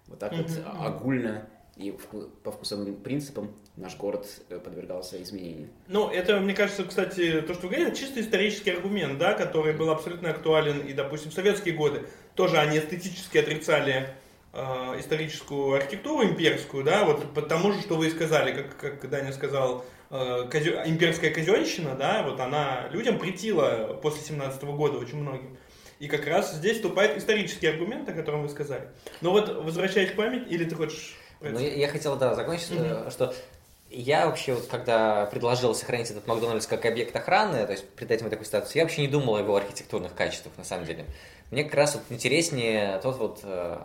вот 0.07 0.21
так 0.21 0.33
вот 0.33 0.51
огульно 0.81 1.49
и 1.77 1.97
по 2.43 2.53
вкусовым 2.53 2.97
принципам 2.97 3.53
наш 3.77 3.97
город 3.97 4.27
э, 4.51 4.59
подвергался 4.59 5.21
изменению. 5.23 5.69
Ну, 5.87 6.11
это, 6.11 6.41
мне 6.41 6.55
кажется, 6.55 6.85
кстати, 6.85 7.41
то, 7.41 7.55
что 7.55 7.69
вы 7.69 7.75
говорите, 7.75 7.97
чисто 8.01 8.21
исторический 8.21 8.71
аргумент, 8.71 9.19
да, 9.19 9.35
который 9.35 9.75
был 9.75 9.91
абсолютно 9.91 10.31
актуален 10.31 10.81
и, 10.81 10.93
допустим, 10.93 11.31
в 11.31 11.35
советские 11.35 11.75
годы. 11.75 12.07
Тоже 12.35 12.59
они 12.59 12.79
эстетически 12.79 13.39
отрицали 13.39 14.09
э, 14.53 14.59
историческую 14.99 15.75
архитектуру 15.75 16.25
имперскую, 16.25 16.83
да, 16.83 17.05
вот 17.05 17.33
потому 17.33 17.73
же, 17.73 17.81
что 17.81 17.95
вы 17.95 18.09
и 18.09 18.11
сказали, 18.11 18.53
как, 18.53 18.77
как 18.77 19.09
Даня 19.09 19.33
сказал, 19.33 19.85
имперская 20.11 21.31
казенщина, 21.31 21.95
да, 21.95 22.23
вот 22.23 22.41
она 22.41 22.89
людям 22.91 23.19
притила 23.19 23.95
после 24.03 24.23
17 24.23 24.63
года 24.65 24.99
очень 24.99 25.19
многим. 25.19 25.57
И 25.99 26.07
как 26.07 26.27
раз 26.27 26.55
здесь 26.55 26.77
вступает 26.77 27.19
исторический 27.19 27.67
аргумент, 27.67 28.09
о 28.09 28.13
котором 28.13 28.43
вы 28.43 28.49
сказали. 28.49 28.89
Но 29.21 29.33
вот 29.33 29.49
возвращаясь 29.65 30.13
к 30.13 30.17
памяти, 30.17 30.49
или 30.49 30.65
ты 30.65 30.75
хочешь 30.77 31.17
ну, 31.41 31.59
я, 31.59 31.75
я 31.75 31.89
хотел, 31.89 32.17
да, 32.17 32.35
закончить, 32.35 32.71
mm-hmm. 32.71 33.11
что 33.11 33.35
я 33.91 34.27
вообще, 34.27 34.55
вот, 34.55 34.67
когда 34.67 35.27
предложил 35.27 35.75
сохранить 35.75 36.11
этот 36.11 36.27
Макдональдс 36.27 36.67
как 36.67 36.85
объект 36.85 37.15
охраны, 37.17 37.65
то 37.65 37.73
есть 37.73 37.89
придать 37.91 38.21
ему 38.21 38.29
такой 38.29 38.45
статус, 38.45 38.75
я 38.75 38.83
вообще 38.83 39.03
не 39.03 39.09
думал 39.09 39.37
о 39.37 39.41
его 39.41 39.57
архитектурных 39.57 40.15
качествах, 40.15 40.53
на 40.59 40.65
самом 40.65 40.85
деле. 40.85 41.07
Мне 41.51 41.65
как 41.65 41.75
раз 41.75 41.95
вот 41.95 42.05
интереснее 42.11 43.01
тот 43.03 43.17
вот, 43.19 43.41
э, 43.45 43.79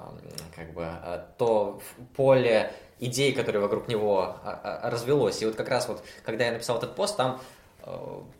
как 0.55 0.73
бы, 0.73 0.85
э, 0.85 1.23
то 1.37 1.81
поле 2.15 2.73
идей, 3.05 3.33
которое 3.33 3.59
вокруг 3.59 3.87
него 3.87 4.37
а, 4.43 4.81
а, 4.83 4.89
развелось. 4.89 5.41
И 5.41 5.45
вот 5.45 5.55
как 5.55 5.69
раз 5.69 5.87
вот, 5.87 6.03
когда 6.23 6.45
я 6.45 6.51
написал 6.51 6.77
этот 6.77 6.95
пост, 6.95 7.17
там 7.17 7.41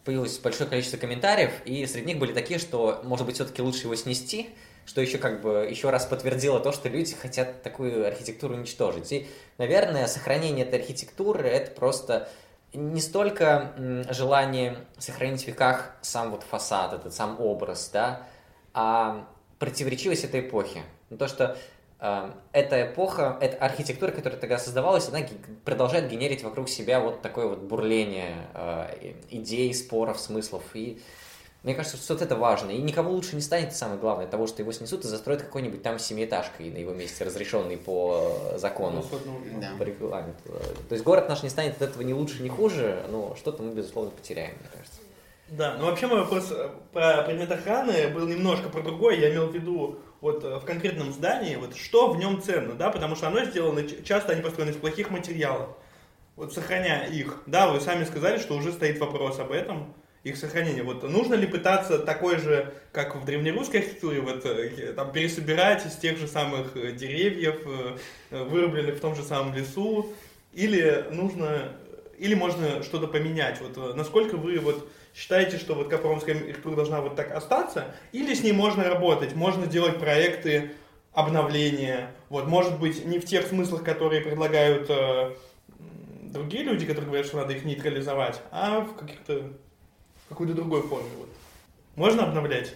появилось 0.05 0.39
большое 0.39 0.69
количество 0.69 0.95
комментариев, 0.95 1.51
и 1.65 1.85
среди 1.85 2.05
них 2.05 2.17
были 2.17 2.31
такие, 2.31 2.61
что, 2.61 3.01
может 3.03 3.25
быть, 3.25 3.35
все-таки 3.35 3.61
лучше 3.61 3.81
его 3.81 3.95
снести, 3.95 4.49
что 4.85 5.01
еще 5.01 5.17
как 5.17 5.41
бы 5.41 5.67
еще 5.69 5.89
раз 5.89 6.05
подтвердило 6.05 6.61
то, 6.61 6.71
что 6.71 6.87
люди 6.87 7.13
хотят 7.13 7.61
такую 7.61 8.07
архитектуру 8.07 8.55
уничтожить. 8.55 9.11
И, 9.11 9.27
наверное, 9.57 10.07
сохранение 10.07 10.65
этой 10.65 10.79
архитектуры 10.79 11.47
это 11.49 11.71
просто 11.71 12.29
не 12.73 13.01
столько 13.01 13.73
желание 14.09 14.77
сохранить 14.97 15.43
в 15.43 15.47
веках 15.47 15.91
сам 16.01 16.31
вот 16.31 16.43
фасад, 16.43 16.93
этот 16.93 17.13
сам 17.13 17.39
образ, 17.39 17.89
да, 17.93 18.23
а 18.73 19.27
противоречивость 19.59 20.23
этой 20.23 20.41
эпохи. 20.41 20.81
Ну, 21.09 21.17
то, 21.17 21.27
что 21.27 21.43
э, 21.45 21.55
эта 22.51 22.85
эпоха, 22.85 23.37
эта 23.39 23.55
архитектура, 23.57 24.11
которая 24.11 24.37
тогда 24.37 24.57
создавалась, 24.57 25.07
она 25.07 25.19
продолжает 25.63 26.09
генерить 26.09 26.43
вокруг 26.43 26.67
себя 26.67 26.99
вот 26.99 27.21
такое 27.21 27.47
вот 27.47 27.59
бурление 27.59 28.35
э, 28.53 29.13
идей, 29.29 29.73
споров, 29.73 30.19
смыслов. 30.19 30.63
И 30.73 31.01
мне 31.63 31.73
кажется, 31.73 31.95
что 31.95 32.13
вот 32.13 32.21
это 32.21 32.35
важно. 32.35 32.71
И 32.71 32.77
никому 32.79 33.11
лучше 33.11 33.37
не 33.37 33.41
станет, 33.41 33.73
самое 33.73 33.97
главное, 33.99 34.27
того, 34.27 34.47
что 34.47 34.61
его 34.61 34.73
снесут 34.73 35.05
и 35.05 35.07
застроят 35.07 35.43
какой-нибудь 35.43 35.81
там 35.81 35.97
семиэтажкой 35.97 36.71
на 36.71 36.77
его 36.77 36.91
месте, 36.91 37.23
разрешенный 37.23 37.77
по 37.77 38.33
закону, 38.57 39.05
ну, 39.25 39.61
да. 39.61 39.71
по 39.79 39.83
регламенту. 39.83 40.43
То 40.89 40.95
есть 40.95 41.05
город 41.05 41.29
наш 41.29 41.41
не 41.41 41.49
станет 41.49 41.75
от 41.77 41.83
этого 41.83 42.01
ни 42.01 42.11
лучше, 42.11 42.43
ни 42.43 42.49
хуже, 42.49 43.05
но 43.09 43.33
что-то 43.37 43.63
мы, 43.63 43.73
безусловно, 43.73 44.11
потеряем, 44.11 44.55
мне 44.59 44.69
кажется. 44.73 44.99
Да, 45.47 45.75
но 45.77 45.85
вообще 45.85 46.07
мой 46.07 46.19
вопрос 46.19 46.51
э, 46.51 46.69
про 46.91 47.21
предмет 47.23 47.51
охраны 47.51 48.09
был 48.09 48.27
немножко 48.27 48.69
про 48.69 48.81
другое. 48.81 49.15
Я 49.17 49.31
имел 49.31 49.47
в 49.47 49.53
виду 49.53 49.99
вот 50.23 50.41
э, 50.45 50.57
в 50.57 50.63
конкретном 50.63 51.11
здании, 51.11 51.57
вот 51.57 51.75
что 51.75 52.09
в 52.09 52.17
нем 52.17 52.41
ценно, 52.41 52.75
да, 52.75 52.89
потому 52.89 53.17
что 53.17 53.27
оно 53.27 53.43
сделано, 53.43 53.83
часто 54.05 54.31
они 54.31 54.41
построены 54.41 54.71
из 54.71 54.77
плохих 54.77 55.09
материалов. 55.11 55.71
Вот 56.37 56.53
сохраняя 56.53 57.09
их, 57.09 57.43
да, 57.45 57.67
вы 57.67 57.81
сами 57.81 58.05
сказали, 58.05 58.39
что 58.39 58.55
уже 58.55 58.71
стоит 58.71 58.99
вопрос 58.99 59.39
об 59.39 59.51
этом, 59.51 59.93
их 60.23 60.37
сохранения. 60.37 60.81
Вот 60.81 61.03
нужно 61.03 61.33
ли 61.33 61.45
пытаться 61.45 61.99
такой 61.99 62.37
же, 62.37 62.73
как 62.93 63.17
в 63.17 63.25
древнерусской 63.25 63.81
архитектуре, 63.81 64.21
вот, 64.21 64.45
э, 64.45 64.93
там, 64.93 65.11
пересобирать 65.11 65.85
из 65.85 65.97
тех 65.97 66.17
же 66.17 66.29
самых 66.29 66.77
э, 66.77 66.93
деревьев, 66.93 67.59
э, 68.31 68.43
вырубленных 68.45 68.95
в 68.95 68.99
том 69.01 69.15
же 69.15 69.23
самом 69.23 69.53
лесу, 69.53 70.13
или 70.53 71.05
нужно, 71.11 71.73
или 72.17 72.33
можно 72.33 72.81
что-то 72.81 73.07
поменять? 73.07 73.59
Вот 73.59 73.97
насколько 73.97 74.37
вы 74.37 74.57
вот 74.59 74.89
считаете, 75.13 75.57
что 75.57 75.75
вот 75.75 75.89
Капромская 75.89 76.35
архитектура 76.35 76.75
должна 76.75 77.01
вот 77.01 77.15
так 77.15 77.31
остаться, 77.31 77.85
или 78.11 78.33
с 78.33 78.43
ней 78.43 78.53
можно 78.53 78.83
работать, 78.83 79.35
можно 79.35 79.67
делать 79.67 79.99
проекты 79.99 80.71
обновления, 81.13 82.11
вот, 82.29 82.47
может 82.47 82.79
быть, 82.79 83.05
не 83.05 83.19
в 83.19 83.25
тех 83.25 83.45
смыслах, 83.45 83.83
которые 83.83 84.21
предлагают 84.21 84.89
э, 84.89 85.35
другие 86.31 86.63
люди, 86.63 86.85
которые 86.85 87.05
говорят, 87.05 87.27
что 87.27 87.37
надо 87.37 87.53
их 87.53 87.63
нейтрализовать, 87.63 88.41
а 88.51 88.81
в 88.81 88.95
каких-то 88.95 89.53
какой-то 90.29 90.53
другой 90.53 90.81
форме. 90.81 91.09
Вот. 91.17 91.29
Можно 91.95 92.23
обновлять? 92.23 92.73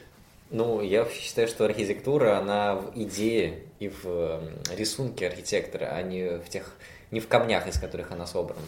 Ну, 0.49 0.81
я 0.81 1.05
считаю, 1.09 1.47
что 1.47 1.65
архитектура, 1.65 2.38
она 2.38 2.75
в 2.75 2.91
идее 2.95 3.63
и 3.79 3.89
в 3.89 4.41
рисунке 4.75 5.27
архитектора, 5.27 5.88
а 5.88 6.01
не 6.03 6.38
в 6.38 6.47
тех, 6.49 6.75
не 7.11 7.19
в 7.19 7.27
камнях, 7.27 7.67
из 7.67 7.79
которых 7.79 8.11
она 8.11 8.27
собрана. 8.27 8.61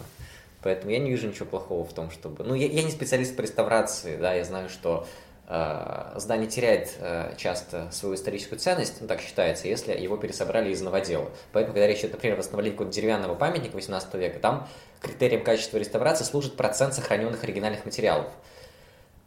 Поэтому 0.62 0.91
я 0.91 0.99
не 0.99 1.10
вижу 1.10 1.28
ничего 1.28 1.45
плохого 1.45 1.86
в 1.86 1.93
том, 1.93 2.12
чтобы... 2.12 2.43
Ну, 2.43 2.53
я, 2.53 2.68
я 2.68 2.84
не 2.84 2.91
специалист 2.91 3.36
по 3.36 3.41
реставрации, 3.41 4.18
да, 4.18 4.34
я 4.34 4.43
знаю, 4.43 4.68
что 4.68 5.07
э, 5.47 6.14
здание 6.18 6.49
теряет 6.49 6.95
э, 6.99 7.34
часто 7.38 7.89
свою 7.91 8.16
историческую 8.16 8.60
ценность, 8.60 8.99
ну, 8.99 9.07
так 9.07 9.22
считается, 9.22 9.68
если 9.68 9.93
его 9.97 10.18
пересобрали 10.18 10.72
из 10.72 10.82
новодела. 10.82 11.30
Поэтому, 11.53 11.74
когда 11.74 11.88
речь 11.88 11.99
идет, 11.99 12.14
например, 12.14 12.36
о 12.36 12.39
восстановлении 12.39 12.76
какого-то 12.76 12.95
деревянного 12.95 13.36
памятника 13.36 13.76
18 13.76 14.14
века, 14.16 14.39
там 14.39 14.68
критерием 15.01 15.43
качества 15.43 15.78
реставрации 15.78 16.26
служит 16.26 16.55
процент 16.55 16.93
сохраненных 16.93 17.43
оригинальных 17.43 17.86
материалов. 17.86 18.28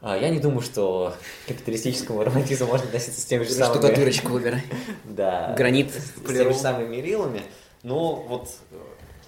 А, 0.03 0.19
я 0.19 0.31
не 0.31 0.41
думаю, 0.41 0.63
что 0.63 1.15
к 1.45 1.49
капиталистическому 1.49 2.25
романтизму 2.25 2.67
можно 2.67 2.87
относиться 2.87 3.21
с 3.21 3.25
теми 3.25 3.45
же 3.45 3.51
самыми... 3.53 3.79
Штукатурочку 3.79 4.33
выбирай. 4.33 4.63
Да. 5.05 5.55
Гранит. 5.57 5.93
С, 5.93 6.09
с 6.09 6.27
теми 6.27 6.53
же 6.53 6.59
самыми 6.59 6.89
мерилами. 6.89 7.43
Но 7.85 8.17
вот, 8.17 8.49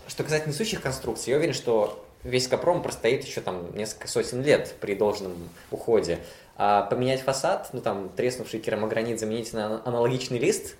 что 0.08 0.24
касательно 0.24 0.52
несущих 0.52 0.80
конструкций, 0.80 1.30
я 1.30 1.36
уверен, 1.36 1.54
что 1.54 2.04
весь 2.22 2.48
Капром 2.48 2.82
простоит 2.82 3.24
еще 3.24 3.40
там 3.40 3.74
несколько 3.76 4.08
сотен 4.08 4.42
лет 4.42 4.74
при 4.80 4.94
должном 4.94 5.34
уходе. 5.70 6.18
А 6.56 6.82
поменять 6.82 7.20
фасад, 7.20 7.70
ну 7.72 7.80
там 7.80 8.08
треснувший 8.10 8.60
керамогранит 8.60 9.18
заменить 9.18 9.52
на 9.52 9.82
аналогичный 9.84 10.38
лист, 10.38 10.76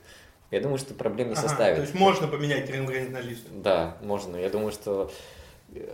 я 0.51 0.61
думаю, 0.61 0.79
что 0.79 0.95
проблем 0.95 1.29
не 1.29 1.35
ага, 1.35 1.49
составит. 1.49 1.77
То 1.77 1.83
есть 1.83 1.95
можно 1.95 2.29
поменять 2.29 2.67
керамогранит 2.67 3.11
на 3.11 3.21
лист? 3.21 3.43
Да, 3.51 3.97
можно. 4.03 4.37
Я 4.37 4.51
думаю, 4.51 4.71
что 4.71 5.11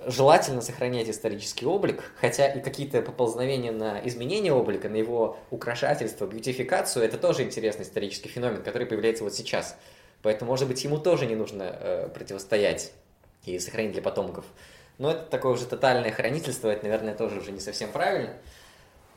желательно 0.07 0.61
сохранять 0.61 1.09
исторический 1.09 1.67
облик, 1.67 2.13
хотя 2.21 2.49
и 2.49 2.61
какие-то 2.61 3.01
поползновения 3.03 3.73
на 3.73 4.01
изменение 4.05 4.53
облика, 4.53 4.89
на 4.89 4.97
его 4.97 5.39
украшательство, 5.51 6.27
бьютификацию, 6.27 7.05
это 7.05 7.17
тоже 7.17 7.43
интересный 7.43 7.85
исторический 7.85 8.29
феномен, 8.29 8.63
который 8.63 8.87
появляется 8.87 9.25
вот 9.25 9.35
сейчас. 9.35 9.77
Поэтому, 10.23 10.51
может 10.51 10.69
быть, 10.69 10.85
ему 10.85 10.99
тоже 10.99 11.25
не 11.27 11.35
нужно 11.35 11.63
э, 11.63 12.09
противостоять 12.13 12.93
и 13.45 13.59
сохранить 13.59 13.93
для 13.93 14.03
потомков. 14.03 14.45
Но 14.99 15.13
это 15.13 15.23
такое 15.23 15.53
уже 15.53 15.65
тотальное 15.67 16.13
хранительство, 16.13 16.69
это, 16.69 16.85
наверное, 16.85 17.15
тоже 17.15 17.41
уже 17.41 17.53
не 17.53 17.61
совсем 17.61 17.91
правильно. 17.91 18.35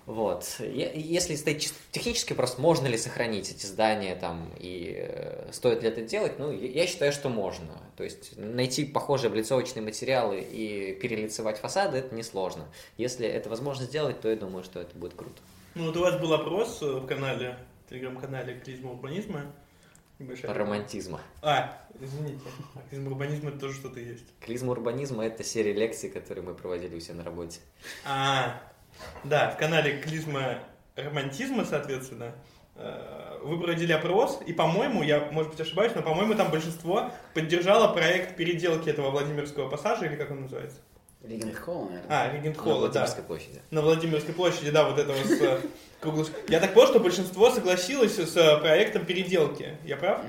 Вот. 0.05 0.57
Если 0.59 1.35
стоит 1.35 1.71
технически 1.91 2.33
вопрос, 2.33 2.57
можно 2.57 2.87
ли 2.87 2.97
сохранить 2.97 3.49
эти 3.51 3.65
здания 3.65 4.15
там 4.15 4.51
и 4.59 4.95
э, 4.97 5.49
стоит 5.53 5.81
ли 5.81 5.87
это 5.87 6.01
делать, 6.01 6.39
ну, 6.39 6.51
я 6.51 6.87
считаю, 6.87 7.13
что 7.13 7.29
можно. 7.29 7.71
То 7.95 8.03
есть 8.03 8.37
найти 8.37 8.83
похожие 8.83 9.29
облицовочные 9.29 9.81
материалы 9.81 10.41
и 10.41 10.93
перелицевать 11.01 11.57
фасады, 11.57 11.99
это 11.99 12.13
несложно. 12.13 12.65
Если 12.97 13.25
это 13.25 13.49
возможно 13.49 13.85
сделать, 13.85 14.19
то 14.19 14.29
я 14.29 14.35
думаю, 14.35 14.65
что 14.65 14.81
это 14.81 14.97
будет 14.97 15.13
круто. 15.13 15.41
Ну 15.75 15.85
вот 15.87 15.95
у 15.95 16.01
вас 16.01 16.19
был 16.19 16.33
опрос 16.33 16.81
в 16.81 17.05
канале, 17.05 17.57
в 17.85 17.89
телеграм-канале 17.89 18.59
«Клизма 18.59 18.91
урбанизма». 18.91 19.53
Небольшая. 20.23 20.53
Романтизма. 20.53 21.21
А, 21.41 21.77
извините. 21.99 22.39
А 22.75 22.89
«Клизма 22.89 23.11
урбанизма» 23.11 23.49
это 23.49 23.59
тоже 23.59 23.75
что-то 23.75 23.99
есть. 23.99 24.25
Клизма 24.39 24.71
урбанизма– 24.71 25.25
это 25.25 25.43
серия 25.43 25.73
лекций, 25.73 26.09
которые 26.09 26.45
мы 26.45 26.53
проводили 26.55 26.95
у 26.95 26.99
себя 27.01 27.15
на 27.15 27.23
работе. 27.25 27.59
А, 28.05 28.61
да, 29.25 29.51
в 29.51 29.57
канале 29.57 30.01
Клизма 30.01 30.59
романтизма, 30.95 31.65
соответственно, 31.65 32.35
э, 32.75 33.39
вы 33.43 33.59
проводили 33.59 33.91
опрос, 33.91 34.39
и, 34.45 34.53
по-моему, 34.53 35.03
я, 35.03 35.29
может 35.31 35.51
быть, 35.51 35.59
ошибаюсь, 35.59 35.93
но, 35.93 36.01
по-моему, 36.01 36.35
там 36.35 36.49
большинство 36.51 37.11
поддержало 37.33 37.93
проект 37.93 38.37
переделки 38.37 38.89
этого 38.89 39.11
Владимирского 39.11 39.69
пассажа, 39.69 40.05
или 40.05 40.15
как 40.15 40.31
он 40.31 40.43
называется? 40.43 40.77
Регент 41.23 41.57
Холл, 41.57 41.85
наверное. 41.85 42.05
А, 42.09 42.33
Регент 42.33 42.57
На 42.57 42.63
Холла, 42.63 42.75
да. 42.89 42.99
Владимирской 42.99 43.23
площади. 43.23 43.61
На 43.71 43.81
Владимирской 43.81 44.33
площади, 44.33 44.71
да, 44.71 44.89
вот 44.89 44.99
этого 44.99 45.17
с 45.17 45.31
э, 45.41 45.59
круглош- 46.01 46.31
Я 46.49 46.59
так 46.59 46.73
понял, 46.73 46.87
что 46.89 46.99
большинство 46.99 47.49
согласилось 47.49 48.17
с 48.17 48.35
э, 48.35 48.57
проектом 48.59 49.05
переделки. 49.05 49.77
Я 49.85 49.95
прав? 49.95 50.21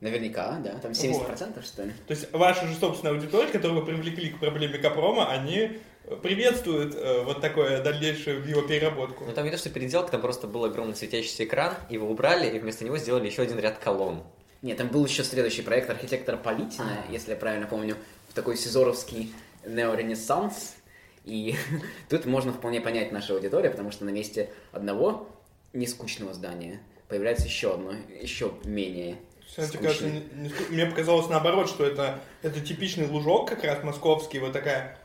Наверняка, 0.00 0.58
да. 0.62 0.78
Там 0.80 0.90
70% 0.92 1.64
что 1.64 1.84
ли? 1.84 1.92
То 2.06 2.12
есть 2.12 2.30
ваша 2.32 2.66
же 2.66 2.74
собственная 2.74 3.14
аудитория, 3.14 3.50
которую 3.50 3.80
вы 3.80 3.86
привлекли 3.86 4.30
к 4.30 4.40
проблеме 4.40 4.78
Капрома, 4.78 5.30
они 5.30 5.78
э, 6.04 6.16
приветствуют 6.16 6.94
э, 6.96 7.22
вот 7.22 7.40
такое 7.40 7.80
дальнейшую 7.82 8.46
его 8.46 8.62
переработку. 8.62 9.24
Ну 9.24 9.32
там 9.32 9.44
не 9.44 9.50
то, 9.52 9.56
что 9.58 9.70
переделка, 9.70 10.10
там 10.10 10.20
просто 10.20 10.46
был 10.48 10.64
огромный 10.64 10.96
светящийся 10.96 11.44
экран, 11.44 11.74
его 11.88 12.08
убрали, 12.10 12.54
и 12.54 12.58
вместо 12.58 12.84
него 12.84 12.98
сделали 12.98 13.26
еще 13.26 13.42
один 13.42 13.58
ряд 13.60 13.78
колонн. 13.78 14.22
Нет, 14.60 14.76
там 14.78 14.88
был 14.88 15.04
еще 15.06 15.22
следующий 15.22 15.62
проект 15.62 15.88
архитектора 15.88 16.36
Политина, 16.36 16.96
если 17.10 17.30
я 17.30 17.36
правильно 17.36 17.66
помню, 17.66 17.96
в 18.28 18.34
такой 18.34 18.56
сизоровский 18.56 19.32
неоренессанс. 19.66 20.76
И 21.24 21.54
тут 22.08 22.26
можно 22.26 22.52
вполне 22.52 22.80
понять 22.80 23.12
нашу 23.12 23.34
аудиторию, 23.34 23.70
потому 23.70 23.90
что 23.90 24.04
на 24.04 24.10
месте 24.10 24.50
одного 24.72 25.28
нескучного 25.72 26.34
здания 26.34 26.80
появляется 27.08 27.46
еще 27.46 27.74
одно, 27.74 27.92
еще 28.20 28.52
менее 28.64 29.16
Кстати, 29.46 29.76
кажется, 29.76 30.06
не- 30.06 30.22
не 30.36 30.50
мне 30.70 30.86
показалось 30.86 31.28
наоборот, 31.28 31.68
что 31.68 31.84
это, 31.86 32.20
это 32.42 32.60
типичный 32.60 33.06
лужок 33.08 33.48
как 33.48 33.64
раз 33.64 33.82
московский, 33.82 34.38
вот 34.38 34.52
такая, 34.52 34.98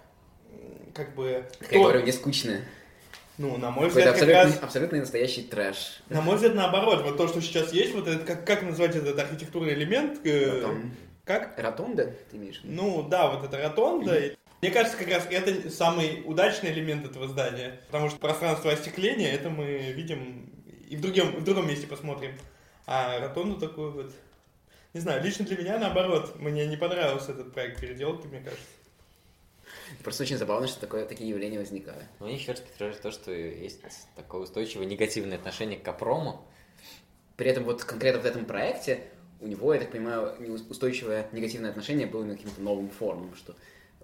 как 0.93 1.16
бы, 1.16 1.45
Я 1.62 1.68
кто- 1.68 1.82
говорю, 1.82 2.01
не 2.03 2.12
скучное. 2.12 2.62
ну, 3.38 3.57
на 3.57 3.72
мой 3.72 3.88
взгляд, 3.88 4.05
как 4.07 4.14
абсолютно, 4.16 4.43
раз, 4.43 4.60
абсолютно 4.64 4.97
настоящий 4.99 5.43
трэш. 5.43 6.01
на 6.10 6.22
мой 6.22 6.36
взгляд, 6.36 6.55
наоборот, 6.55 7.03
вот 7.03 7.18
то, 7.18 7.28
что 7.28 7.41
сейчас 7.41 7.72
есть, 7.74 7.93
вот 7.93 8.07
этот, 8.07 8.24
как, 8.26 8.45
как 8.45 8.64
назвать 8.64 8.95
этот 8.95 9.18
архитектурный 9.20 9.74
элемент, 9.74 10.20
э, 10.26 10.64
как? 11.26 11.57
Ротонда, 11.60 12.14
ты 12.32 12.38
имеешь 12.38 12.60
в 12.62 12.64
виду? 12.66 12.74
Ну, 12.76 13.03
да, 13.07 13.30
вот 13.32 13.45
это 13.45 13.57
ротонда. 13.62 14.18
И 14.18 14.36
Мне 14.62 14.72
кажется, 14.72 14.97
как 14.97 15.07
раз 15.07 15.26
это 15.30 15.70
самый 15.70 16.24
удачный 16.26 16.72
элемент 16.72 17.05
этого 17.05 17.28
здания, 17.28 17.80
потому 17.88 18.10
что 18.10 18.20
пространство 18.20 18.72
остекления, 18.72 19.32
это 19.32 19.49
мы 19.49 19.93
видим 19.93 20.51
и 20.89 20.97
в 20.97 21.01
другом, 21.01 21.36
в 21.36 21.43
другом 21.43 21.68
месте 21.68 21.88
посмотрим. 21.88 22.34
А 22.86 23.20
ротонду 23.20 23.60
такую 23.60 23.91
вот... 23.91 24.12
Не 24.93 24.99
знаю, 24.99 25.24
лично 25.24 25.45
для 25.45 25.55
меня 25.55 25.78
наоборот, 25.78 26.36
мне 26.39 26.66
не 26.66 26.76
понравился 26.76 27.32
этот 27.32 27.53
проект 27.53 27.80
переделки, 27.80 28.26
мне 28.26 28.39
кажется. 28.39 28.66
Просто 30.03 30.24
очень 30.24 30.38
забавно, 30.38 30.68
что 30.68 30.80
такое, 30.82 31.05
такие 31.05 31.30
явления 31.30 31.60
возникают. 31.60 32.05
Они 32.20 32.36
еще 32.36 32.51
раз 32.51 32.62
подтверждают 32.62 33.01
то, 33.01 33.12
что 33.12 33.32
есть 33.32 33.82
такое 34.16 34.41
устойчивое 34.41 34.88
негативное 34.88 35.38
отношение 35.38 35.80
к 35.80 35.84
Капрому. 35.84 36.45
При 37.38 37.49
этом 37.49 37.64
вот 37.64 37.84
конкретно 37.84 38.22
в 38.22 38.26
этом 38.26 38.45
проекте 38.45 39.03
у 39.39 39.47
него, 39.47 39.74
я 39.74 39.80
так 39.80 39.91
понимаю, 39.91 40.36
устойчивое 40.70 41.28
негативное 41.32 41.70
отношение 41.70 42.07
было 42.07 42.24
именно 42.24 42.36
к 42.36 42.39
каким-то 42.39 42.62
новым 42.62 42.89
формам, 42.89 43.36
что 43.36 43.55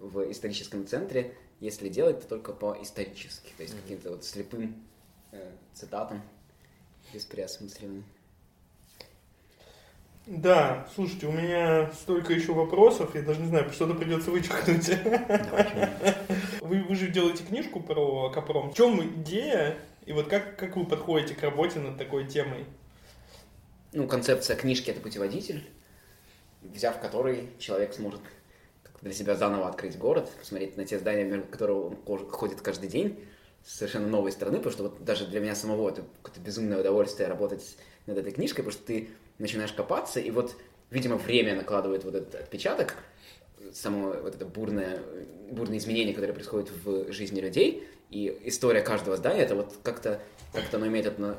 в 0.06 0.32
историческом 0.32 0.88
центре, 0.88 1.36
если 1.60 1.90
делать, 1.90 2.22
то 2.22 2.28
только 2.28 2.54
по-исторически, 2.54 3.52
то 3.58 3.64
есть 3.64 3.74
Мгм. 3.74 3.82
каким-то 3.84 4.10
вот 4.12 4.24
слепым 4.24 4.76
э, 5.32 5.52
цитатам 5.74 6.22
без 7.14 7.26
переосмысливания. 7.26 8.04
Да, 10.28 10.88
слушайте, 10.96 11.28
у 11.28 11.32
меня 11.32 11.92
столько 11.92 12.34
еще 12.34 12.54
вопросов, 12.54 13.14
я 13.14 13.22
даже 13.22 13.42
не 13.42 13.48
знаю, 13.48 13.72
что-то 13.72 13.94
придется 13.94 14.32
вычеркнуть. 14.32 14.90
Вы, 16.62 16.82
вы 16.82 16.96
же 16.96 17.10
делаете 17.10 17.44
книжку 17.44 17.80
про 17.80 18.32
Капром. 18.32 18.72
В 18.72 18.76
чем 18.76 19.22
идея, 19.22 19.78
и 20.08 20.14
вот 20.14 20.28
как, 20.28 20.58
как 20.58 20.78
вы 20.78 20.86
подходите 20.86 21.36
к 21.36 21.44
работе 21.44 21.80
над 21.80 22.00
такой 22.00 22.26
темой? 22.28 22.66
Ну, 23.94 24.08
концепция 24.08 24.58
книжки— 24.58 24.90
это 24.92 25.00
путеводитель, 25.00 25.64
взяв 26.64 27.00
который 27.00 27.50
человек 27.60 27.94
сможет 27.94 28.22
для 29.02 29.14
себя 29.14 29.36
заново 29.36 29.68
открыть 29.68 29.98
город, 29.98 30.30
посмотреть 30.40 30.78
на 30.78 30.86
те 30.86 31.00
здания, 31.00 31.24
мимо 31.24 31.44
которого 31.44 31.96
он 32.06 32.30
ходит 32.30 32.62
каждый 32.62 32.90
день, 32.90 33.20
совершенно 33.66 34.08
новой 34.08 34.32
стороны, 34.32 34.58
потому 34.58 34.74
что 34.74 34.84
вот 34.84 35.04
даже 35.04 35.26
для 35.26 35.40
меня 35.40 35.56
самого 35.56 35.90
это 35.90 36.04
какое-то 36.22 36.40
безумное 36.40 36.80
удовольствие 36.80 37.28
работать 37.28 37.78
над 38.06 38.18
этой 38.18 38.32
книжкой, 38.32 38.64
потому 38.64 38.72
что 38.72 38.86
ты 38.86 39.10
начинаешь 39.40 39.74
копаться, 39.74 40.20
и 40.20 40.30
вот, 40.32 40.56
видимо, 40.92 41.18
время 41.18 41.56
накладывает 41.56 42.04
вот 42.04 42.16
этот 42.16 42.36
отпечаток, 42.36 42.96
само 43.74 44.14
вот 44.22 44.36
это 44.36 44.46
бурное, 44.46 45.02
бурные 45.52 45.80
изменения, 45.80 46.14
которые 46.14 46.34
происходят 46.34 46.70
в 46.84 47.12
жизни 47.12 47.40
людей, 47.40 47.88
и 48.12 48.40
история 48.46 48.82
каждого 48.82 49.18
здания, 49.18 49.42
это 49.42 49.56
вот 49.56 49.74
как-то 49.84 50.22
как 50.54 50.74
оно 50.74 50.88
имеет 50.88 51.06
отно- 51.06 51.38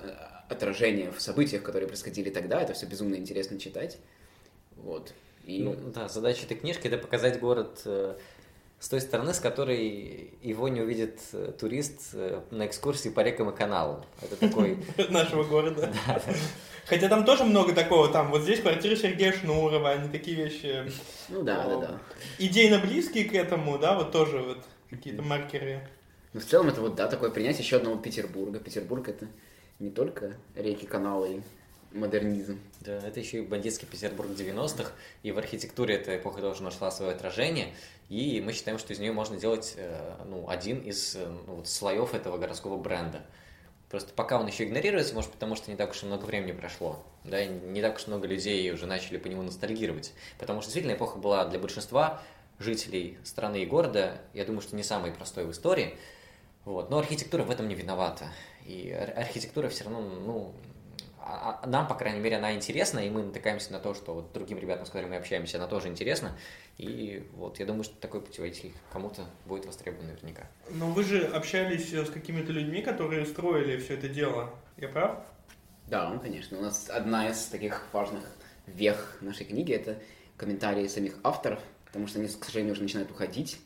отражение 0.48 1.10
в 1.10 1.20
событиях, 1.20 1.62
которые 1.62 1.88
происходили 1.88 2.30
тогда, 2.30 2.60
это 2.60 2.74
все 2.74 2.86
безумно 2.86 3.14
интересно 3.14 3.58
читать. 3.58 3.98
Вот. 4.76 5.12
И 5.46 5.62
Ну, 5.62 5.76
да, 5.94 6.08
задача 6.08 6.44
этой 6.44 6.56
книжки 6.56 6.88
это 6.88 6.98
показать 6.98 7.38
город 7.38 7.80
э, 7.84 8.16
с 8.80 8.88
той 8.88 9.00
стороны, 9.00 9.32
с 9.32 9.38
которой 9.38 10.34
его 10.42 10.68
не 10.68 10.80
увидит 10.80 11.20
э, 11.32 11.52
турист 11.58 12.10
э, 12.14 12.42
на 12.50 12.66
экскурсии 12.66 13.08
по 13.10 13.20
рекам 13.20 13.50
и 13.50 13.56
каналам. 13.56 14.04
Это 14.20 14.36
такой... 14.36 14.78
нашего 15.08 15.44
города. 15.44 15.92
Хотя 16.86 17.08
там 17.08 17.24
тоже 17.24 17.44
много 17.44 17.72
такого, 17.72 18.08
там 18.08 18.30
вот 18.30 18.42
здесь 18.42 18.60
квартира 18.60 18.96
Сергея 18.96 19.32
Шнурова, 19.32 19.90
они 19.90 20.08
такие 20.08 20.36
вещи 20.36 20.90
ну 21.28 21.42
да, 21.42 21.64
да, 21.64 21.76
да. 21.78 22.00
идейно 22.38 22.78
близкие 22.78 23.24
к 23.24 23.34
этому, 23.34 23.78
да, 23.78 23.94
вот 23.94 24.12
тоже 24.12 24.38
вот 24.38 24.58
какие-то 24.90 25.22
маркеры. 25.22 25.80
Но 26.32 26.40
в 26.40 26.44
целом 26.44 26.68
это 26.68 26.80
вот, 26.80 26.94
да, 26.94 27.08
такое 27.08 27.30
принятие 27.30 27.62
еще 27.62 27.76
одного 27.76 27.96
Петербурга. 27.96 28.60
Петербург 28.60 29.08
это 29.08 29.26
не 29.80 29.90
только 29.90 30.36
реки, 30.54 30.86
каналы 30.86 31.42
модернизм. 31.96 32.60
Да, 32.80 32.98
это 32.98 33.20
еще 33.20 33.38
и 33.38 33.40
бандитский 33.42 33.86
Петербург 33.86 34.30
90-х, 34.30 34.92
и 35.22 35.32
в 35.32 35.38
архитектуре 35.38 35.96
эта 35.96 36.16
эпоха 36.16 36.40
тоже 36.40 36.62
нашла 36.62 36.90
свое 36.90 37.12
отражение, 37.12 37.74
и 38.08 38.40
мы 38.40 38.52
считаем, 38.52 38.78
что 38.78 38.92
из 38.92 38.98
нее 38.98 39.12
можно 39.12 39.36
делать 39.36 39.74
э, 39.76 40.14
ну, 40.26 40.48
один 40.48 40.80
из 40.80 41.16
э, 41.16 41.26
ну, 41.46 41.56
вот 41.56 41.68
слоев 41.68 42.14
этого 42.14 42.38
городского 42.38 42.76
бренда. 42.76 43.22
Просто 43.90 44.12
пока 44.14 44.38
он 44.38 44.46
еще 44.46 44.64
игнорируется, 44.64 45.14
может, 45.14 45.30
потому 45.30 45.56
что 45.56 45.70
не 45.70 45.76
так 45.76 45.90
уж 45.90 46.02
и 46.02 46.06
много 46.06 46.24
времени 46.24 46.52
прошло, 46.52 47.04
да, 47.24 47.44
не 47.44 47.80
так 47.80 47.96
уж 47.96 48.06
много 48.06 48.26
людей 48.26 48.70
уже 48.72 48.86
начали 48.86 49.16
по 49.16 49.28
нему 49.28 49.42
ностальгировать. 49.42 50.12
Потому 50.38 50.60
что 50.60 50.68
действительно 50.68 50.96
эпоха 50.96 51.18
была 51.18 51.44
для 51.46 51.58
большинства 51.58 52.22
жителей 52.58 53.18
страны 53.24 53.62
и 53.62 53.66
города, 53.66 54.20
я 54.34 54.44
думаю, 54.44 54.62
что 54.62 54.76
не 54.76 54.82
самой 54.82 55.12
простой 55.12 55.44
в 55.44 55.50
истории, 55.52 55.96
вот. 56.64 56.90
Но 56.90 56.98
архитектура 56.98 57.44
в 57.44 57.50
этом 57.50 57.68
не 57.68 57.76
виновата. 57.76 58.26
И 58.66 58.90
ар- 58.90 59.16
архитектура 59.16 59.68
все 59.68 59.84
равно, 59.84 60.00
ну, 60.00 60.52
нам, 61.66 61.88
по 61.88 61.94
крайней 61.94 62.20
мере, 62.20 62.36
она 62.36 62.54
интересна, 62.54 63.00
и 63.00 63.10
мы 63.10 63.22
натыкаемся 63.22 63.72
на 63.72 63.80
то, 63.80 63.94
что 63.94 64.14
вот 64.14 64.32
другим 64.32 64.58
ребятам, 64.58 64.86
с 64.86 64.90
которыми 64.90 65.10
мы 65.10 65.16
общаемся, 65.16 65.58
она 65.58 65.66
тоже 65.66 65.88
интересна. 65.88 66.38
И 66.78 67.28
вот 67.32 67.58
я 67.58 67.66
думаю, 67.66 67.84
что 67.84 67.96
такой 67.96 68.20
путеводитель 68.20 68.72
кому-то 68.92 69.24
будет 69.44 69.66
востребован 69.66 70.06
наверняка. 70.06 70.48
Но 70.70 70.90
вы 70.90 71.02
же 71.02 71.24
общались 71.24 71.92
э, 71.92 72.04
с 72.04 72.10
какими-то 72.10 72.52
людьми, 72.52 72.82
которые 72.82 73.26
строили 73.26 73.78
все 73.78 73.94
это 73.94 74.08
дело. 74.08 74.54
Я 74.76 74.88
прав? 74.88 75.18
Да, 75.88 76.08
ну, 76.10 76.20
конечно. 76.20 76.58
У 76.58 76.62
нас 76.62 76.90
одна 76.90 77.28
из 77.28 77.44
таких 77.46 77.86
важных 77.92 78.24
вех 78.66 79.18
нашей 79.20 79.46
книги– 79.46 79.72
это 79.74 79.98
комментарии 80.36 80.86
самих 80.86 81.16
авторов, 81.22 81.60
потому 81.86 82.06
что 82.06 82.18
они, 82.18 82.28
к 82.28 82.44
сожалению, 82.44 82.72
уже 82.72 82.82
начинают 82.82 83.10
уходить, 83.10 83.58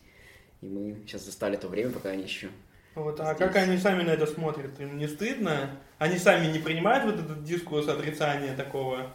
и 0.60 0.68
мы 0.68 1.02
сейчас 1.06 1.24
застали 1.24 1.56
то 1.56 1.68
время, 1.68 1.90
пока 1.90 2.10
они 2.10 2.22
еще 2.22 2.50
Вот, 2.94 3.20
а 3.20 3.34
Здесь. 3.34 3.38
как 3.38 3.56
они 3.56 3.78
сами 3.78 4.02
на 4.02 4.10
это 4.10 4.26
смотрят? 4.26 4.78
Им 4.80 4.98
не 4.98 5.06
стыдно? 5.06 5.70
Они 5.98 6.18
сами 6.18 6.46
не 6.46 6.58
принимают 6.58 7.04
вот 7.04 7.24
этот 7.24 7.44
дискурс 7.44 7.86
отрицания 7.88 8.56
такого, 8.56 9.12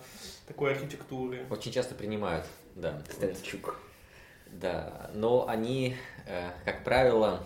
такой 0.48 0.72
архитектуры? 0.72 1.46
Очень 1.50 1.72
часто 1.74 1.94
принимают, 1.96 2.46
да. 2.76 3.02
Статчук. 3.12 3.80
Да, 4.48 5.10
но 5.14 5.48
они, 5.50 5.98
э, 6.28 6.52
как 6.64 6.84
правило, 6.86 7.44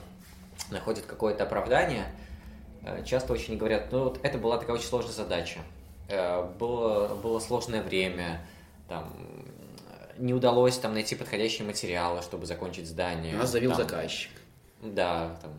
находят 0.70 1.06
какое-то 1.06 1.44
оправдание. 1.46 2.06
Э, 2.84 3.04
Часто 3.04 3.34
очень 3.34 3.58
говорят, 3.58 3.92
ну 3.92 4.04
вот 4.04 4.20
это 4.24 4.38
была 4.38 4.60
такая 4.60 4.76
очень 4.76 4.86
сложная 4.88 5.14
задача. 5.14 5.60
Э, 6.10 6.44
Было, 6.60 7.16
было 7.16 7.40
сложное 7.40 7.82
время, 7.82 8.46
там, 8.88 9.12
не 10.18 10.34
удалось 10.34 10.78
там 10.78 10.94
найти 10.94 11.16
подходящие 11.16 11.66
материалы, 11.66 12.22
чтобы 12.22 12.46
закончить 12.46 12.88
здание. 12.88 13.36
Нас 13.36 13.50
завел 13.50 13.72
Там, 13.72 13.88
заказчик. 13.88 14.32
Да, 14.82 15.36
там, 15.42 15.52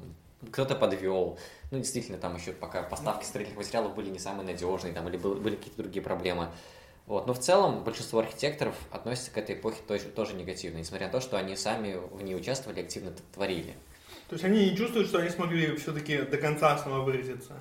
кто-то 0.51 0.75
подвел. 0.75 1.39
Ну, 1.71 1.79
действительно, 1.79 2.19
там 2.19 2.37
еще 2.37 2.53
пока 2.53 2.83
поставки 2.83 3.25
строительных 3.25 3.59
материалов 3.59 3.95
были 3.95 4.11
не 4.11 4.19
самые 4.19 4.47
надежные, 4.47 4.93
там, 4.93 5.09
или 5.09 5.17
были 5.17 5.57
какие-то 5.57 5.83
другие 5.83 6.03
проблемы. 6.03 6.49
Вот. 7.07 7.27
Но 7.27 7.35
в 7.35 7.41
целом 7.41 7.83
большинство 7.83 8.21
архитекторов 8.21 8.75
относятся 8.91 9.33
к 9.33 9.39
этой 9.39 9.57
эпохе 9.57 9.79
тоже, 9.87 10.05
тоже 10.05 10.35
негативно, 10.35 10.79
несмотря 10.79 11.07
на 11.07 11.13
то, 11.13 11.21
что 11.21 11.37
они 11.37 11.57
сами 11.57 11.97
в 12.13 12.23
ней 12.23 12.37
участвовали, 12.37 12.81
активно 12.81 13.13
творили. 13.35 13.75
То 14.29 14.35
есть 14.35 14.45
они 14.45 14.71
не 14.71 14.77
чувствуют, 14.77 15.09
что 15.09 15.19
они 15.19 15.29
смогли 15.29 15.77
все-таки 15.77 16.19
до 16.19 16.39
конца 16.39 16.79
самовыразиться? 16.79 17.55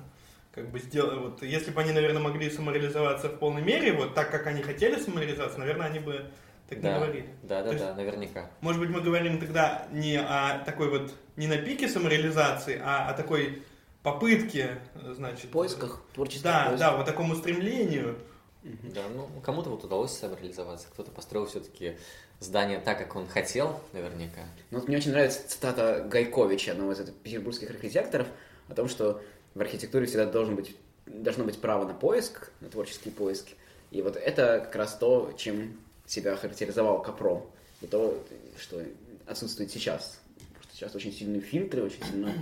Как 0.52 0.70
бы 0.70 0.78
сделать, 0.78 1.18
вот, 1.18 1.42
если 1.42 1.70
бы 1.72 1.80
они, 1.80 1.92
наверное, 1.92 2.22
могли 2.22 2.50
самореализоваться 2.50 3.28
в 3.28 3.38
полной 3.38 3.62
мере, 3.62 3.92
вот 3.92 4.14
так, 4.14 4.30
как 4.30 4.46
они 4.46 4.62
хотели 4.62 5.00
самореализоваться, 5.00 5.58
наверное, 5.58 5.86
они 5.86 5.98
бы 5.98 6.30
так 6.70 6.80
да, 6.80 6.88
не 6.88 6.94
говорили. 6.94 7.28
Да, 7.42 7.62
да, 7.62 7.70
То 7.72 7.78
да, 7.78 7.84
есть, 7.84 7.96
наверняка. 7.96 8.50
Может 8.60 8.80
быть, 8.80 8.90
мы 8.90 9.00
говорим 9.00 9.40
тогда 9.40 9.86
не 9.90 10.16
о 10.16 10.62
такой 10.64 10.88
вот, 10.88 11.12
не 11.36 11.48
на 11.48 11.58
пике 11.58 11.88
самореализации, 11.88 12.80
а 12.82 13.08
о 13.08 13.14
такой 13.14 13.62
попытке, 14.04 14.78
значит... 14.94 15.50
Поисках, 15.50 16.02
творческих 16.14 16.44
Да, 16.44 16.68
поисках. 16.68 16.78
да, 16.78 16.96
вот 16.96 17.06
такому 17.06 17.34
стремлению. 17.34 18.16
Да, 18.62 19.02
ну, 19.14 19.28
кому-то 19.42 19.70
вот 19.70 19.84
удалось 19.84 20.12
самореализоваться, 20.12 20.86
кто-то 20.92 21.10
построил 21.10 21.46
все-таки 21.46 21.96
здание 22.38 22.78
так, 22.78 22.98
как 22.98 23.16
он 23.16 23.26
хотел, 23.26 23.80
наверняка. 23.92 24.42
Ну, 24.70 24.78
вот 24.78 24.86
мне 24.86 24.98
очень 24.98 25.10
нравится 25.10 25.48
цитата 25.48 26.06
Гайковича, 26.08 26.72
одного 26.72 26.92
из 26.92 26.98
петербургских 26.98 27.70
архитекторов, 27.70 28.28
о 28.68 28.74
том, 28.74 28.88
что 28.88 29.20
в 29.54 29.60
архитектуре 29.60 30.06
всегда 30.06 30.26
должен 30.26 30.54
быть, 30.54 30.76
должно 31.06 31.44
быть 31.44 31.60
право 31.60 31.84
на 31.84 31.94
поиск, 31.94 32.52
на 32.60 32.68
творческие 32.68 33.12
поиски. 33.12 33.54
И 33.90 34.02
вот 34.02 34.16
это 34.16 34.60
как 34.60 34.76
раз 34.76 34.94
то, 34.96 35.32
чем 35.36 35.76
себя 36.10 36.36
характеризовал 36.36 37.02
Капром. 37.02 37.46
И 37.80 37.86
то, 37.86 38.22
что 38.58 38.82
отсутствует 39.26 39.70
сейчас. 39.70 40.20
Потому 40.48 40.64
что 40.64 40.76
сейчас 40.76 40.94
очень 40.94 41.12
сильные 41.12 41.40
фильтры, 41.40 41.82
очень 41.82 42.04
сильная 42.04 42.34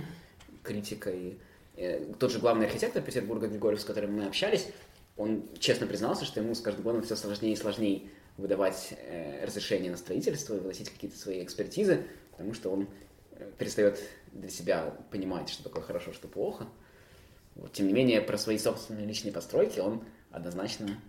критика. 0.63 1.11
И 1.11 1.37
э, 1.77 2.05
тот 2.19 2.31
же 2.31 2.39
главный 2.39 2.65
архитектор 2.65 3.01
Петербурга 3.01 3.47
Григорьев, 3.47 3.79
с 3.79 3.85
которым 3.85 4.15
мы 4.15 4.25
общались, 4.25 4.67
он 5.15 5.43
честно 5.59 5.85
признался, 5.85 6.25
что 6.25 6.41
ему 6.41 6.55
с 6.55 6.61
каждым 6.61 6.83
годом 6.83 7.03
все 7.03 7.15
сложнее 7.15 7.53
и 7.53 7.55
сложнее 7.55 8.09
выдавать 8.37 8.93
э, 8.97 9.45
разрешение 9.45 9.91
на 9.91 9.97
строительство 9.97 10.55
и 10.55 10.59
выносить 10.59 10.89
какие-то 10.89 11.17
свои 11.17 11.43
экспертизы, 11.43 12.05
потому 12.31 12.53
что 12.53 12.71
он 12.71 12.87
э, 13.33 13.51
перестает 13.57 13.99
для 14.31 14.49
себя 14.49 14.93
понимать, 15.11 15.49
что 15.49 15.63
такое 15.63 15.83
хорошо, 15.83 16.11
что 16.13 16.27
плохо. 16.27 16.67
Вот. 17.55 17.73
Тем 17.73 17.87
не 17.87 17.93
менее, 17.93 18.21
про 18.21 18.37
свои 18.37 18.57
собственные 18.57 19.05
личные 19.05 19.31
постройки 19.31 19.79
он 19.79 20.03
однозначно 20.31 20.99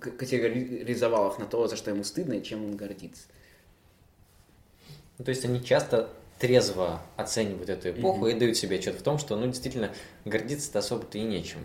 категоризовал 0.00 1.30
их 1.30 1.38
на 1.38 1.46
то, 1.46 1.66
за 1.68 1.76
что 1.76 1.90
ему 1.90 2.04
стыдно 2.04 2.34
и 2.34 2.42
чем 2.42 2.64
он 2.64 2.76
гордится. 2.76 3.24
Ну, 5.18 5.24
то 5.24 5.30
есть 5.30 5.44
они 5.44 5.64
часто 5.64 6.10
трезво 6.38 7.00
оценивают 7.16 7.70
эту 7.70 7.90
эпоху 7.90 8.26
и 8.26 8.34
дают 8.34 8.56
себе 8.56 8.76
отчет 8.76 8.96
в 8.96 9.02
том, 9.02 9.18
что, 9.18 9.36
ну, 9.36 9.46
действительно, 9.46 9.90
гордиться-то 10.24 10.80
особо-то 10.80 11.18
и 11.18 11.22
нечем. 11.22 11.60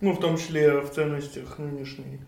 Ну, 0.00 0.12
в 0.12 0.20
том 0.20 0.36
числе 0.36 0.80
в 0.80 0.90
ценностях 0.90 1.58
нынешней. 1.58 2.20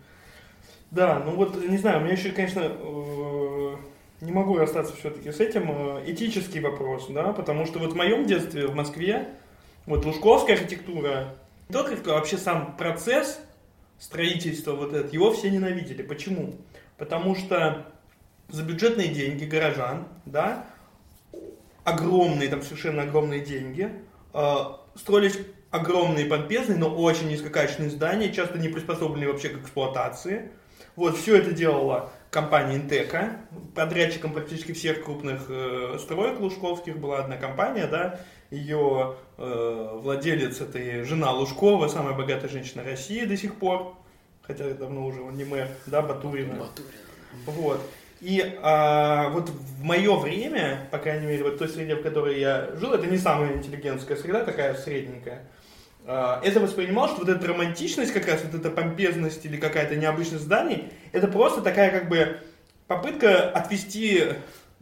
Да, 0.90 1.18
ну 1.18 1.32
вот, 1.32 1.62
не 1.68 1.76
знаю, 1.78 2.00
у 2.00 2.04
меня 2.04 2.14
еще, 2.14 2.30
конечно, 2.30 2.60
э, 2.64 3.76
не 4.20 4.32
могу 4.32 4.56
расстаться 4.56 4.96
все-таки 4.96 5.30
с 5.30 5.40
этим, 5.40 5.68
э, 5.70 6.04
этический 6.06 6.60
вопрос, 6.60 7.08
да, 7.10 7.32
потому 7.32 7.66
что 7.66 7.80
вот 7.80 7.92
в 7.92 7.96
моем 7.96 8.24
детстве 8.24 8.66
в 8.66 8.74
Москве, 8.74 9.28
вот 9.84 10.04
лужковская 10.04 10.56
архитектура, 10.56 11.34
не 11.68 11.72
только 11.72 12.08
вообще 12.10 12.38
сам 12.38 12.76
процесс 12.76 13.40
строительства 13.98 14.72
вот 14.72 14.92
этот, 14.92 15.12
его 15.12 15.32
все 15.32 15.50
ненавидели. 15.50 16.02
Почему? 16.02 16.54
Потому 16.96 17.34
что 17.34 17.86
за 18.48 18.62
бюджетные 18.62 19.08
деньги 19.08 19.44
горожан, 19.44 20.06
да, 20.24 20.66
огромные, 21.84 22.48
там 22.48 22.62
совершенно 22.62 23.02
огромные 23.02 23.40
деньги, 23.40 23.90
э, 24.34 24.54
строились 24.94 25.38
огромные 25.70 26.26
помпезные, 26.26 26.78
но 26.78 26.94
очень 26.94 27.28
низкокачественные 27.28 27.90
здания, 27.90 28.32
часто 28.32 28.58
не 28.58 28.68
приспособленные 28.68 29.30
вообще 29.30 29.48
к 29.48 29.58
эксплуатации. 29.58 30.50
Вот, 30.94 31.16
все 31.16 31.36
это 31.36 31.52
делала 31.52 32.12
компания 32.30 32.76
Интека, 32.76 33.36
подрядчиком 33.74 34.32
практически 34.32 34.72
всех 34.72 35.04
крупных 35.04 35.46
э, 35.48 35.98
строек 36.00 36.40
лужковских 36.40 36.98
была 36.98 37.18
одна 37.18 37.36
компания, 37.36 37.86
да, 37.86 38.20
ее 38.50 39.16
э, 39.38 39.90
владелец 39.94 40.60
это 40.60 40.78
и 40.78 41.02
жена 41.02 41.32
Лужкова, 41.32 41.88
самая 41.88 42.14
богатая 42.14 42.48
женщина 42.48 42.84
России 42.84 43.24
до 43.24 43.36
сих 43.36 43.56
пор, 43.56 43.96
хотя 44.42 44.70
давно 44.74 45.06
уже 45.06 45.20
он 45.22 45.36
не 45.36 45.44
мэр, 45.44 45.68
да, 45.86 46.02
Батурина. 46.02 46.66
Вот. 47.46 47.80
И 48.20 48.58
а, 48.62 49.28
вот 49.30 49.50
в 49.50 49.82
мое 49.82 50.16
время, 50.16 50.88
по 50.90 50.98
крайней 50.98 51.26
мере, 51.26 51.44
вот 51.44 51.58
той 51.58 51.68
среде, 51.68 51.96
в 51.96 52.02
которой 52.02 52.40
я 52.40 52.70
жил, 52.76 52.92
это 52.92 53.06
не 53.06 53.18
самая 53.18 53.54
интеллигентская 53.54 54.16
среда, 54.16 54.42
такая 54.42 54.74
средненькая. 54.74 55.42
А, 56.06 56.40
это 56.42 56.60
воспринимал, 56.60 57.08
что 57.08 57.18
вот 57.18 57.28
эта 57.28 57.46
романтичность, 57.46 58.12
как 58.12 58.26
раз 58.26 58.42
вот 58.42 58.54
эта 58.58 58.70
помпезность 58.70 59.44
или 59.44 59.58
какая-то 59.58 59.96
необычность 59.96 60.44
зданий, 60.44 60.90
это 61.12 61.28
просто 61.28 61.60
такая 61.60 61.90
как 61.90 62.08
бы 62.08 62.38
попытка 62.86 63.50
отвести 63.50 64.24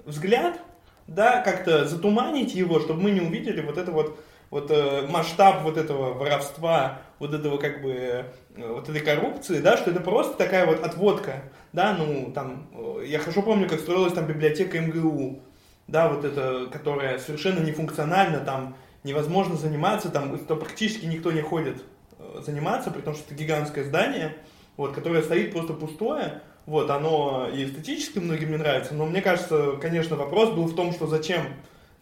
взгляд, 0.04 0.60
да, 1.06 1.42
как-то 1.42 1.86
затуманить 1.86 2.54
его, 2.54 2.80
чтобы 2.80 3.02
мы 3.02 3.10
не 3.10 3.20
увидели 3.20 3.60
вот 3.60 3.78
это 3.78 3.90
вот 3.90 4.18
вот 4.54 4.70
э, 4.70 5.06
масштаб 5.08 5.62
вот 5.62 5.76
этого 5.76 6.14
воровства, 6.14 7.00
вот 7.18 7.34
этого 7.34 7.58
как 7.58 7.82
бы, 7.82 7.92
э, 7.92 8.24
вот 8.56 8.88
этой 8.88 9.00
коррупции, 9.00 9.60
да, 9.60 9.76
что 9.76 9.90
это 9.90 9.98
просто 9.98 10.36
такая 10.36 10.64
вот 10.64 10.80
отводка, 10.84 11.50
да, 11.72 11.92
ну, 11.98 12.30
там, 12.32 12.68
э, 12.72 13.04
я 13.06 13.18
хорошо 13.18 13.42
помню, 13.42 13.68
как 13.68 13.80
строилась 13.80 14.12
там 14.12 14.26
библиотека 14.26 14.80
МГУ, 14.80 15.40
да, 15.88 16.08
вот 16.08 16.24
это, 16.24 16.68
которая 16.70 17.18
совершенно 17.18 17.58
нефункциональна, 17.64 18.38
там, 18.38 18.76
невозможно 19.02 19.56
заниматься, 19.56 20.08
там, 20.08 20.38
то 20.38 20.54
практически 20.54 21.06
никто 21.06 21.32
не 21.32 21.42
ходит 21.42 21.82
э, 22.20 22.40
заниматься, 22.46 22.92
при 22.92 23.00
том, 23.00 23.14
что 23.14 23.24
это 23.26 23.34
гигантское 23.34 23.82
здание, 23.82 24.36
вот, 24.76 24.94
которое 24.94 25.22
стоит 25.22 25.52
просто 25.52 25.72
пустое, 25.72 26.42
вот, 26.66 26.90
оно 26.90 27.48
и 27.52 27.64
эстетически 27.64 28.18
многим 28.18 28.52
не 28.52 28.56
нравится, 28.56 28.94
но 28.94 29.06
мне 29.06 29.20
кажется, 29.20 29.72
конечно, 29.80 30.16
вопрос 30.16 30.50
был 30.50 30.64
в 30.64 30.74
том, 30.74 30.92
что 30.92 31.06
зачем, 31.06 31.42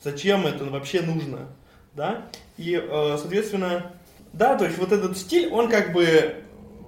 зачем 0.00 0.46
это 0.46 0.64
вообще 0.64 1.02
нужно, 1.02 1.48
да, 1.94 2.28
и, 2.56 2.74
э, 2.74 3.16
соответственно, 3.18 3.92
да, 4.32 4.56
то 4.56 4.64
есть 4.64 4.78
вот 4.78 4.92
этот 4.92 5.18
стиль, 5.18 5.48
он 5.50 5.68
как 5.68 5.92
бы 5.92 6.36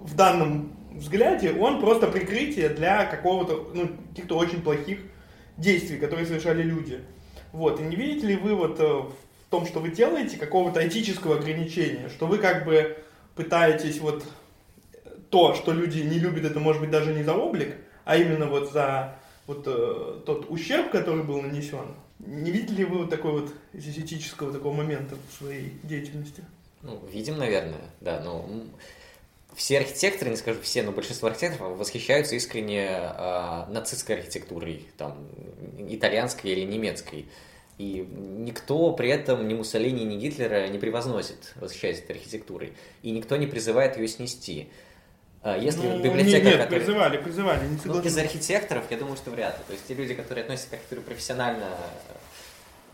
в 0.01 0.15
данном 0.15 0.73
взгляде, 0.93 1.53
он 1.53 1.81
просто 1.81 2.07
прикрытие 2.07 2.69
для 2.69 3.05
какого-то, 3.07 3.71
ну, 3.75 3.91
каких-то 4.11 4.37
очень 4.37 4.63
плохих 4.63 5.01
действий, 5.57 5.99
которые 5.99 6.27
совершали 6.27 6.63
люди. 6.63 7.01
Вот, 7.53 7.81
и 7.81 7.85
не 7.85 7.97
видите 7.97 8.29
ли 8.29 8.37
вы 8.37 8.55
вот 8.55 8.79
э, 8.81 8.85
в 8.85 9.15
том, 9.51 9.67
что 9.67 9.81
вы 9.81 9.91
делаете, 9.91 10.37
какого-то 10.37 10.87
этического 10.87 11.37
ограничения, 11.37 12.09
что 12.09 12.27
вы 12.27 12.39
как 12.39 12.65
бы 12.65 12.99
пытаетесь 13.35 14.01
вот 14.01 14.25
то, 15.35 15.53
что 15.53 15.73
люди 15.73 15.99
не 15.99 16.21
любят, 16.21 16.45
это 16.45 16.61
может 16.61 16.81
быть 16.81 16.93
даже 16.93 17.13
не 17.13 17.25
за 17.25 17.35
облик, 17.35 17.75
а 18.05 18.17
именно 18.17 18.47
вот 18.47 18.71
за 18.71 19.17
вот 19.49 19.65
э, 19.67 20.21
тот 20.25 20.49
ущерб, 20.49 20.93
который 20.93 21.25
был 21.25 21.43
нанесен. 21.43 21.97
Не 22.21 22.53
видели 22.53 22.77
ли 22.77 22.85
вы 22.85 22.99
вот 22.99 23.11
такой 23.11 23.33
вот 23.33 23.53
здесь 23.73 23.99
этического 23.99 24.53
такого 24.53 24.73
момента 24.73 25.17
в 25.17 25.39
своей 25.39 25.73
деятельности? 25.83 26.45
Ну, 26.83 27.05
видим, 27.13 27.37
наверное, 27.37 27.81
да, 28.01 28.21
но 28.21 28.49
все 29.57 29.79
архитекторы, 29.79 30.31
не 30.31 30.37
скажу 30.37 30.61
все, 30.63 30.85
но 30.85 30.93
большинство 30.93 31.27
архитекторов 31.27 31.79
восхищаются 31.79 32.37
искренне 32.37 32.87
э, 32.87 33.65
нацистской 33.71 34.19
архитектурой, 34.19 34.87
там, 34.97 35.19
итальянской 35.89 36.53
или 36.53 36.61
немецкой. 36.61 37.27
И 37.77 38.07
никто 38.09 38.93
при 38.93 39.09
этом 39.09 39.49
ни 39.49 39.55
Муссолини, 39.55 40.05
ни 40.05 40.17
Гитлера 40.17 40.69
не 40.69 40.79
превозносит, 40.79 41.55
восхищаясь 41.57 41.99
этой 41.99 42.13
архитектурой. 42.13 42.75
И 43.03 43.11
никто 43.11 43.37
не 43.37 43.49
призывает 43.49 43.97
ее 43.97 44.07
снести. 44.07 44.69
А 45.45 45.59
Если 45.59 45.87
ну, 45.87 45.99
библиотека, 45.99 46.37
нет, 46.37 46.45
нет, 46.45 46.53
которая- 46.53 46.81
призывали, 46.81 47.17
призывали, 47.19 47.67
не 47.67 47.79
Ну, 47.85 48.01
из 48.01 48.17
архитекторов, 48.17 48.91
я 48.91 48.97
думаю, 48.97 49.17
что 49.19 49.31
вряд 49.31 49.59
ли. 49.59 49.65
То 49.67 49.73
есть 49.75 49.87
те 49.87 49.93
люди, 49.93 50.15
которые 50.15 50.43
относятся 50.45 50.71
к 50.71 50.73
архитектуре 50.73 51.03
профессионально, 51.03 51.69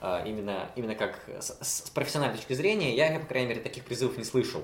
а, 0.01 0.25
именно, 0.27 0.69
именно 0.75 0.97
как 0.97 1.21
с, 1.39 1.57
с 1.61 1.91
профессиональной 1.91 2.37
точки 2.39 2.55
зрения, 2.55 2.97
я, 2.97 3.21
по 3.21 3.27
крайней 3.27 3.51
мере, 3.51 3.61
таких 3.61 3.85
призывов 3.85 4.19
не 4.19 4.25
слышал. 4.25 4.63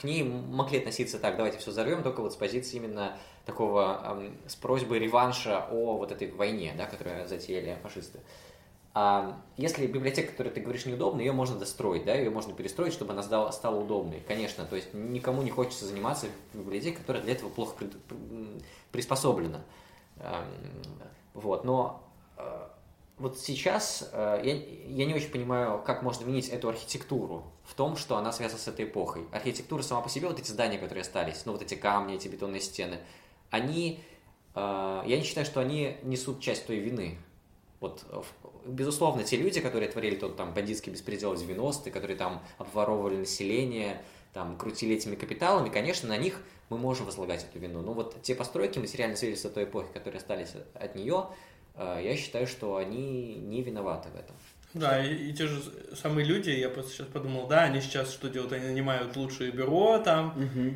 К 0.00 0.04
ней 0.04 0.22
могли 0.22 0.78
относиться 0.78 1.18
так, 1.18 1.36
давайте 1.36 1.58
все 1.58 1.72
взорвем, 1.72 2.02
только 2.02 2.22
вот 2.22 2.32
с 2.32 2.36
позиции 2.36 2.78
именно 2.78 3.18
такого, 3.44 4.18
с 4.46 4.56
просьбой 4.56 4.98
реванша 4.98 5.66
о 5.70 5.98
вот 5.98 6.12
этой 6.12 6.30
войне, 6.30 6.72
да, 6.74 6.86
которую 6.86 7.28
затеяли 7.28 7.76
фашисты. 7.82 8.18
А 8.98 9.38
если 9.58 9.86
библиотека, 9.86 10.30
которую 10.32 10.54
ты 10.54 10.62
говоришь, 10.62 10.86
неудобна, 10.86 11.20
ее 11.20 11.32
можно 11.32 11.58
достроить, 11.58 12.06
да, 12.06 12.14
ее 12.14 12.30
можно 12.30 12.54
перестроить, 12.54 12.94
чтобы 12.94 13.12
она 13.12 13.22
стала, 13.22 13.50
стала 13.50 13.78
удобной. 13.78 14.22
Конечно, 14.26 14.64
то 14.64 14.74
есть 14.74 14.94
никому 14.94 15.42
не 15.42 15.50
хочется 15.50 15.84
заниматься 15.84 16.28
в 16.54 16.60
библиотеке, 16.60 16.96
которая 16.96 17.22
для 17.22 17.34
этого 17.34 17.50
плохо 17.50 17.74
приспособлена. 18.92 19.60
Вот, 21.34 21.64
но 21.64 22.08
э, 22.38 22.68
вот 23.18 23.38
сейчас 23.38 24.08
э, 24.14 24.40
я, 24.42 24.54
я 24.54 25.04
не 25.04 25.12
очень 25.12 25.30
понимаю, 25.30 25.82
как 25.84 26.02
можно 26.02 26.24
винить 26.24 26.48
эту 26.48 26.70
архитектуру 26.70 27.44
в 27.64 27.74
том, 27.74 27.98
что 27.98 28.16
она 28.16 28.32
связана 28.32 28.58
с 28.58 28.66
этой 28.66 28.86
эпохой. 28.86 29.26
Архитектура 29.30 29.82
сама 29.82 30.00
по 30.00 30.08
себе, 30.08 30.28
вот 30.28 30.38
эти 30.38 30.50
здания, 30.50 30.78
которые 30.78 31.02
остались, 31.02 31.44
ну 31.44 31.52
вот 31.52 31.60
эти 31.60 31.74
камни, 31.74 32.14
эти 32.14 32.28
бетонные 32.28 32.62
стены, 32.62 33.00
они, 33.50 34.02
э, 34.54 35.02
я 35.04 35.18
не 35.18 35.22
считаю, 35.22 35.44
что 35.44 35.60
они 35.60 35.98
несут 36.02 36.40
часть 36.40 36.66
той 36.66 36.78
вины. 36.78 37.18
Вот, 37.80 38.04
безусловно, 38.64 39.22
те 39.24 39.36
люди, 39.36 39.60
которые 39.60 39.90
творили 39.90 40.16
тот 40.16 40.36
там 40.36 40.54
бандитский 40.54 40.92
беспредел 40.92 41.34
в 41.34 41.40
90-е, 41.40 41.92
которые 41.92 42.16
там 42.16 42.42
обворовывали 42.58 43.16
население, 43.16 44.00
там 44.32 44.56
крутили 44.56 44.96
этими 44.96 45.14
капиталами, 45.14 45.68
конечно, 45.68 46.08
на 46.08 46.16
них 46.16 46.40
мы 46.68 46.78
можем 46.78 47.06
возлагать 47.06 47.44
эту 47.44 47.58
вину. 47.58 47.82
Но 47.82 47.92
вот 47.92 48.20
те 48.22 48.34
постройки, 48.34 48.78
материальные 48.78 49.16
свидетельства 49.16 49.50
той 49.50 49.64
эпохи, 49.64 49.88
которые 49.92 50.18
остались 50.18 50.52
от 50.74 50.94
нее, 50.94 51.26
э, 51.74 52.00
я 52.02 52.16
считаю, 52.16 52.46
что 52.46 52.76
они 52.76 53.34
не 53.36 53.62
виноваты 53.62 54.08
в 54.08 54.16
этом. 54.16 54.36
Да, 54.74 55.02
и, 55.02 55.30
и 55.30 55.32
те 55.32 55.46
же 55.46 55.62
самые 55.94 56.26
люди, 56.26 56.50
я 56.50 56.68
просто 56.68 56.92
сейчас 56.92 57.06
подумал, 57.06 57.46
да, 57.46 57.62
они 57.62 57.80
сейчас 57.80 58.12
что 58.12 58.28
делают? 58.28 58.52
Они 58.52 58.66
нанимают 58.66 59.16
лучшие 59.16 59.50
бюро 59.50 59.98
там. 59.98 60.34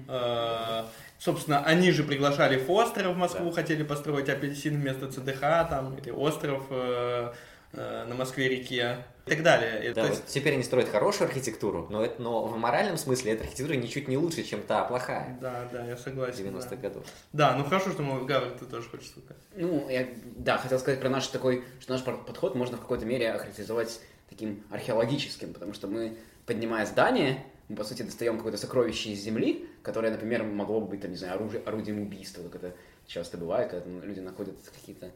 Э, 0.08 0.84
собственно, 1.20 1.62
они 1.64 1.92
же 1.92 2.02
приглашали 2.02 2.58
Фостера 2.58 3.10
в 3.10 3.16
Москву, 3.16 3.50
хотели 3.50 3.84
построить 3.84 4.28
апельсин 4.28 4.80
вместо 4.80 5.12
ЦДХ 5.12 5.40
там, 5.68 5.96
или 5.98 6.10
остров 6.10 6.62
э, 6.70 7.32
э, 7.74 8.04
на 8.08 8.14
Москве-реке 8.14 9.04
и 9.26 9.30
так 9.30 9.42
далее. 9.42 9.92
Да, 9.92 10.02
то 10.02 10.08
вот 10.08 10.16
есть- 10.16 10.26
теперь 10.28 10.54
они 10.54 10.62
строят 10.62 10.88
хорошую 10.88 11.28
архитектуру, 11.28 11.86
но, 11.90 12.04
это, 12.04 12.20
но 12.20 12.46
в 12.46 12.56
моральном 12.56 12.96
смысле 12.96 13.32
эта 13.32 13.44
архитектура 13.44 13.76
ничуть 13.76 14.08
не 14.08 14.16
лучше, 14.16 14.42
чем 14.42 14.62
та 14.62 14.82
плохая 14.84 15.38
да, 15.40 15.68
да, 15.70 15.84
я 15.84 15.96
согласен. 15.98 16.46
90-х 16.46 16.70
да. 16.70 16.76
годов. 16.76 17.04
Да, 17.32 17.54
ну 17.54 17.64
хорошо, 17.64 17.90
что 17.90 18.02
мы 18.02 18.24
Гавр, 18.24 18.52
ты 18.58 18.64
тоже 18.64 18.88
хочешь 18.88 19.10
сказать. 19.10 19.36
Ну, 19.54 19.88
я, 19.90 20.08
да, 20.36 20.56
хотел 20.56 20.78
сказать 20.78 21.00
про 21.00 21.10
наш 21.10 21.26
такой, 21.26 21.64
что 21.80 21.92
наш 21.92 22.02
подход 22.02 22.54
можно 22.54 22.78
в 22.78 22.80
какой-то 22.80 23.04
мере 23.04 23.30
охарактеризовать 23.30 24.00
таким 24.30 24.64
археологическим, 24.70 25.52
потому 25.52 25.74
что 25.74 25.86
мы, 25.86 26.16
поднимая 26.46 26.86
здание, 26.86 27.44
мы, 27.70 27.76
по 27.76 27.84
сути, 27.84 28.02
достаем 28.02 28.36
какое-то 28.36 28.58
сокровище 28.58 29.10
из 29.10 29.20
земли, 29.20 29.64
которое, 29.82 30.10
например, 30.10 30.42
могло 30.42 30.80
бы 30.80 30.88
быть, 30.88 31.02
там, 31.02 31.12
не 31.12 31.16
знаю, 31.16 31.36
оружие, 31.36 31.62
орудием 31.62 32.02
убийства, 32.02 32.42
как 32.42 32.56
это 32.56 32.74
часто 33.06 33.38
бывает, 33.38 33.70
когда 33.70 33.84
там, 33.84 34.02
люди 34.02 34.18
находят 34.18 34.56
какие-то 34.74 35.12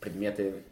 предметы 0.00 0.64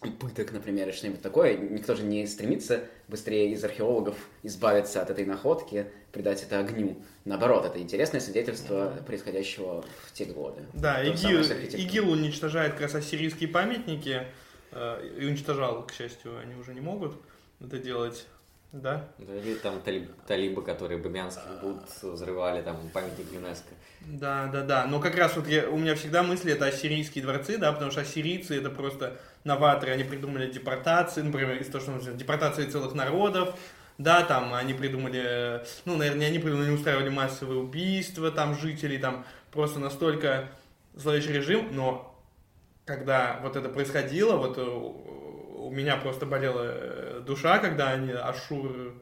пыток, 0.00 0.52
например, 0.52 0.88
и 0.88 0.92
что-нибудь 0.92 1.20
такое. 1.20 1.58
Никто 1.58 1.94
же 1.94 2.02
не 2.02 2.26
стремится 2.26 2.84
быстрее 3.08 3.52
из 3.52 3.62
археологов 3.62 4.16
избавиться 4.42 5.02
от 5.02 5.10
этой 5.10 5.26
находки, 5.26 5.86
придать 6.12 6.42
это 6.42 6.60
огню. 6.60 6.96
Наоборот, 7.26 7.66
это 7.66 7.78
интересное 7.78 8.20
свидетельство 8.20 8.96
происходящего 9.06 9.84
в 10.06 10.12
те 10.14 10.24
годы. 10.24 10.62
Да, 10.72 11.04
ИГИЛ. 11.04 11.42
ИГИЛ 11.42 12.10
уничтожает 12.10 12.72
как 12.72 12.82
раз 12.82 12.94
ассирийские 12.94 13.50
памятники, 13.50 14.26
э, 14.72 15.08
и 15.18 15.26
уничтожал, 15.26 15.86
к 15.86 15.92
счастью, 15.92 16.38
они 16.38 16.54
уже 16.54 16.72
не 16.72 16.80
могут 16.80 17.16
это 17.60 17.78
делать, 17.78 18.26
да? 18.74 19.08
Да, 19.18 19.34
Или 19.36 19.54
там 19.54 19.80
талиб- 19.84 20.10
талибы, 20.26 20.62
которые 20.62 20.98
Бабянский 20.98 21.42
будут 21.62 21.84
взрывали 22.02 22.60
там 22.62 22.76
памятник 22.92 23.32
ЮНЕСКо. 23.32 23.70
Да, 24.00 24.46
да, 24.52 24.62
да. 24.62 24.86
Но 24.86 25.00
как 25.00 25.14
раз 25.16 25.36
вот 25.36 25.46
я, 25.46 25.68
у 25.68 25.76
меня 25.78 25.94
всегда 25.94 26.22
мысли 26.22 26.52
это 26.52 26.66
ассирийские 26.66 27.22
дворцы, 27.24 27.56
да, 27.56 27.72
потому 27.72 27.90
что 27.90 28.00
ассирийцы 28.00 28.58
это 28.58 28.70
просто 28.70 29.16
новаторы, 29.44 29.92
они 29.92 30.04
придумали 30.04 30.50
депортации, 30.50 31.22
например, 31.22 31.56
из 31.60 31.68
того, 31.68 31.82
что 31.82 31.92
нужно, 31.92 32.12
депортации 32.14 32.66
целых 32.66 32.94
народов, 32.94 33.54
да, 33.98 34.22
там 34.24 34.52
они 34.54 34.74
придумали, 34.74 35.64
ну, 35.84 35.96
наверное, 35.96 36.20
не 36.20 36.26
они 36.26 36.38
придумали, 36.40 36.66
они 36.66 36.74
устраивали 36.74 37.10
массовые 37.10 37.60
убийства 37.60 38.30
там 38.32 38.58
жителей, 38.58 38.98
там 38.98 39.24
просто 39.52 39.78
настолько 39.78 40.48
зловещий 40.94 41.32
режим, 41.32 41.68
но 41.70 42.10
когда 42.84 43.38
вот 43.42 43.54
это 43.56 43.68
происходило, 43.68 44.36
вот 44.36 44.58
э, 44.58 44.62
у 44.62 45.70
меня 45.70 45.96
просто 45.96 46.26
болела 46.26 46.62
э, 46.64 47.13
душа, 47.24 47.58
когда 47.58 47.90
они 47.90 48.12
Ашур 48.12 48.94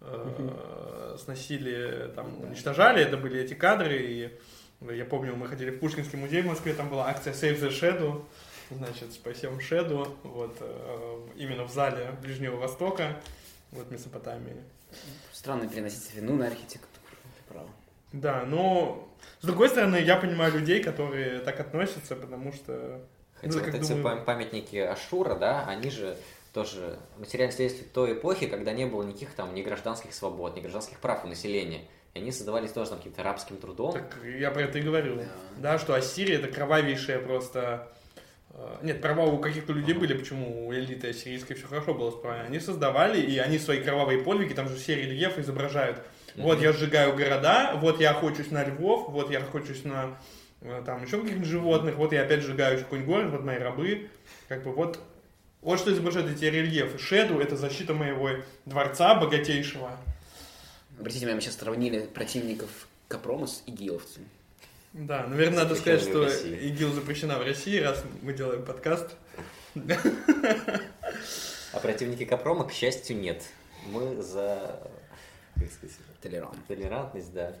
э, 0.00 1.16
сносили, 1.22 2.10
там, 2.14 2.40
уничтожали, 2.42 3.02
это 3.02 3.16
были 3.16 3.40
эти 3.40 3.54
кадры, 3.54 3.96
и 3.98 4.30
я 4.92 5.04
помню, 5.04 5.34
мы 5.36 5.48
ходили 5.48 5.70
в 5.70 5.78
Пушкинский 5.78 6.18
музей 6.18 6.42
в 6.42 6.46
Москве, 6.46 6.74
там 6.74 6.88
была 6.88 7.08
акция 7.08 7.32
Save 7.32 7.60
the 7.60 7.70
Shadow, 7.70 8.24
значит, 8.70 9.12
спасем 9.12 9.60
Шеду, 9.60 10.16
вот, 10.22 10.56
э, 10.60 11.20
именно 11.36 11.64
в 11.64 11.72
зале 11.72 12.10
Ближнего 12.22 12.56
Востока, 12.56 13.16
вот, 13.72 13.90
Месопотамии. 13.90 14.56
Странно 15.32 15.68
переносить 15.68 16.14
вину 16.14 16.36
на 16.36 16.46
архитектуру. 16.46 16.90
Ты 17.22 17.52
прав. 17.52 17.66
Да, 18.12 18.44
но, 18.46 19.08
с 19.40 19.46
другой 19.46 19.68
стороны, 19.68 19.96
я 19.96 20.16
понимаю 20.16 20.52
людей, 20.52 20.82
которые 20.82 21.40
так 21.40 21.58
относятся, 21.60 22.14
потому 22.14 22.52
что... 22.52 23.00
Хотя 23.40 23.58
ну, 23.58 23.64
вот 23.64 23.74
эти 23.74 23.88
думаю- 23.92 24.04
пам- 24.04 24.24
памятники 24.24 24.76
Ашура, 24.76 25.34
да, 25.34 25.66
они 25.66 25.90
же 25.90 26.16
тоже 26.54 26.98
материальные 27.18 27.52
свидетельства 27.52 27.88
той 27.92 28.14
эпохи, 28.14 28.46
когда 28.46 28.72
не 28.72 28.86
было 28.86 29.02
никаких 29.02 29.34
там 29.34 29.54
ни 29.54 29.62
гражданских 29.62 30.14
свобод, 30.14 30.56
ни 30.56 30.60
гражданских 30.60 30.98
прав 31.00 31.24
у 31.24 31.28
населения. 31.28 31.82
И 32.14 32.18
они 32.20 32.30
создавались 32.30 32.70
тоже 32.70 32.90
там 32.90 32.98
каким-то 32.98 33.24
рабским 33.24 33.56
трудом. 33.56 33.92
Так 33.92 34.16
я 34.24 34.50
про 34.52 34.62
это 34.62 34.78
и 34.78 34.82
говорю. 34.82 35.16
Да. 35.16 35.24
Да, 35.56 35.78
что 35.78 35.94
Ассирия 35.94 36.36
это 36.36 36.46
кровавейшая 36.46 37.18
просто... 37.18 37.92
э, 38.50 38.76
Нет, 38.82 39.02
права 39.02 39.24
у 39.24 39.38
каких-то 39.38 39.72
людей 39.72 39.94
были, 39.94 40.14
почему 40.14 40.68
у 40.68 40.72
элиты 40.72 41.08
ассирийской 41.08 41.56
все 41.56 41.66
хорошо 41.66 41.92
было 41.92 42.12
с 42.12 42.14
правами. 42.14 42.46
Они 42.46 42.60
создавали, 42.60 43.20
и 43.20 43.36
они 43.38 43.58
свои 43.58 43.82
кровавые 43.82 44.22
подвиги, 44.22 44.54
там 44.54 44.68
же 44.68 44.76
все 44.76 44.94
рельефы 44.94 45.40
изображают. 45.40 46.00
Вот 46.36 46.60
я 46.60 46.72
сжигаю 46.72 47.16
города, 47.16 47.74
вот 47.76 48.00
я 48.00 48.10
охочусь 48.12 48.50
на 48.50 48.64
львов, 48.64 49.08
вот 49.08 49.30
я 49.30 49.38
охочусь 49.40 49.84
на 49.84 50.16
э, 50.60 50.82
там 50.86 51.04
еще 51.04 51.18
каких-нибудь 51.18 51.48
животных, 51.48 51.96
вот 51.96 52.12
я 52.12 52.22
опять 52.22 52.42
сжигаю 52.42 52.78
какой-нибудь 52.78 53.12
город, 53.12 53.30
вот 53.32 53.44
мои 53.44 53.58
рабы. 53.58 54.08
Как 54.48 54.62
бы 54.62 54.72
вот, 54.72 55.00
вот 55.64 55.80
что 55.80 55.92
изображают 55.92 56.30
эти 56.30 56.44
рельефы. 56.44 56.98
Шеду 56.98 57.40
это 57.40 57.56
защита 57.56 57.94
моего 57.94 58.30
дворца 58.66 59.14
богатейшего. 59.14 59.90
Обратите 60.98 61.20
внимание, 61.20 61.36
мы 61.36 61.40
сейчас 61.40 61.56
сравнили 61.56 62.06
противников 62.06 62.70
Капрома 63.08 63.46
с 63.46 63.62
игиловцами. 63.66 64.26
Да, 64.92 65.26
наверное, 65.26 65.64
надо 65.64 65.74
сказать, 65.74 66.02
что. 66.02 66.28
ИГИЛ 66.28 66.92
запрещена 66.92 67.38
в 67.38 67.42
России, 67.42 67.78
раз 67.78 68.04
мы 68.22 68.32
делаем 68.32 68.64
подкаст. 68.64 69.16
А 71.72 71.80
противники 71.80 72.24
Капрома, 72.24 72.68
к 72.68 72.72
счастью, 72.72 73.16
нет. 73.16 73.42
Мы 73.86 74.22
за 74.22 74.78
как 75.58 75.72
сказать, 75.72 75.96
Толерант. 76.20 76.66
толерантность, 76.66 77.32
да. 77.32 77.54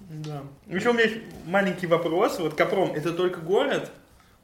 Да. 0.00 0.44
Еще 0.66 0.90
у 0.90 0.92
меня 0.92 1.04
есть 1.04 1.20
маленький 1.44 1.86
вопрос. 1.86 2.38
Вот 2.38 2.54
Капром 2.54 2.92
это 2.92 3.12
только 3.12 3.40
город? 3.40 3.90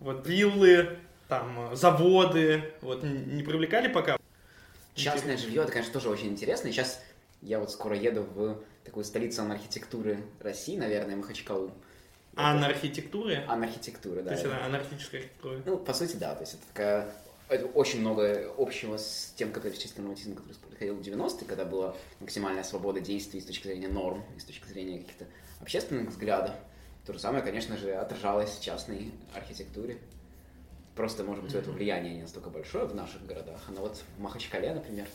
Вот 0.01 0.27
виллы, 0.27 0.99
там, 1.29 1.73
э, 1.73 1.77
заводы, 1.77 2.73
вот 2.81 3.03
не 3.03 3.43
привлекали 3.43 3.89
пока? 3.89 4.17
Частное 4.95 5.37
жилье, 5.37 5.63
это, 5.63 5.73
конечно, 5.73 5.93
тоже 5.93 6.09
очень 6.09 6.29
интересно. 6.29 6.69
И 6.69 6.73
сейчас 6.73 7.01
я 7.43 7.61
вот 7.61 7.71
скоро 7.71 7.97
еду 7.97 8.23
в 8.23 8.59
такую 8.85 9.05
столицу 9.05 9.43
архитектуры 9.43 10.19
России, 10.41 10.77
наверное, 10.77 11.17
Махачкалу. 11.17 11.71
А 12.35 12.55
на 12.55 12.67
архитектуре? 12.67 13.45
Анархитектуры, 13.49 14.23
да. 14.23 14.29
То 14.29 14.35
есть 14.35 14.45
это 14.45 14.65
анархическая 14.65 15.21
архитектура. 15.21 15.61
Ну, 15.67 15.77
по 15.77 15.93
сути, 15.93 16.17
да. 16.17 16.35
То 16.35 16.43
есть 16.43 16.55
это 16.55 16.63
такая... 16.69 17.13
Это 17.49 17.67
очень 17.67 18.01
много 18.01 18.53
общего 18.59 18.97
с 18.99 19.33
тем 19.35 19.53
католическим 19.53 20.03
норматизмом, 20.03 20.37
который 20.37 20.55
происходил 20.55 20.97
в 20.97 21.01
90-е, 21.01 21.47
когда 21.47 21.65
была 21.65 21.97
максимальная 22.21 22.63
свобода 22.63 23.01
действий 23.01 23.41
с 23.41 23.45
точки 23.45 23.67
зрения 23.67 23.89
норм 23.89 24.23
и 24.37 24.41
с 24.41 24.45
точки 24.45 24.69
зрения 24.69 24.99
каких-то 24.99 25.25
общественных 25.61 26.11
взглядов. 26.11 26.55
То 27.07 27.13
же 27.13 27.19
самое, 27.19 27.43
конечно 27.43 27.77
же, 27.77 27.93
отражалось 27.95 28.51
в 28.51 28.63
частной 28.63 29.13
архитектуре. 29.35 29.99
Просто, 30.99 31.23
может 31.23 31.45
быть, 31.45 31.55
у 31.55 31.59
этого 31.59 31.75
влияние 31.75 32.15
не 32.17 32.23
настолько 32.23 32.51
большое 32.51 32.85
в 32.85 32.93
наших 32.93 33.25
городах. 33.25 33.61
Но 33.69 33.83
вот 33.83 34.03
в 34.17 34.21
Махачкале, 34.21 34.75
например, 34.75 35.07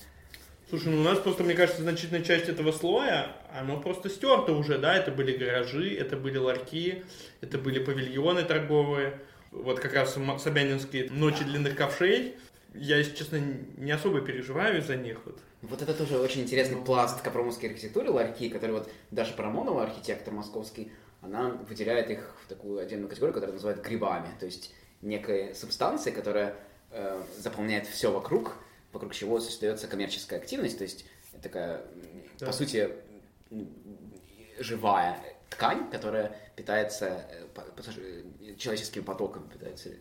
Слушай, 0.70 0.94
ну 0.94 1.02
у 1.02 1.04
нас 1.04 1.20
просто, 1.20 1.44
мне 1.44 1.56
кажется, 1.56 1.82
значительная 1.82 2.24
часть 2.24 2.48
этого 2.48 2.72
слоя, 2.72 3.36
оно 3.54 3.82
просто 3.82 4.08
стерто 4.10 4.54
уже, 4.54 4.78
да, 4.78 4.96
это 4.96 5.12
были 5.12 5.36
гаражи, 5.36 5.94
это 5.94 6.16
были 6.16 6.38
ларьки, 6.38 7.04
это 7.42 7.58
были 7.58 7.84
павильоны 7.84 8.44
торговые, 8.44 9.20
вот 9.52 9.82
как 9.82 9.94
раз 9.94 10.18
Собянинские 10.42 11.12
ночи 11.12 11.44
длинных 11.44 11.76
ковшей, 11.76 12.36
я, 12.74 12.98
если 12.98 13.14
честно, 13.14 13.42
не 13.76 13.92
особо 13.92 14.22
переживаю 14.22 14.80
из-за 14.80 14.96
них, 14.96 15.20
вот. 15.26 15.38
Вот 15.64 15.82
это 15.82 15.94
тоже 15.94 16.18
очень 16.18 16.44
интересный 16.44 16.82
пласт 16.82 17.22
капромовской 17.22 17.70
архитектуры, 17.70 18.10
ларьки, 18.10 18.48
который 18.48 18.72
вот 18.72 18.90
Даша 19.12 19.34
Парамонова, 19.34 19.84
архитектор 19.84 20.34
московский, 20.34 20.94
она 21.22 21.50
выделяет 21.68 22.10
их 22.10 22.38
в 22.46 22.48
такую 22.48 22.80
отдельную 22.80 23.10
категорию, 23.10 23.34
которую 23.34 23.56
называют 23.56 23.82
грибами, 23.82 24.30
то 24.40 24.46
есть 24.46 24.74
некая 25.04 25.54
субстанция, 25.54 26.14
которая 26.14 26.56
э, 26.92 27.22
заполняет 27.38 27.88
все 27.88 28.12
вокруг, 28.12 28.56
вокруг 28.92 29.14
чего 29.14 29.40
создается 29.40 29.88
коммерческая 29.88 30.40
активность, 30.40 30.78
то 30.78 30.84
есть 30.84 31.06
такая, 31.42 31.82
Да. 32.40 32.48
по 32.48 32.52
сути, 32.52 32.90
живая 34.60 35.20
ткань, 35.50 35.90
которая 35.92 36.36
питается 36.56 37.26
э, 37.30 37.46
э, 37.98 38.56
человеческим 38.56 39.04
потоком, 39.04 39.48
питается 39.50 39.90
э, 39.90 39.94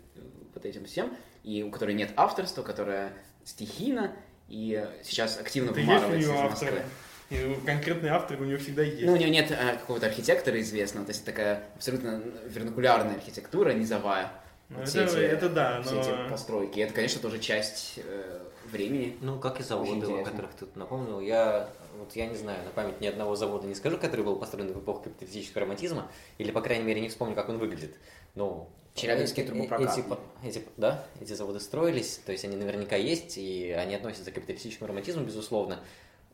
вот 0.55 0.65
этим 0.65 0.85
всем, 0.85 1.15
и 1.43 1.63
у 1.63 1.71
которой 1.71 1.95
нет 1.95 2.11
авторства, 2.17 2.63
которая 2.63 3.13
стихийна, 3.45 4.13
и 4.49 4.87
сейчас 5.03 5.39
активно 5.39 5.71
Это 5.71 5.81
вымарывается 5.81 6.19
из 6.19 6.29
Москвы. 6.29 6.83
И 7.31 7.57
конкретный 7.65 8.11
автор 8.11 8.41
у 8.43 8.45
нее 8.45 8.59
всегда 8.59 8.83
есть. 8.83 9.07
Ну, 9.07 9.15
у 9.15 9.17
нее 9.17 9.31
нет 9.31 9.51
э, 9.51 9.77
какого-то 9.79 10.07
архитектора 10.07 10.61
известного, 10.61 11.07
то 11.07 11.13
есть 11.13 11.25
такая 11.25 11.65
абсолютно 11.75 12.23
вернакулярная 12.47 13.15
архитектура, 13.15 13.73
низовая. 13.73 14.31
Ну, 14.73 14.79
Вот 14.81 14.95
это- 14.95 15.21
это 15.21 15.49
да, 15.49 15.83
все 15.83 15.95
но- 15.95 16.01
эти 16.01 16.29
постройки. 16.31 16.81
Это, 16.81 16.95
конечно, 16.95 17.21
тоже 17.21 17.39
часть 17.39 17.95
э, 17.99 18.41
времени. 18.71 19.17
Ну, 19.21 19.39
как 19.39 19.61
и 19.61 19.63
заводы, 19.63 20.07
о 20.21 20.25
которых 20.25 20.53
ты 20.55 20.67
тут 20.67 20.77
напомнил. 20.77 21.21
Я, 21.21 21.69
вот 21.99 22.15
я 22.17 22.27
не 22.27 22.37
знаю, 22.37 22.65
на 22.65 22.71
память 22.71 23.01
ни 23.01 23.07
одного 23.07 23.37
завода 23.37 23.67
не 23.67 23.75
скажу, 23.75 23.99
который 23.99 24.25
был 24.25 24.37
построен 24.37 24.73
в 24.73 24.79
эпоху 24.79 25.05
капиталистического 25.05 25.63
романтизма, 25.63 26.11
или, 26.39 26.51
по 26.51 26.61
крайней 26.63 26.85
мере, 26.85 27.01
не 27.01 27.09
вспомню, 27.09 27.35
как 27.35 27.49
он 27.49 27.59
выглядит. 27.59 27.97
Ну, 28.35 28.69
Челябинский 28.95 29.43
Эти- 29.43 29.51
трубопрокат. 29.51 29.99
Эти, 30.43 30.59
эти- 30.59 30.67
да, 30.77 31.07
эти 31.21 31.33
заводы 31.33 31.61
строились, 31.61 32.21
то 32.27 32.33
есть 32.33 32.45
они 32.45 32.57
наверняка 32.57 32.97
есть, 32.97 33.39
и 33.39 33.71
они 33.73 33.95
относятся 33.95 34.31
к 34.31 34.35
капиталистическому 34.35 34.89
романтизму, 34.89 35.25
безусловно. 35.25 35.81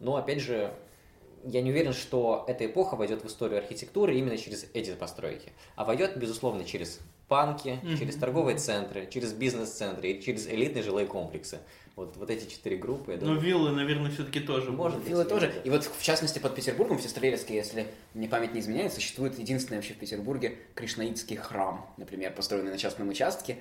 Но, 0.01 0.17
опять 0.17 0.41
же, 0.41 0.73
я 1.45 1.63
не 1.63 1.71
уверен, 1.71 1.93
что 1.93 2.45
эта 2.49 2.67
эпоха 2.67 2.97
войдет 2.97 3.23
в 3.23 3.27
историю 3.29 3.59
архитектуры 3.59 4.17
именно 4.17 4.37
через 4.37 4.67
эти 4.75 4.93
постройки. 4.95 5.53
А 5.77 5.85
войдет, 5.85 6.17
безусловно, 6.17 6.65
через 6.65 6.99
банки, 7.29 7.79
Мгм. 7.83 7.97
через 7.99 8.17
торговые 8.17 8.57
центры, 8.59 9.09
через 9.11 9.33
бизнес-центры 9.33 10.11
и 10.13 10.23
через 10.23 10.47
элитные 10.47 10.83
жилые 10.83 11.07
комплексы. 11.07 11.59
Вот, 11.97 12.17
вот 12.17 12.31
эти 12.31 12.49
четыре 12.49 12.77
группы, 12.77 13.19
Но 13.21 13.35
виллы, 13.35 13.73
наверное, 13.73 14.09
все-таки 14.11 14.39
тоже. 14.39 14.71
Может. 14.71 15.05
Виллы 15.05 15.25
тоже. 15.25 15.53
И 15.65 15.71
вот, 15.71 15.83
в 15.85 16.01
частности, 16.03 16.39
под 16.39 16.55
Петербургом, 16.55 16.99
в 16.99 17.03
Сестрорецке, 17.03 17.57
если 17.57 17.89
мне 18.15 18.29
память 18.29 18.55
не 18.55 18.61
изменяет, 18.61 18.93
существует 18.93 19.37
единственный 19.37 19.79
вообще 19.79 19.95
в 19.95 19.99
Петербурге 19.99 20.57
кришнаитский 20.77 21.35
храм, 21.37 21.93
например, 21.97 22.33
построенный 22.33 22.71
на 22.71 22.79
частном 22.79 23.09
участке. 23.09 23.57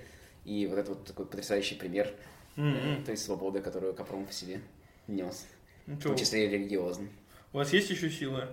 И 0.45 0.67
вот 0.67 0.77
это 0.77 0.89
вот 0.91 1.05
такой 1.05 1.25
потрясающий 1.25 1.75
пример 1.75 2.13
М-м. 2.57 3.03
той 3.03 3.17
свободы, 3.17 3.59
которую 3.59 3.95
Капром 3.95 4.27
в 4.27 4.33
себе 4.33 4.61
нес. 5.07 5.45
Ну 5.87 5.95
В 5.95 6.03
том 6.03 6.15
числе 6.15 6.45
и 6.45 6.49
религиозный. 6.49 7.09
У 7.53 7.57
вас 7.57 7.73
есть 7.73 7.89
еще 7.89 8.07
силы? 8.09 8.47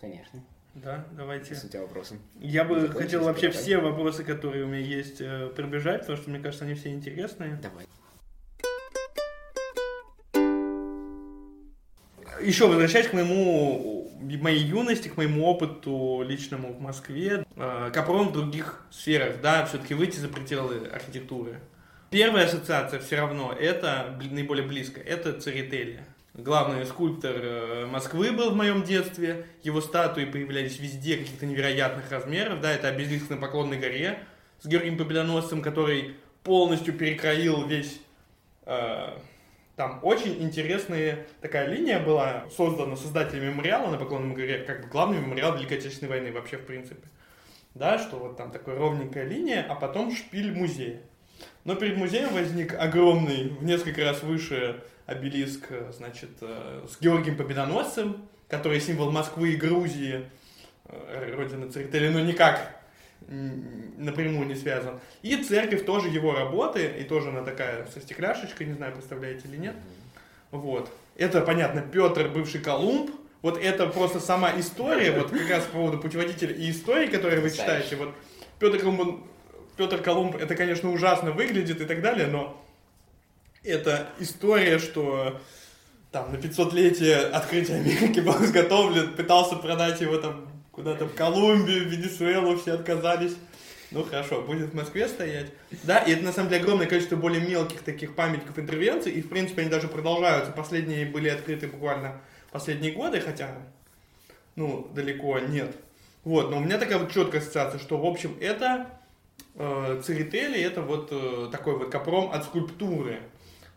Конечно. 0.00 0.42
Да, 0.74 1.04
давайте. 1.12 1.50
Если 1.50 1.66
у 1.66 1.70
тебя 1.70 1.82
вопросы. 1.82 2.18
Я 2.38 2.64
бы 2.64 2.80
Закончились, 2.80 3.02
хотел 3.02 3.24
вообще 3.24 3.50
все 3.50 3.78
вопросы, 3.78 4.24
которые 4.24 4.64
у 4.64 4.68
меня 4.68 4.80
есть, 4.80 5.20
э, 5.20 5.48
пробежать, 5.54 6.02
потому 6.02 6.18
что 6.18 6.30
мне 6.30 6.38
кажется, 6.38 6.64
они 6.64 6.74
все 6.74 6.90
интересные. 6.90 7.60
Давай. 7.60 7.86
Еще 12.40 12.66
возвращаясь 12.66 13.08
к 13.08 13.12
моему 13.12 14.00
моей 14.20 14.62
юности, 14.62 15.08
к 15.08 15.16
моему 15.16 15.46
опыту 15.46 16.22
личному 16.26 16.72
в 16.72 16.80
Москве, 16.80 17.44
э, 17.56 17.90
Капром 17.92 18.28
в 18.28 18.32
других 18.32 18.84
сферах, 18.90 19.40
да, 19.42 19.66
все-таки 19.66 19.94
выйти 19.94 20.18
за 20.18 20.28
пределы 20.28 20.86
архитектуры. 20.86 21.60
Первая 22.10 22.46
ассоциация 22.46 23.00
все 23.00 23.16
равно, 23.16 23.52
это 23.52 24.18
наиболее 24.30 24.66
близко, 24.66 25.00
это 25.00 25.32
Церетели. 25.40 26.04
Главный 26.34 26.86
скульптор 26.86 27.34
э, 27.36 27.86
Москвы 27.86 28.30
был 28.30 28.50
в 28.50 28.56
моем 28.56 28.84
детстве, 28.84 29.46
его 29.64 29.80
статуи 29.80 30.24
появлялись 30.24 30.78
везде 30.78 31.16
каких-то 31.16 31.44
невероятных 31.44 32.10
размеров, 32.10 32.60
да, 32.60 32.70
это 32.70 32.88
обелиск 32.88 33.30
на 33.30 33.36
Поклонной 33.36 33.78
горе 33.78 34.20
с 34.60 34.66
Георгием 34.66 34.96
Победоносцем, 34.96 35.60
который 35.60 36.16
полностью 36.44 36.94
перекроил 36.94 37.66
весь 37.66 38.00
э, 38.64 39.18
там 39.80 39.98
очень 40.02 40.42
интересная 40.42 41.26
такая 41.40 41.66
линия 41.66 41.98
была 41.98 42.44
создана 42.54 42.96
создателями 42.96 43.46
мемориала 43.46 43.90
на 43.90 43.96
Поклонной 43.96 44.34
горе, 44.34 44.58
как 44.58 44.82
бы 44.82 44.88
главный 44.88 45.18
мемориал 45.18 45.56
Великой 45.56 45.78
Отечественной 45.78 46.10
войны 46.10 46.32
вообще 46.32 46.58
в 46.58 46.66
принципе. 46.66 47.08
Да, 47.74 47.98
что 47.98 48.18
вот 48.18 48.36
там 48.36 48.50
такая 48.50 48.76
ровненькая 48.76 49.24
линия, 49.24 49.64
а 49.68 49.74
потом 49.74 50.14
шпиль 50.14 50.52
музея. 50.52 51.00
Но 51.64 51.74
перед 51.74 51.96
музеем 51.96 52.32
возник 52.32 52.74
огромный, 52.78 53.48
в 53.50 53.64
несколько 53.64 54.04
раз 54.04 54.22
выше 54.22 54.82
обелиск, 55.06 55.66
э, 55.70 55.92
значит, 55.96 56.30
э, 56.40 56.86
с 56.90 57.00
Георгием 57.00 57.36
Победоносцем, 57.36 58.28
который 58.48 58.80
символ 58.80 59.10
Москвы 59.10 59.52
и 59.52 59.56
Грузии, 59.56 60.24
э, 60.86 61.34
родины 61.36 61.70
Церетели, 61.70 62.08
но 62.08 62.20
никак 62.20 62.76
напрямую 63.28 64.46
не 64.46 64.54
связан. 64.54 64.98
И 65.22 65.36
церковь 65.36 65.84
тоже 65.84 66.08
его 66.08 66.32
работы, 66.34 66.90
и 66.98 67.04
тоже 67.04 67.28
она 67.28 67.42
такая 67.42 67.86
со 67.86 68.00
стекляшечкой, 68.00 68.66
не 68.66 68.72
знаю, 68.72 68.94
представляете 68.94 69.46
или 69.46 69.56
нет. 69.58 69.74
Вот. 70.50 70.90
Это, 71.16 71.42
понятно, 71.42 71.82
Петр, 71.82 72.28
бывший 72.28 72.60
Колумб. 72.60 73.10
Вот 73.42 73.58
это 73.62 73.86
просто 73.86 74.20
сама 74.20 74.58
история, 74.58 75.12
вот 75.12 75.30
как 75.30 75.48
раз 75.48 75.64
по 75.64 75.72
поводу 75.72 75.98
путеводителя 75.98 76.54
и 76.54 76.70
истории, 76.70 77.06
которые 77.08 77.40
вы 77.40 77.50
читаете. 77.50 77.96
Вот 77.96 78.14
Петр 78.58 78.78
Колумб, 78.78 79.00
он- 79.00 79.24
Петр 79.80 80.02
Колумб, 80.02 80.36
это, 80.36 80.54
конечно, 80.54 80.92
ужасно 80.92 81.32
выглядит 81.32 81.80
и 81.80 81.86
так 81.86 82.02
далее, 82.02 82.26
но 82.26 82.62
это 83.64 84.10
история, 84.18 84.78
что 84.78 85.40
там 86.12 86.32
на 86.32 86.36
500-летие 86.36 87.30
открытия 87.30 87.76
Америки 87.76 88.20
был 88.24 88.44
изготовлен, 88.44 89.14
пытался 89.14 89.56
продать 89.56 90.02
его 90.02 90.18
там 90.18 90.52
куда-то 90.70 91.06
в 91.06 91.14
Колумбию, 91.14 91.88
в 91.88 91.92
Венесуэлу, 91.92 92.58
все 92.58 92.72
отказались. 92.74 93.34
Ну 93.90 94.04
хорошо, 94.04 94.42
будет 94.42 94.72
в 94.72 94.74
Москве 94.74 95.08
стоять. 95.08 95.50
Да, 95.84 95.96
и 96.00 96.12
это 96.12 96.24
на 96.24 96.32
самом 96.32 96.50
деле 96.50 96.60
огромное 96.60 96.86
количество 96.86 97.16
более 97.16 97.40
мелких 97.40 97.80
таких 97.80 98.14
памятников 98.14 98.58
интервенций, 98.58 99.12
и 99.12 99.22
в 99.22 99.30
принципе 99.30 99.62
они 99.62 99.70
даже 99.70 99.88
продолжаются. 99.88 100.52
Последние 100.52 101.06
были 101.06 101.30
открыты 101.30 101.68
буквально 101.68 102.20
последние 102.52 102.92
годы, 102.92 103.22
хотя, 103.22 103.48
ну, 104.56 104.90
далеко 104.94 105.38
нет. 105.38 105.74
Вот, 106.22 106.50
но 106.50 106.58
у 106.58 106.60
меня 106.60 106.76
такая 106.76 106.98
вот 106.98 107.10
четкая 107.10 107.40
ассоциация, 107.40 107.80
что, 107.80 107.96
в 107.96 108.04
общем, 108.04 108.36
это 108.42 108.99
Церетели, 109.56 110.60
это 110.60 110.82
вот 110.82 111.08
э, 111.10 111.48
такой 111.50 111.76
вот 111.76 111.90
капром 111.90 112.30
от 112.32 112.44
скульптуры, 112.44 113.20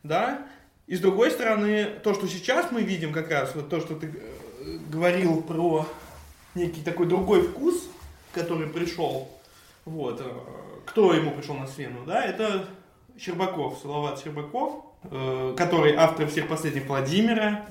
да. 0.04 0.48
И 0.88 0.96
с 0.96 1.00
другой 1.00 1.32
стороны, 1.32 1.86
то, 2.04 2.14
что 2.14 2.28
сейчас 2.28 2.72
мы 2.72 2.84
видим 2.84 3.14
как 3.14 3.32
раз, 3.32 3.56
вот 3.56 3.70
то, 3.70 3.80
что 3.80 3.96
ты 3.96 4.08
э, 4.08 4.78
говорил 4.90 5.42
про 5.42 5.86
некий 6.56 6.82
такой 6.82 7.08
другой 7.08 7.42
вкус, 7.42 7.90
который 8.34 8.68
пришел, 8.68 9.30
вот, 9.86 10.22
э, 10.22 10.30
кто 10.86 11.14
ему 11.14 11.32
пришел 11.32 11.56
на 11.56 11.68
смену, 11.68 12.06
да, 12.06 12.24
это 12.24 12.66
Щербаков, 13.18 13.80
Салават 13.82 14.22
Щербаков, 14.22 14.86
э, 15.04 15.56
который 15.58 15.96
автор 15.96 16.28
всех 16.28 16.48
последних 16.48 16.88
Владимира, 16.88 17.66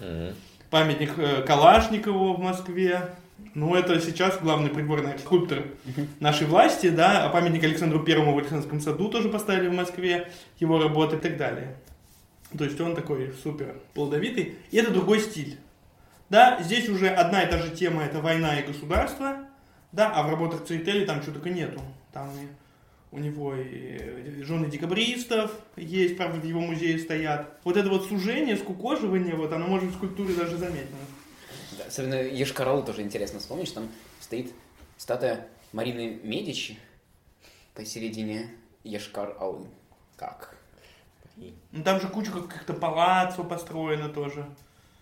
памятник 0.71 1.19
э, 1.19 1.43
Калашникову 1.43 2.35
в 2.35 2.41
Москве. 2.41 3.15
Ну, 3.55 3.75
это 3.75 4.01
сейчас 4.01 4.39
главный 4.41 4.71
придворный 4.71 5.19
скульптор 5.19 5.65
нашей 6.21 6.47
власти, 6.47 6.89
да, 6.89 7.25
а 7.25 7.29
памятник 7.29 7.65
Александру 7.65 8.01
Первому 8.01 8.35
в 8.35 8.39
Александрском 8.39 8.81
саду 8.81 9.09
тоже 9.09 9.29
поставили 9.29 9.69
в 9.69 9.73
Москве, 9.73 10.31
его 10.59 10.79
работы 10.79 11.17
и 11.17 11.19
так 11.19 11.37
далее. 11.37 11.77
То 12.57 12.65
есть 12.65 12.81
он 12.81 12.95
такой 12.95 13.33
супер 13.43 13.77
плодовитый. 13.95 14.57
И 14.71 14.77
это 14.77 14.91
другой 14.91 15.21
стиль. 15.21 15.59
Да, 16.29 16.63
здесь 16.63 16.89
уже 16.89 17.09
одна 17.09 17.43
и 17.43 17.51
та 17.51 17.59
же 17.59 17.71
тема, 17.71 18.03
это 18.05 18.21
война 18.21 18.59
и 18.59 18.67
государство, 18.67 19.37
да, 19.93 20.11
а 20.11 20.23
в 20.23 20.31
работах 20.31 20.65
Церетели 20.65 21.05
там 21.05 21.23
чего 21.23 21.35
только 21.35 21.51
нету. 21.51 21.81
Там 22.13 22.31
у 23.11 23.19
него 23.19 23.55
и 23.55 24.43
жены 24.43 24.71
декабристов 24.71 25.53
есть, 25.77 26.17
правда, 26.17 26.41
в 26.41 26.45
его 26.45 26.61
музее 26.61 26.99
стоят. 26.99 27.59
Вот 27.65 27.77
это 27.77 27.91
вот 27.91 28.07
сужение, 28.07 28.57
скукоживание, 28.57 29.35
вот 29.35 29.53
оно 29.53 29.67
может 29.67 29.91
в 29.91 29.95
скульптуре 29.95 30.35
даже 30.35 30.57
заметно. 30.57 30.97
Да, 31.79 31.85
особенно 31.87 32.15
Ешкаралу 32.15 32.83
тоже 32.83 33.03
интересно 33.03 33.39
вспомнить, 33.41 33.67
что 33.69 33.77
там 33.81 33.89
стоит 34.21 34.53
статуя 34.99 35.47
Марины 35.73 36.19
Медичи 36.23 36.79
посередине 37.75 38.51
Ешкар-Аулы. 38.85 39.67
Как? 40.17 40.55
И- 41.37 41.55
Ну 41.73 41.83
там 41.83 42.01
же 42.01 42.09
куча 42.09 42.31
каких-то 42.31 42.75
палаццо 42.75 43.43
построено 43.45 44.09
тоже. 44.09 44.47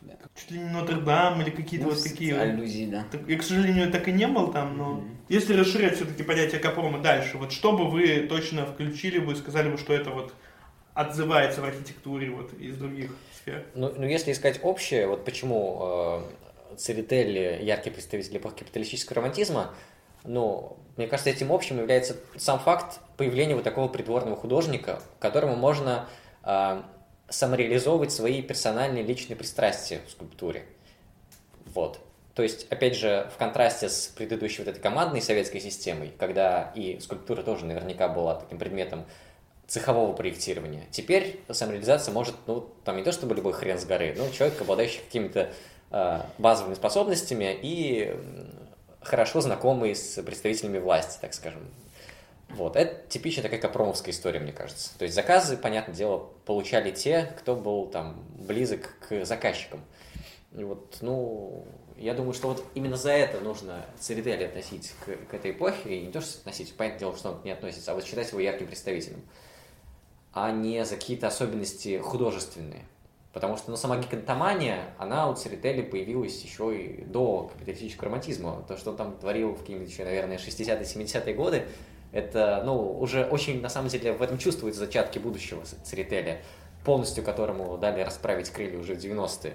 Да. 0.02 0.14
Чуть 0.34 0.50
ли 0.52 0.58
не 0.60 0.70
Нотр-Дам 0.70 1.42
или 1.42 1.50
какие-то 1.50 1.86
Ну, 1.88 1.92
вот 1.92 2.02
такие. 2.02 2.38
Аллюзии, 2.38 2.86
да. 2.86 3.04
Так, 3.10 3.28
Я, 3.28 3.36
к 3.38 3.42
сожалению, 3.42 3.90
так 3.90 4.08
и 4.08 4.12
не 4.12 4.26
был 4.26 4.50
там, 4.50 4.78
но 4.78 4.94
Мгм. 4.94 5.16
если 5.28 5.54
расширять 5.54 5.96
все-таки 5.96 6.22
понятие 6.22 6.58
Капрома 6.60 7.00
дальше, 7.00 7.36
вот 7.36 7.52
что 7.52 7.76
бы 7.76 7.90
вы 7.90 8.20
точно 8.28 8.64
включили 8.64 9.18
бы, 9.18 9.36
сказали 9.36 9.70
бы, 9.70 9.76
что 9.76 9.92
это 9.92 10.10
вот 10.10 10.32
отзывается 10.94 11.60
в 11.60 11.64
архитектуре 11.64 12.30
вот 12.30 12.54
из 12.54 12.78
других 12.78 13.14
сфер? 13.36 13.66
Ну, 13.74 13.92
ну, 13.94 14.06
если 14.06 14.32
искать 14.32 14.60
общее, 14.62 15.06
вот 15.06 15.24
почему 15.26 15.78
э, 15.82 16.22
Церетели 16.80 17.62
яркий 17.62 17.90
представитель 17.90 18.38
эпохи 18.38 18.60
капиталистического 18.60 19.16
романтизма, 19.16 19.74
ну, 20.24 20.78
мне 20.96 21.06
кажется, 21.06 21.28
этим 21.28 21.52
общим 21.52 21.78
является 21.78 22.16
сам 22.38 22.58
факт 22.58 23.00
появления 23.18 23.54
вот 23.54 23.64
такого 23.64 23.88
придворного 23.88 24.34
художника, 24.34 25.02
которому 25.18 25.56
можно 25.56 26.08
э, 26.42 26.82
самореализовывать 27.28 28.12
свои 28.12 28.40
персональные 28.40 29.02
личные 29.02 29.36
пристрастия 29.36 30.00
в 30.06 30.10
скульптуре. 30.10 30.64
Вот. 31.66 32.00
То 32.34 32.42
есть, 32.42 32.66
опять 32.70 32.96
же, 32.96 33.30
в 33.34 33.36
контрасте 33.36 33.90
с 33.90 34.06
предыдущей 34.06 34.62
вот 34.62 34.68
этой 34.68 34.80
командной 34.80 35.20
советской 35.20 35.60
системой, 35.60 36.14
когда 36.18 36.72
и 36.74 36.98
скульптура 37.00 37.42
тоже 37.42 37.66
наверняка 37.66 38.08
была 38.08 38.36
таким 38.36 38.58
предметом 38.58 39.04
цехового 39.66 40.14
проектирования. 40.14 40.86
Теперь 40.90 41.40
самореализация 41.50 42.12
может, 42.12 42.34
ну, 42.46 42.70
там 42.84 42.96
не 42.96 43.02
то 43.02 43.12
чтобы 43.12 43.34
любой 43.34 43.52
хрен 43.52 43.78
с 43.78 43.84
горы, 43.84 44.14
но 44.16 44.30
человек, 44.30 44.58
обладающий 44.62 45.00
какими-то 45.00 45.52
базовыми 46.38 46.74
способностями 46.74 47.58
и 47.60 48.16
хорошо 49.02 49.40
знакомый 49.40 49.94
с 49.94 50.22
представителями 50.22 50.78
власти, 50.78 51.18
так 51.20 51.34
скажем. 51.34 51.62
Вот, 52.50 52.74
это 52.76 53.08
типичная 53.08 53.44
такая 53.44 53.60
капромовская 53.60 54.12
история, 54.12 54.40
мне 54.40 54.52
кажется. 54.52 54.90
То 54.98 55.04
есть 55.04 55.14
заказы, 55.14 55.56
понятное 55.56 55.94
дело, 55.94 56.30
получали 56.46 56.90
те, 56.90 57.32
кто 57.38 57.54
был 57.54 57.86
там 57.86 58.24
близок 58.38 58.96
к 59.08 59.24
заказчикам. 59.24 59.84
И 60.56 60.64
вот, 60.64 60.98
ну, 61.00 61.64
я 61.96 62.12
думаю, 62.14 62.32
что 62.34 62.48
вот 62.48 62.64
именно 62.74 62.96
за 62.96 63.12
это 63.12 63.40
нужно 63.40 63.86
Церетели 64.00 64.44
относить 64.44 64.92
к, 65.04 65.30
к 65.30 65.34
этой 65.34 65.52
эпохе, 65.52 65.96
и 65.96 66.06
не 66.06 66.12
то, 66.12 66.20
что 66.20 66.40
относить, 66.40 66.74
понятное 66.74 66.98
дело, 66.98 67.16
что 67.16 67.30
он 67.30 67.40
не 67.44 67.52
относится, 67.52 67.92
а 67.92 67.94
вот 67.94 68.04
считать 68.04 68.30
его 68.30 68.40
ярким 68.40 68.66
представителем, 68.66 69.22
а 70.32 70.50
не 70.50 70.84
за 70.84 70.96
какие-то 70.96 71.28
особенности 71.28 71.98
художественные. 71.98 72.84
Потому 73.32 73.56
что 73.56 73.70
ну, 73.70 73.76
сама 73.76 73.96
гигантомания, 73.98 74.92
она 74.98 75.28
у 75.28 75.34
Церетели 75.34 75.82
появилась 75.82 76.42
еще 76.42 76.76
и 76.76 77.04
до 77.04 77.44
капиталистического 77.52 78.06
романтизма. 78.06 78.64
То, 78.66 78.76
что 78.76 78.90
он 78.90 78.96
там 78.96 79.16
творил 79.18 79.54
в 79.54 79.60
какие-нибудь 79.60 79.88
еще, 79.88 80.04
наверное, 80.04 80.36
60-е, 80.36 80.82
70-е 80.82 81.34
годы, 81.34 81.64
Это, 82.12 82.62
ну, 82.64 82.98
уже 82.98 83.24
очень, 83.24 83.60
на 83.60 83.68
самом 83.68 83.88
деле, 83.88 84.12
в 84.14 84.22
этом 84.22 84.36
чувствуются 84.36 84.80
зачатки 84.80 85.20
будущего 85.20 85.62
Церетели, 85.84 86.42
полностью 86.84 87.22
которому 87.22 87.78
дали 87.78 88.00
расправить 88.00 88.50
крылья 88.50 88.78
уже 88.78 88.94
в 88.94 88.98
90-е. 88.98 89.54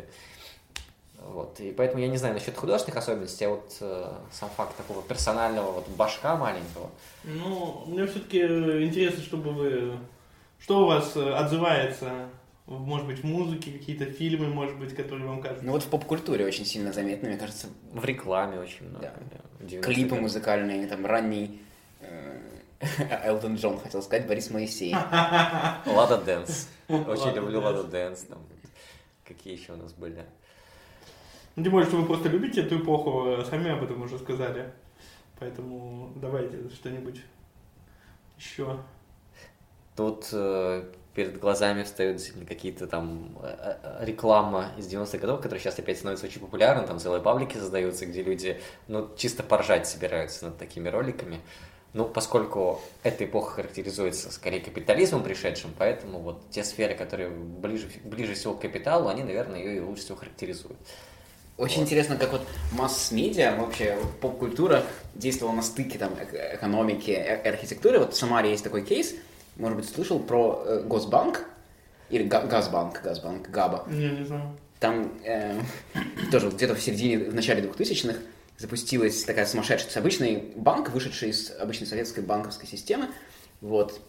Вот. 1.25 1.59
И 1.59 1.71
поэтому 1.71 2.01
я 2.01 2.07
не 2.07 2.17
знаю 2.17 2.35
насчет 2.35 2.55
художественных 2.55 2.97
особенностей, 2.97 3.45
а 3.45 3.49
вот 3.49 3.75
э, 3.81 4.13
сам 4.31 4.49
факт 4.55 4.77
такого 4.77 5.01
персонального 5.01 5.71
вот 5.71 5.87
башка 5.89 6.35
маленького. 6.35 6.89
Ну, 7.23 7.83
мне 7.87 8.05
все-таки 8.05 8.41
интересно, 8.41 9.23
чтобы 9.23 9.51
вы... 9.51 9.97
Что 10.59 10.83
у 10.83 10.85
вас 10.85 11.15
э, 11.15 11.33
отзывается, 11.33 12.29
может 12.67 13.05
быть, 13.05 13.19
в 13.19 13.23
музыке, 13.23 13.71
какие-то 13.71 14.05
фильмы, 14.05 14.47
может 14.47 14.77
быть, 14.77 14.95
которые 14.95 15.27
вам 15.27 15.41
кажутся? 15.41 15.65
Ну 15.65 15.71
вот 15.71 15.83
в 15.83 15.87
поп-культуре 15.87 16.45
очень 16.45 16.65
сильно 16.65 16.91
заметно, 16.91 17.29
мне 17.29 17.37
кажется. 17.37 17.67
В 17.91 18.03
рекламе 18.03 18.59
очень 18.59 18.89
много. 18.89 19.05
Да. 19.05 19.13
да, 19.31 19.65
в 19.65 19.69
90-е 19.69 19.81
Клипы 19.81 20.15
музыкальные, 20.15 20.87
там 20.87 21.05
ранний 21.05 21.61
э, 22.01 22.39
Элтон 23.25 23.55
Джон, 23.55 23.79
хотел 23.79 24.01
сказать, 24.01 24.27
Борис 24.27 24.49
Моисеев. 24.49 24.97
Лада 25.85 26.17
Дэнс. 26.17 26.69
Очень 26.87 27.35
люблю. 27.35 27.61
Лада 27.61 27.83
Дэнс. 27.83 28.25
Какие 29.23 29.57
еще 29.57 29.73
у 29.73 29.77
нас 29.77 29.93
были? 29.93 30.25
Ну, 31.55 31.63
тем 31.63 31.71
более, 31.71 31.87
что 31.87 31.97
вы 31.97 32.05
просто 32.05 32.29
любите 32.29 32.61
эту 32.61 32.79
эпоху, 32.79 33.27
э, 33.27 33.45
сами 33.45 33.71
об 33.71 33.83
этом 33.83 34.01
уже 34.01 34.17
сказали. 34.17 34.71
Поэтому 35.39 36.11
давайте 36.15 36.69
что-нибудь 36.69 37.21
еще. 38.37 38.77
Тут 39.95 40.29
э, 40.31 40.83
перед 41.15 41.39
глазами 41.39 41.83
встают 41.83 42.17
действительно 42.17 42.45
какие-то 42.45 42.87
там 42.87 43.37
э, 43.41 43.77
э, 43.83 44.05
реклама 44.05 44.71
из 44.77 44.85
90-х 44.87 45.17
годов, 45.17 45.41
которая 45.41 45.59
сейчас 45.61 45.79
опять 45.79 45.97
становится 45.97 46.25
очень 46.25 46.41
популярна, 46.41 46.85
там 46.85 46.99
целые 46.99 47.21
паблики 47.21 47.57
создаются, 47.57 48.05
где 48.05 48.21
люди, 48.21 48.59
ну, 48.87 49.09
чисто 49.17 49.41
поржать 49.41 49.87
собираются 49.87 50.45
над 50.45 50.57
такими 50.57 50.89
роликами. 50.89 51.39
Ну, 51.93 52.03
поскольку 52.03 52.81
эта 53.03 53.23
эпоха 53.23 53.55
характеризуется 53.55 54.29
скорее 54.29 54.59
капитализмом 54.59 55.23
пришедшим, 55.23 55.73
поэтому 55.77 56.19
вот 56.19 56.49
те 56.51 56.65
сферы, 56.65 56.93
которые 56.93 57.29
ближе, 57.29 57.87
ближе 58.03 58.33
всего 58.33 58.53
к 58.53 58.59
капиталу, 58.59 59.07
они, 59.07 59.23
наверное, 59.23 59.59
ее 59.59 59.77
и 59.77 59.79
лучше 59.79 60.03
всего 60.03 60.17
характеризуют. 60.17 60.77
Очень 61.57 61.83
интересно, 61.83 62.17
как 62.17 62.33
вот 62.33 62.41
масс-медиа, 62.73 63.55
вообще 63.55 63.97
вот 64.03 64.11
поп-культура 64.19 64.83
действовала 65.13 65.55
на 65.55 65.61
стыке 65.61 65.97
там, 65.97 66.11
эк- 66.15 66.55
экономики 66.55 67.11
и 67.11 67.47
архитектуры. 67.47 67.99
Вот 67.99 68.13
в 68.13 68.17
Самаре 68.17 68.51
есть 68.51 68.65
такой 68.65 68.83
кейс, 68.83 69.15
может 69.57 69.77
быть, 69.77 69.87
слышал 69.89 70.19
про 70.19 70.63
э, 70.65 70.83
Госбанк 70.83 71.45
или 72.09 72.23
Га- 72.23 72.45
Газбанк, 72.45 73.01
Газбанк, 73.01 73.49
Габа. 73.49 73.85
Не, 73.89 74.09
не 74.09 74.25
знаю. 74.25 74.57
Там 74.79 75.11
э, 75.23 75.59
тоже 76.31 76.49
где-то 76.49 76.75
в 76.75 76.81
середине, 76.81 77.17
в 77.29 77.33
начале 77.35 77.61
2000-х 77.67 78.19
запустилась 78.57 79.23
такая 79.23 79.45
сумасшедшая, 79.45 80.01
обычный 80.01 80.53
банк, 80.55 80.89
вышедший 80.91 81.29
из 81.29 81.51
обычной 81.59 81.87
советской 81.87 82.21
банковской 82.21 82.67
системы, 82.67 83.07
вот, 83.61 83.99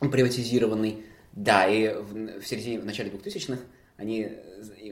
приватизированный, 0.00 1.04
да, 1.32 1.66
и 1.68 1.88
в, 1.94 2.40
в 2.40 2.46
середине, 2.46 2.80
в 2.80 2.84
начале 2.86 3.10
2000-х 3.10 3.60
они 3.98 4.30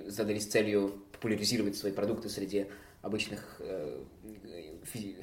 задались 0.07 0.47
целью 0.47 1.03
популяризировать 1.13 1.77
свои 1.77 1.93
продукты 1.93 2.29
среди 2.29 2.67
обычных 3.03 3.57
э, 3.61 3.99
фи- 4.85 5.17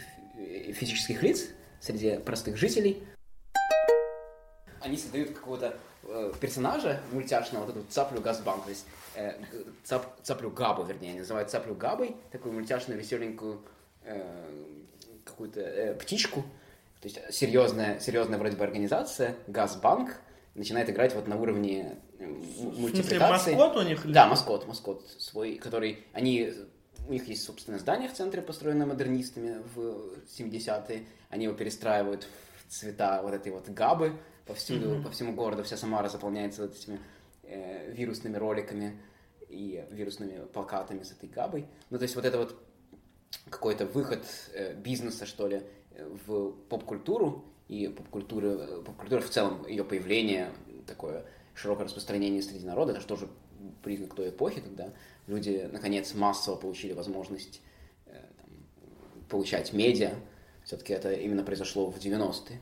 физических 0.73 1.21
лиц, 1.23 1.47
среди 1.79 2.17
простых 2.17 2.57
жителей. 2.57 3.03
Они 4.81 4.97
создают 4.97 5.31
какого-то 5.31 5.77
э, 6.03 6.31
персонажа 6.39 6.99
мультяшного, 7.11 7.65
вот 7.65 7.75
эту 7.77 7.85
цаплю 7.89 8.21
Газбанк, 8.21 8.63
то 8.63 8.69
есть 8.69 8.85
э, 9.15 9.33
цап- 9.85 10.05
цаплю 10.23 10.49
Габу, 10.49 10.83
вернее, 10.83 11.11
они 11.11 11.19
называют 11.19 11.49
цаплю 11.49 11.75
Габой, 11.75 12.15
такую 12.31 12.53
мультяшную, 12.53 12.99
веселенькую 12.99 13.61
э, 14.03 14.75
какую-то 15.23 15.61
э, 15.61 15.93
птичку, 15.95 16.41
то 17.01 17.07
есть 17.07 17.19
серьезная, 17.33 17.99
серьезная 17.99 18.37
вроде 18.39 18.57
бы 18.57 18.63
организация, 18.63 19.35
Газбанк, 19.47 20.15
начинает 20.55 20.89
играть 20.89 21.15
вот 21.15 21.27
на 21.27 21.37
уровне 21.39 21.97
э, 22.19 22.25
мультипликации. 22.25 23.53
маскот 23.55 23.77
у 23.77 23.87
них? 23.87 24.05
или- 24.05 24.13
Да, 24.13 24.27
маскот, 24.27 24.67
маскот 24.67 25.07
свой, 25.19 25.55
который... 25.55 26.05
Они... 26.13 26.53
У 27.07 27.13
них 27.13 27.27
есть 27.27 27.43
собственное 27.43 27.79
здание 27.79 28.07
в 28.07 28.13
центре, 28.13 28.41
построенное 28.43 28.85
модернистами 28.85 29.63
в 29.75 30.19
70-е. 30.37 31.03
Они 31.29 31.45
его 31.45 31.55
перестраивают 31.55 32.23
в 32.23 32.50
цвета 32.71 33.21
вот 33.21 33.33
этой 33.33 33.51
вот 33.51 33.69
габы 33.69 34.13
повсюду, 34.45 35.01
по 35.03 35.11
всему 35.11 35.33
городу. 35.33 35.63
Вся 35.63 35.77
Самара 35.77 36.09
заполняется 36.09 36.63
вот 36.63 36.75
этими 36.75 36.99
э, 37.43 37.91
вирусными 37.91 38.37
роликами 38.37 38.99
и 39.49 39.85
вирусными 39.91 40.45
плакатами 40.45 41.03
с 41.03 41.11
этой 41.11 41.27
габой. 41.27 41.67
Ну, 41.89 41.97
то 41.97 42.03
есть 42.03 42.15
вот 42.15 42.25
это 42.25 42.37
вот 42.37 42.55
какой-то 43.49 43.85
выход 43.85 44.25
э, 44.53 44.73
бизнеса, 44.73 45.25
что 45.25 45.47
ли, 45.47 45.61
в 46.25 46.51
поп-культуру, 46.69 47.45
и 47.67 47.87
поп-культура, 47.89 48.47
э, 48.47 48.81
поп-культура 48.85 49.21
в 49.21 49.29
целом, 49.29 49.67
ее 49.67 49.83
появление, 49.83 50.51
такое 50.87 51.25
широкое 51.53 51.85
распространение 51.85 52.41
среди 52.41 52.65
народа, 52.65 52.93
это 52.93 53.01
же 53.01 53.07
тоже 53.07 53.27
признак 53.83 54.15
той 54.15 54.29
эпохи, 54.29 54.61
когда 54.61 54.93
люди, 55.27 55.69
наконец, 55.71 56.13
массово 56.13 56.55
получили 56.55 56.93
возможность 56.93 57.61
э, 58.05 58.11
там, 58.13 58.49
получать 59.29 59.73
медиа. 59.73 60.15
Все-таки 60.65 60.93
это 60.93 61.11
именно 61.11 61.43
произошло 61.43 61.89
в 61.89 61.97
90-е. 61.97 62.59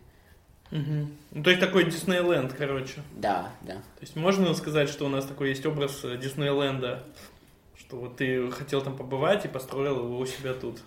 Мгм. 0.71 1.17
Ну, 1.31 1.43
то 1.43 1.49
есть 1.49 1.59
такой 1.61 1.89
Диснейленд, 1.89 2.53
короче. 2.53 3.01
Да, 3.15 3.51
да. 3.61 3.75
То 3.75 4.01
есть 4.01 4.15
можно 4.15 4.53
сказать, 4.53 4.89
что 4.89 5.05
у 5.05 5.09
нас 5.09 5.25
такой 5.25 5.49
есть 5.49 5.65
образ 5.65 5.99
э, 6.03 6.17
Диснейленда, 6.17 7.03
что 7.75 7.97
вот 7.97 8.17
ты 8.17 8.51
хотел 8.51 8.81
там 8.81 8.95
побывать 8.95 9.45
и 9.45 9.47
построил 9.47 10.05
его 10.05 10.19
у 10.19 10.25
себя 10.25 10.53
тут. 10.53 10.79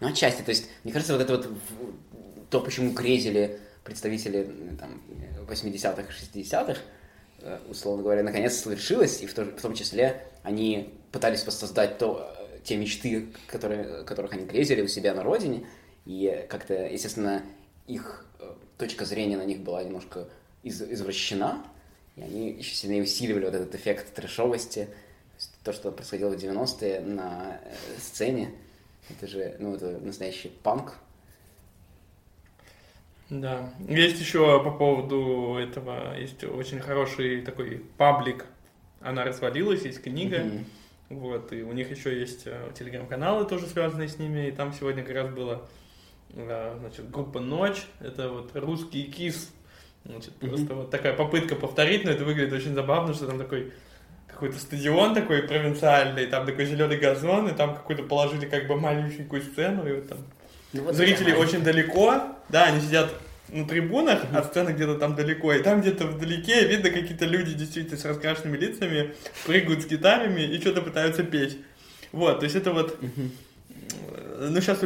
Ну, 0.00 0.08
отчасти, 0.08 0.42
то 0.42 0.50
есть, 0.50 0.68
мне 0.84 0.92
кажется, 0.92 1.12
вот 1.12 1.22
это 1.22 1.36
вот 1.36 1.48
то, 2.48 2.60
почему 2.60 2.92
грезили 2.92 3.60
представители 3.84 4.48
там, 4.78 5.02
э, 5.08 5.44
80-х, 5.44 6.04
60-х, 6.10 6.80
э, 7.40 7.58
условно 7.68 8.02
говоря, 8.02 8.22
наконец 8.22 8.58
свершилось, 8.58 9.22
и 9.22 9.26
в, 9.26 9.34
то 9.34 9.44
в 9.44 9.60
том 9.60 9.74
числе 9.74 10.24
они 10.42 10.94
пытались 11.10 11.44
воссоздать 11.44 11.98
то, 11.98 12.34
э, 12.38 12.58
те 12.64 12.76
мечты, 12.76 13.28
которые, 13.46 14.04
которых 14.04 14.32
они 14.32 14.44
грезили 14.44 14.82
у 14.82 14.88
себя 14.88 15.14
на 15.14 15.22
родине, 15.22 15.66
и 16.04 16.46
как-то, 16.48 16.74
естественно, 16.74 17.42
их 17.86 18.26
э, 18.40 18.52
точка 18.78 19.04
зрения 19.04 19.36
на 19.36 19.44
них 19.44 19.60
была 19.60 19.82
немножко 19.82 20.28
из- 20.62 20.82
извращена, 20.82 21.64
и 22.16 22.22
они 22.22 22.50
еще 22.50 22.74
сильнее 22.74 23.02
усиливали 23.02 23.44
вот 23.44 23.54
этот 23.54 23.74
эффект 23.74 24.14
трэшовости, 24.14 24.88
То 25.64 25.72
что 25.72 25.90
происходило 25.92 26.30
в 26.30 26.36
90-е 26.36 27.00
на 27.00 27.60
э, 27.64 27.74
сцене, 27.98 28.50
это 29.10 29.26
же, 29.26 29.56
ну, 29.58 29.74
это 29.74 29.98
настоящий 29.98 30.48
панк. 30.48 30.94
Да. 33.30 33.72
Есть 33.88 34.20
еще 34.20 34.62
по 34.62 34.70
поводу 34.70 35.56
этого, 35.58 36.18
есть 36.18 36.44
очень 36.44 36.80
хороший 36.80 37.42
такой 37.42 37.82
паблик. 37.96 38.44
Она 39.00 39.24
развалилась, 39.24 39.82
есть 39.82 40.02
книга. 40.02 40.40
Мгм. 40.40 40.64
Вот, 41.10 41.52
и 41.52 41.62
у 41.62 41.72
них 41.72 41.90
еще 41.90 42.18
есть 42.18 42.42
э, 42.46 42.70
телеграм-каналы, 42.78 43.44
тоже 43.46 43.66
связанные 43.66 44.08
с 44.08 44.18
ними. 44.18 44.48
И 44.48 44.52
там 44.52 44.72
сегодня 44.72 45.02
как 45.02 45.14
раз 45.14 45.30
была 45.30 45.54
э, 45.54 45.81
значит, 46.34 47.10
группа 47.10 47.40
«Ночь». 47.40 47.82
Это 48.00 48.28
вот 48.28 48.50
русский 48.54 49.04
кис. 49.04 49.50
Значит, 50.04 50.32
Мгм. 50.40 50.50
просто 50.50 50.74
вот 50.74 50.90
такая 50.90 51.12
попытка 51.14 51.54
повторить, 51.54 52.04
но 52.04 52.10
это 52.10 52.24
выглядит 52.24 52.52
очень 52.52 52.74
забавно, 52.74 53.14
что 53.14 53.26
там 53.26 53.38
такой 53.38 53.72
какой-то 54.26 54.58
стадион 54.58 55.14
такой 55.14 55.42
провинциальный, 55.42 56.26
там 56.26 56.46
такой 56.46 56.64
зеленый 56.64 56.96
газон, 56.96 57.48
и 57.48 57.54
там 57.54 57.74
какую-то 57.74 58.02
положили 58.02 58.46
как 58.46 58.66
бы 58.66 58.76
маленькую 58.76 59.42
сцену, 59.42 59.86
и 59.86 59.92
вот 59.92 60.08
там 60.08 60.18
Ну, 60.72 60.84
вот 60.84 60.94
Зрители 60.94 61.32
очень 61.32 61.62
далеко, 61.62 62.22
да, 62.48 62.64
они 62.64 62.80
сидят 62.80 63.12
на 63.48 63.68
трибунах, 63.68 64.22
а 64.32 64.42
сцена 64.42 64.70
где-то 64.70 64.96
там 64.96 65.14
далеко, 65.14 65.52
и 65.52 65.62
там 65.62 65.82
где-то 65.82 66.06
вдалеке 66.06 66.66
видно 66.66 66.90
какие-то 66.90 67.26
люди 67.26 67.52
действительно 67.52 67.98
с 67.98 68.04
раскрашенными 68.04 68.56
лицами, 68.56 69.14
прыгают 69.46 69.82
с 69.82 69.86
гитарами 69.86 70.40
и 70.40 70.58
что-то 70.58 70.80
пытаются 70.80 71.22
петь. 71.22 71.58
Вот, 72.10 72.40
то 72.40 72.44
есть 72.44 72.56
это 72.56 72.72
вот. 72.72 72.98
Ну 74.38 74.60
сейчас 74.60 74.78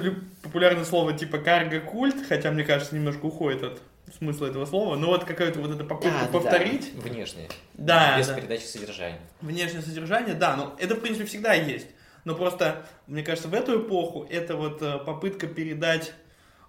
популярное 0.42 0.84
слово 0.84 1.12
типа 1.12 1.38
карго-культ, 1.38 2.26
хотя 2.28 2.50
мне 2.50 2.64
кажется 2.64 2.94
немножко 2.94 3.26
уходит 3.26 3.62
от 3.62 3.82
смысла 4.18 4.46
этого 4.46 4.66
слова, 4.66 4.96
но 4.96 5.08
вот 5.08 5.24
какая-то 5.24 5.60
вот 5.60 5.74
эта 5.74 5.84
попытка 5.84 6.18
Да, 6.20 6.26
да, 6.26 6.32
повторить, 6.32 6.92
Внешне. 6.94 7.48
да, 7.74 8.18
без 8.18 8.28
да. 8.28 8.34
передачи 8.34 8.64
содержания. 8.64 9.20
внешнее 9.40 9.82
содержание, 9.82 10.34
да, 10.34 10.56
но 10.56 10.76
это, 10.78 10.94
в 10.94 11.00
принципе, 11.00 11.26
всегда 11.26 11.54
есть. 11.54 11.88
Но 12.24 12.34
просто, 12.34 12.84
мне 13.06 13.22
кажется, 13.22 13.48
в 13.48 13.54
эту 13.54 13.80
эпоху 13.82 14.26
это 14.28 14.56
вот 14.56 14.82
э, 14.82 14.98
попытка 14.98 15.46
передать 15.46 16.12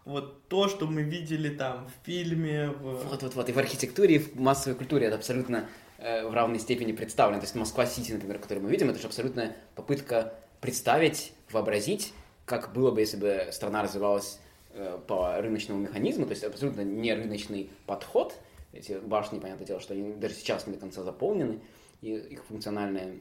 вот 0.06 0.48
то, 0.48 0.68
что 0.68 0.86
мы 0.86 1.02
видели 1.02 1.50
там 1.50 1.88
в 1.88 2.06
фильме, 2.06 2.70
в... 2.70 3.08
Вот-вот-вот. 3.10 3.50
И 3.50 3.52
в 3.52 3.58
архитектуре, 3.58 4.16
и 4.16 4.20
в 4.20 4.40
массовой 4.40 4.76
культуре 4.76 5.08
это 5.08 5.16
абсолютно 5.16 5.68
э, 5.98 6.28
в 6.28 6.34
равной 6.34 6.60
степени 6.60 6.92
представлено. 6.92 7.40
То 7.40 7.46
есть 7.46 7.56
Москва-Сити, 7.56 8.12
например, 8.12 8.40
которую 8.40 8.66
мы 8.66 8.72
видим, 8.72 8.90
это 8.90 9.00
же 9.00 9.08
абсолютная 9.08 9.56
попытка 9.76 10.34
представить, 10.62 11.34
вообразить, 11.52 12.14
как 12.48 12.72
было 12.72 12.91
бы, 12.91 13.02
если 13.02 13.18
бы 13.18 13.50
страна 13.52 13.84
развивалась 13.84 14.39
э, 14.72 14.98
по 15.06 15.39
рыночному 15.39 15.82
механизму, 15.82 16.26
то 16.26 16.32
есть 16.32 16.45
абсолютно 16.45 16.82
не 16.82 17.14
рыночный 17.14 17.70
подход. 17.86 18.34
Эти 18.72 18.93
башни, 18.93 19.39
понятное 19.39 19.68
дело, 19.68 19.82
что 19.82 19.93
они 19.93 20.14
даже 20.14 20.34
сейчас 20.34 20.66
не 20.66 20.74
до 20.74 20.80
конца 20.80 21.04
заполнены, 21.04 21.60
и 22.02 22.14
их 22.14 22.45
функциональная 22.45 23.18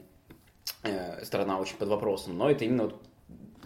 э, 0.83 1.25
сторона 1.25 1.59
очень 1.59 1.75
под 1.75 1.89
вопросом, 1.89 2.37
но 2.37 2.49
это 2.49 2.63
именно 2.63 2.85
вот 2.85 3.01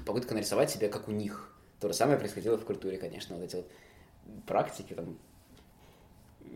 попытка 0.06 0.34
нарисовать 0.34 0.72
себя 0.72 0.90
как 0.90 1.08
у 1.08 1.12
них. 1.12 1.56
То 1.80 1.88
же 1.88 1.94
самое 1.94 2.18
происходило 2.18 2.58
в 2.58 2.66
культуре, 2.66 2.98
конечно, 2.98 3.36
вот 3.36 3.46
эти 3.46 3.58
вот 3.58 3.72
практики, 4.48 4.94
там, 4.94 5.16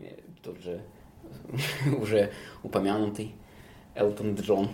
э, 0.00 0.18
тот 0.42 0.58
же 0.58 0.82
уже 2.00 2.32
упомянутый 2.64 3.36
Элтон 3.94 4.34
Джон 4.34 4.70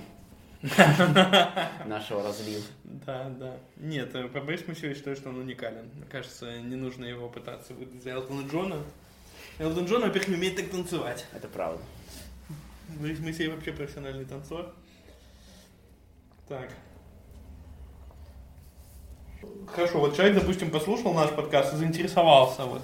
нашего 1.87 2.23
разлива. 2.23 2.63
Да, 2.85 3.29
да. 3.31 3.57
Нет, 3.77 4.15
э, 4.15 4.29
про 4.29 4.41
Борис 4.41 4.67
Моисеевич 4.67 4.99
считаю, 4.99 5.17
что 5.17 5.31
он 5.31 5.39
уникален. 5.39 5.91
Мне 5.97 6.07
кажется, 6.09 6.61
не 6.61 6.77
нужно 6.77 7.05
его 7.05 7.29
пытаться 7.29 7.75
выдать 7.75 8.03
за 8.03 8.11
Элтона 8.11 8.47
Джона. 8.49 8.77
Элтон 9.59 9.87
Джон, 9.87 10.03
во-первых, 10.03 10.29
не 10.29 10.37
умеет 10.37 10.57
так 10.57 10.71
танцевать. 10.71 11.27
Это 11.33 11.49
правда. 11.49 11.83
Борис 12.89 13.19
Моисеев 13.19 13.55
вообще 13.55 13.73
профессиональный 13.73 14.25
танцор. 14.25 14.73
Так. 16.49 16.71
Хорошо, 19.67 19.99
вот 19.99 20.15
человек, 20.15 20.39
допустим, 20.39 20.71
послушал 20.71 21.13
наш 21.13 21.31
подкаст 21.31 21.75
и 21.75 21.77
заинтересовался, 21.77 22.65
вот, 22.65 22.83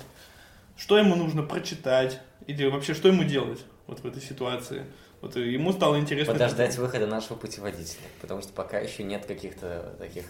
что 0.76 0.98
ему 0.98 1.14
нужно 1.14 1.44
прочитать, 1.44 2.20
или 2.48 2.66
вообще, 2.66 2.94
что 2.94 3.06
ему 3.06 3.22
делать 3.22 3.64
вот 3.86 4.00
в 4.00 4.06
этой 4.06 4.20
ситуации. 4.20 4.84
Вот 5.20 5.36
ему 5.36 5.72
стало 5.72 5.98
интересно. 5.98 6.32
Подождать 6.32 6.76
выхода 6.76 7.06
нашего 7.06 7.36
путеводителя, 7.36 8.06
потому 8.20 8.40
что 8.42 8.52
пока 8.52 8.78
еще 8.78 9.02
нет 9.02 9.26
каких-то 9.26 9.94
таких 9.98 10.24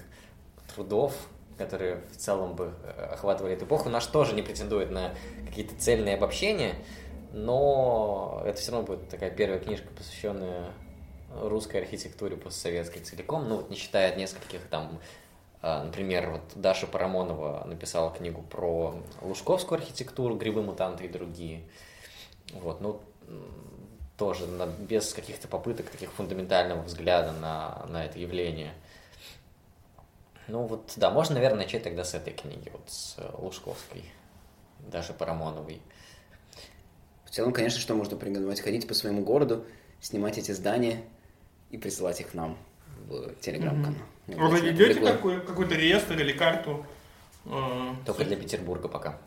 трудов, 0.74 1.14
которые 1.59 2.01
в 2.12 2.16
целом 2.16 2.55
бы 2.55 2.72
э, 2.84 3.09
охватывали 3.12 3.55
эту 3.55 3.66
эпоху. 3.66 3.91
Наш 3.91 4.07
тоже 4.07 4.34
не 4.34 4.43
претендует 4.43 4.91
на 4.91 5.14
какие-то 5.47 5.74
цельные 5.78 6.14
обобщения, 6.14 6.74
но 7.32 8.43
это 8.47 8.59
все 8.61 8.72
равно 8.72 8.86
будет 8.86 9.09
такая 9.09 9.30
первая 9.30 9.59
книжка, 9.59 9.89
посвященная 9.95 10.70
русской 11.43 11.78
архитектуре 11.82 12.36
постсоветской 12.36 13.03
целиком, 13.03 13.49
ну 13.49 13.57
вот 13.57 13.70
не 13.70 13.76
считая 13.76 14.16
нескольких 14.16 14.62
там, 14.70 14.99
а, 15.61 15.84
например, 15.84 16.30
вот 16.30 16.43
Даша 16.55 16.86
Парамонова 16.86 17.64
написала 17.66 18.11
книгу 18.11 18.43
про 18.43 18.95
лужковскую 19.20 19.78
архитектуру, 19.78 20.36
грибы, 20.36 20.62
мутанты 20.62 21.05
и 21.05 21.09
другие. 21.09 21.62
Вот, 22.55 22.80
ну, 22.80 23.03
тоже 24.19 24.47
на, 24.49 24.66
без 24.66 25.14
каких-то 25.14 25.47
попыток 25.49 25.89
таких 25.89 26.12
фундаментального 26.12 26.83
взгляда 26.83 27.33
на, 27.33 27.87
на 27.89 28.05
это 28.05 28.19
явление. 28.19 28.75
Ну 30.49 30.66
вот, 30.66 30.93
да, 30.97 31.11
можно, 31.11 31.37
наверное, 31.37 31.64
начать 31.64 31.85
тогда 31.85 32.05
с 32.05 32.14
этой 32.14 32.33
книги, 32.33 32.69
вот 32.73 32.83
с 32.89 33.16
Лужковской, 33.39 34.05
даже 34.81 35.12
Парамоновой. 35.12 35.81
В 37.25 37.31
целом, 37.31 37.53
конечно, 37.53 37.79
что 37.79 37.95
можно 37.95 38.16
порекомендовать? 38.16 38.61
Ходить 38.61 38.89
по 38.89 38.95
своему 38.95 39.23
городу, 39.23 39.64
снимать 40.01 40.37
эти 40.37 40.51
здания 40.51 41.05
и 41.71 41.79
присылать 41.79 42.21
их 42.21 42.35
нам 42.35 42.59
в 43.07 43.35
телеграм-канал. 43.37 44.01
Mm-hmm. 44.27 44.49
Вы 44.49 44.61
ведете 44.61 45.01
какой- 45.01 45.41
какой-то 45.41 45.75
реестр 45.75 46.19
или 46.19 46.33
карту? 46.33 46.85
Э, 47.45 47.95
Только 48.05 48.25
для 48.25 48.37
Петербурга 48.37 48.89
пока. 48.89 49.19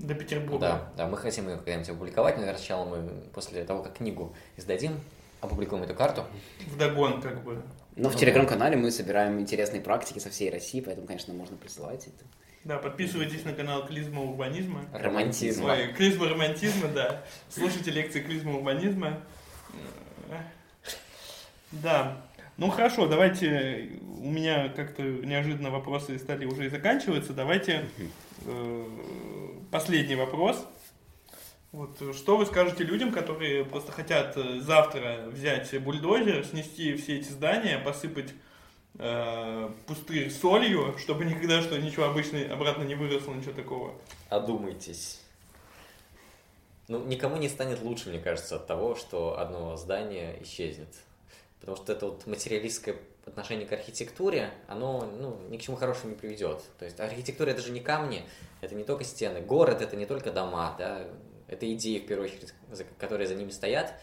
До 0.00 0.14
Петербурга. 0.14 0.58
Да, 0.58 0.92
да, 0.96 1.06
мы 1.08 1.16
хотим 1.16 1.48
ее 1.48 1.56
когда-нибудь 1.56 1.88
опубликовать, 1.88 2.36
наверное, 2.36 2.58
сначала 2.58 2.84
мы 2.84 3.10
после 3.32 3.64
того, 3.64 3.82
как 3.82 3.98
книгу 3.98 4.34
издадим, 4.56 5.00
опубликуем 5.40 5.82
эту 5.82 5.94
карту. 5.94 6.24
Вдогон, 6.66 7.20
как 7.20 7.42
бы. 7.42 7.62
Но 7.96 8.10
в 8.10 8.16
телеграм-канале 8.16 8.76
мы 8.76 8.90
собираем 8.90 9.40
интересные 9.40 9.80
практики 9.80 10.18
со 10.18 10.30
всей 10.30 10.50
России, 10.50 10.80
поэтому, 10.80 11.06
конечно, 11.06 11.32
можно 11.32 11.56
присылать 11.56 12.06
это. 12.06 12.24
Да, 12.64 12.78
подписывайтесь 12.78 13.44
на 13.44 13.52
канал 13.52 13.86
Клизма 13.86 14.22
Урбанизма. 14.22 14.84
Романтизма. 14.92 15.72
Ой, 15.72 15.92
Клизма 15.92 16.28
Романтизма, 16.28 16.88
да. 16.88 17.22
Слушайте 17.48 17.92
лекции 17.92 18.20
Клизма 18.20 18.56
Урбанизма. 18.56 19.20
Да. 21.72 22.16
Ну 22.56 22.70
хорошо, 22.70 23.06
давайте, 23.06 23.90
у 24.00 24.30
меня 24.30 24.68
как-то 24.70 25.02
неожиданно 25.02 25.70
вопросы 25.70 26.18
стали 26.18 26.46
уже 26.46 26.66
и 26.66 26.68
заканчиваться. 26.70 27.34
Давайте 27.34 27.84
э, 28.46 28.86
последний 29.70 30.14
вопрос. 30.14 30.66
Вот, 31.72 31.98
что 32.14 32.36
вы 32.36 32.46
скажете 32.46 32.84
людям, 32.84 33.12
которые 33.12 33.64
просто 33.64 33.92
хотят 33.92 34.36
э, 34.36 34.60
завтра 34.60 35.26
взять 35.26 35.78
бульдозер, 35.82 36.44
снести 36.44 36.94
все 36.96 37.18
эти 37.18 37.28
здания, 37.28 37.78
посыпать 37.78 38.32
э, 38.98 39.70
пустырь 39.86 40.30
солью, 40.30 40.96
чтобы 40.98 41.24
никогда 41.26 41.60
что 41.60 41.78
ничего 41.78 42.06
обычно 42.06 42.40
обратно 42.50 42.84
не 42.84 42.94
выросло, 42.94 43.34
ничего 43.34 43.52
такого? 43.52 43.94
Одумайтесь. 44.30 45.20
Ну, 46.88 47.04
никому 47.04 47.36
не 47.36 47.48
станет 47.48 47.82
лучше, 47.82 48.10
мне 48.10 48.20
кажется, 48.20 48.56
от 48.56 48.66
того, 48.66 48.94
что 48.94 49.38
одно 49.38 49.76
здание 49.76 50.42
исчезнет. 50.42 50.88
Потому 51.60 51.76
что 51.76 51.92
это 51.92 52.06
вот 52.06 52.26
материалистское 52.26 52.96
отношение 53.26 53.66
к 53.66 53.72
архитектуре, 53.72 54.50
оно 54.68 55.04
ну, 55.18 55.36
ни 55.50 55.58
к 55.58 55.60
чему 55.60 55.76
хорошему 55.76 56.12
не 56.12 56.16
приведет. 56.16 56.62
То 56.78 56.84
есть 56.84 56.98
архитектура 57.00 57.50
это 57.50 57.60
же 57.60 57.72
не 57.72 57.80
камни, 57.80 58.24
это 58.60 58.74
не 58.74 58.84
только 58.84 59.04
стены. 59.04 59.40
Город 59.40 59.82
это 59.82 59.96
не 59.96 60.06
только 60.06 60.30
дома, 60.30 60.74
да, 60.78 61.04
это 61.48 61.72
идеи, 61.74 61.98
в 61.98 62.06
первую 62.06 62.30
очередь, 62.30 62.54
которые 62.98 63.26
за 63.26 63.34
ними 63.34 63.50
стоят, 63.50 63.94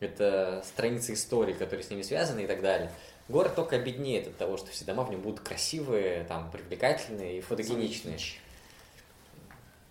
это 0.00 0.62
страницы 0.64 1.14
истории, 1.14 1.52
которые 1.52 1.84
с 1.84 1.90
ними 1.90 2.02
связаны 2.02 2.44
и 2.44 2.46
так 2.46 2.62
далее. 2.62 2.90
Город 3.28 3.54
только 3.54 3.76
обеднеет 3.76 4.28
от 4.28 4.36
того, 4.36 4.56
что 4.56 4.70
все 4.70 4.84
дома 4.84 5.04
в 5.04 5.10
нем 5.10 5.20
будут 5.20 5.40
красивые, 5.40 6.24
там, 6.24 6.50
привлекательные 6.50 7.38
и 7.38 7.40
фотогеничные. 7.40 8.18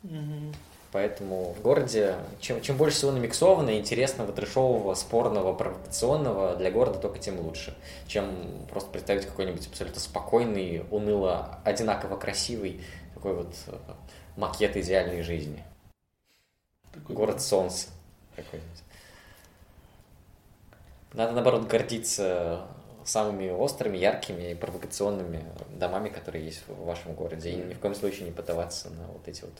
Угу. 0.04 0.54
Поэтому 0.92 1.54
в 1.54 1.62
городе, 1.62 2.16
чем, 2.42 2.62
чем 2.62 2.76
больше 2.76 2.98
всего 2.98 3.12
намиксованного, 3.12 3.78
интересного, 3.78 4.34
трешового, 4.34 4.94
спорного, 4.94 5.54
провокационного, 5.54 6.58
для 6.58 6.70
города 6.70 7.00
только 7.00 7.18
тем 7.18 7.40
лучше. 7.40 7.78
Чем 8.08 8.66
просто 8.70 8.90
представить 8.90 9.26
какой-нибудь 9.26 9.66
абсолютно 9.68 10.02
спокойный, 10.02 10.84
уныло, 10.92 11.60
одинаково 11.64 12.18
красивый 12.18 12.82
такой 13.14 13.36
вот 13.36 13.54
э, 13.68 13.78
макет 14.36 14.76
идеальной 14.76 15.22
жизни. 15.22 15.64
Такой 16.92 17.16
Город 17.16 17.42
солнца 17.42 17.88
какой-нибудь. 18.36 18.84
Надо, 21.14 21.32
наоборот, 21.34 21.68
гордиться 21.68 22.66
самыми 23.06 23.50
острыми, 23.50 23.98
яркими 23.98 24.52
и 24.52 24.56
провокационными 24.56 25.44
домами, 25.70 26.10
которые 26.10 26.46
есть 26.46 26.64
в 26.68 26.86
вашем 26.86 27.14
городе. 27.14 27.52
И 27.52 27.56
ни 27.56 27.74
в 27.74 27.80
коем 27.80 27.96
случае 27.96 28.26
не 28.26 28.32
поддаваться 28.32 28.90
на 28.90 29.08
вот 29.08 29.28
эти 29.28 29.42
вот 29.42 29.54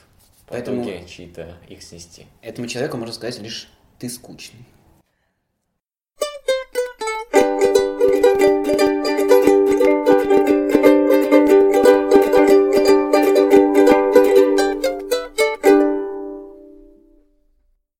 Поэтому 0.52 0.84
чьи-то 1.06 1.56
их 1.68 1.82
снести. 1.82 2.26
Этому 2.42 2.68
человеку 2.68 2.98
можно 2.98 3.14
сказать 3.14 3.40
лишь 3.40 3.68
«ты 3.98 4.10
скучный». 4.10 4.66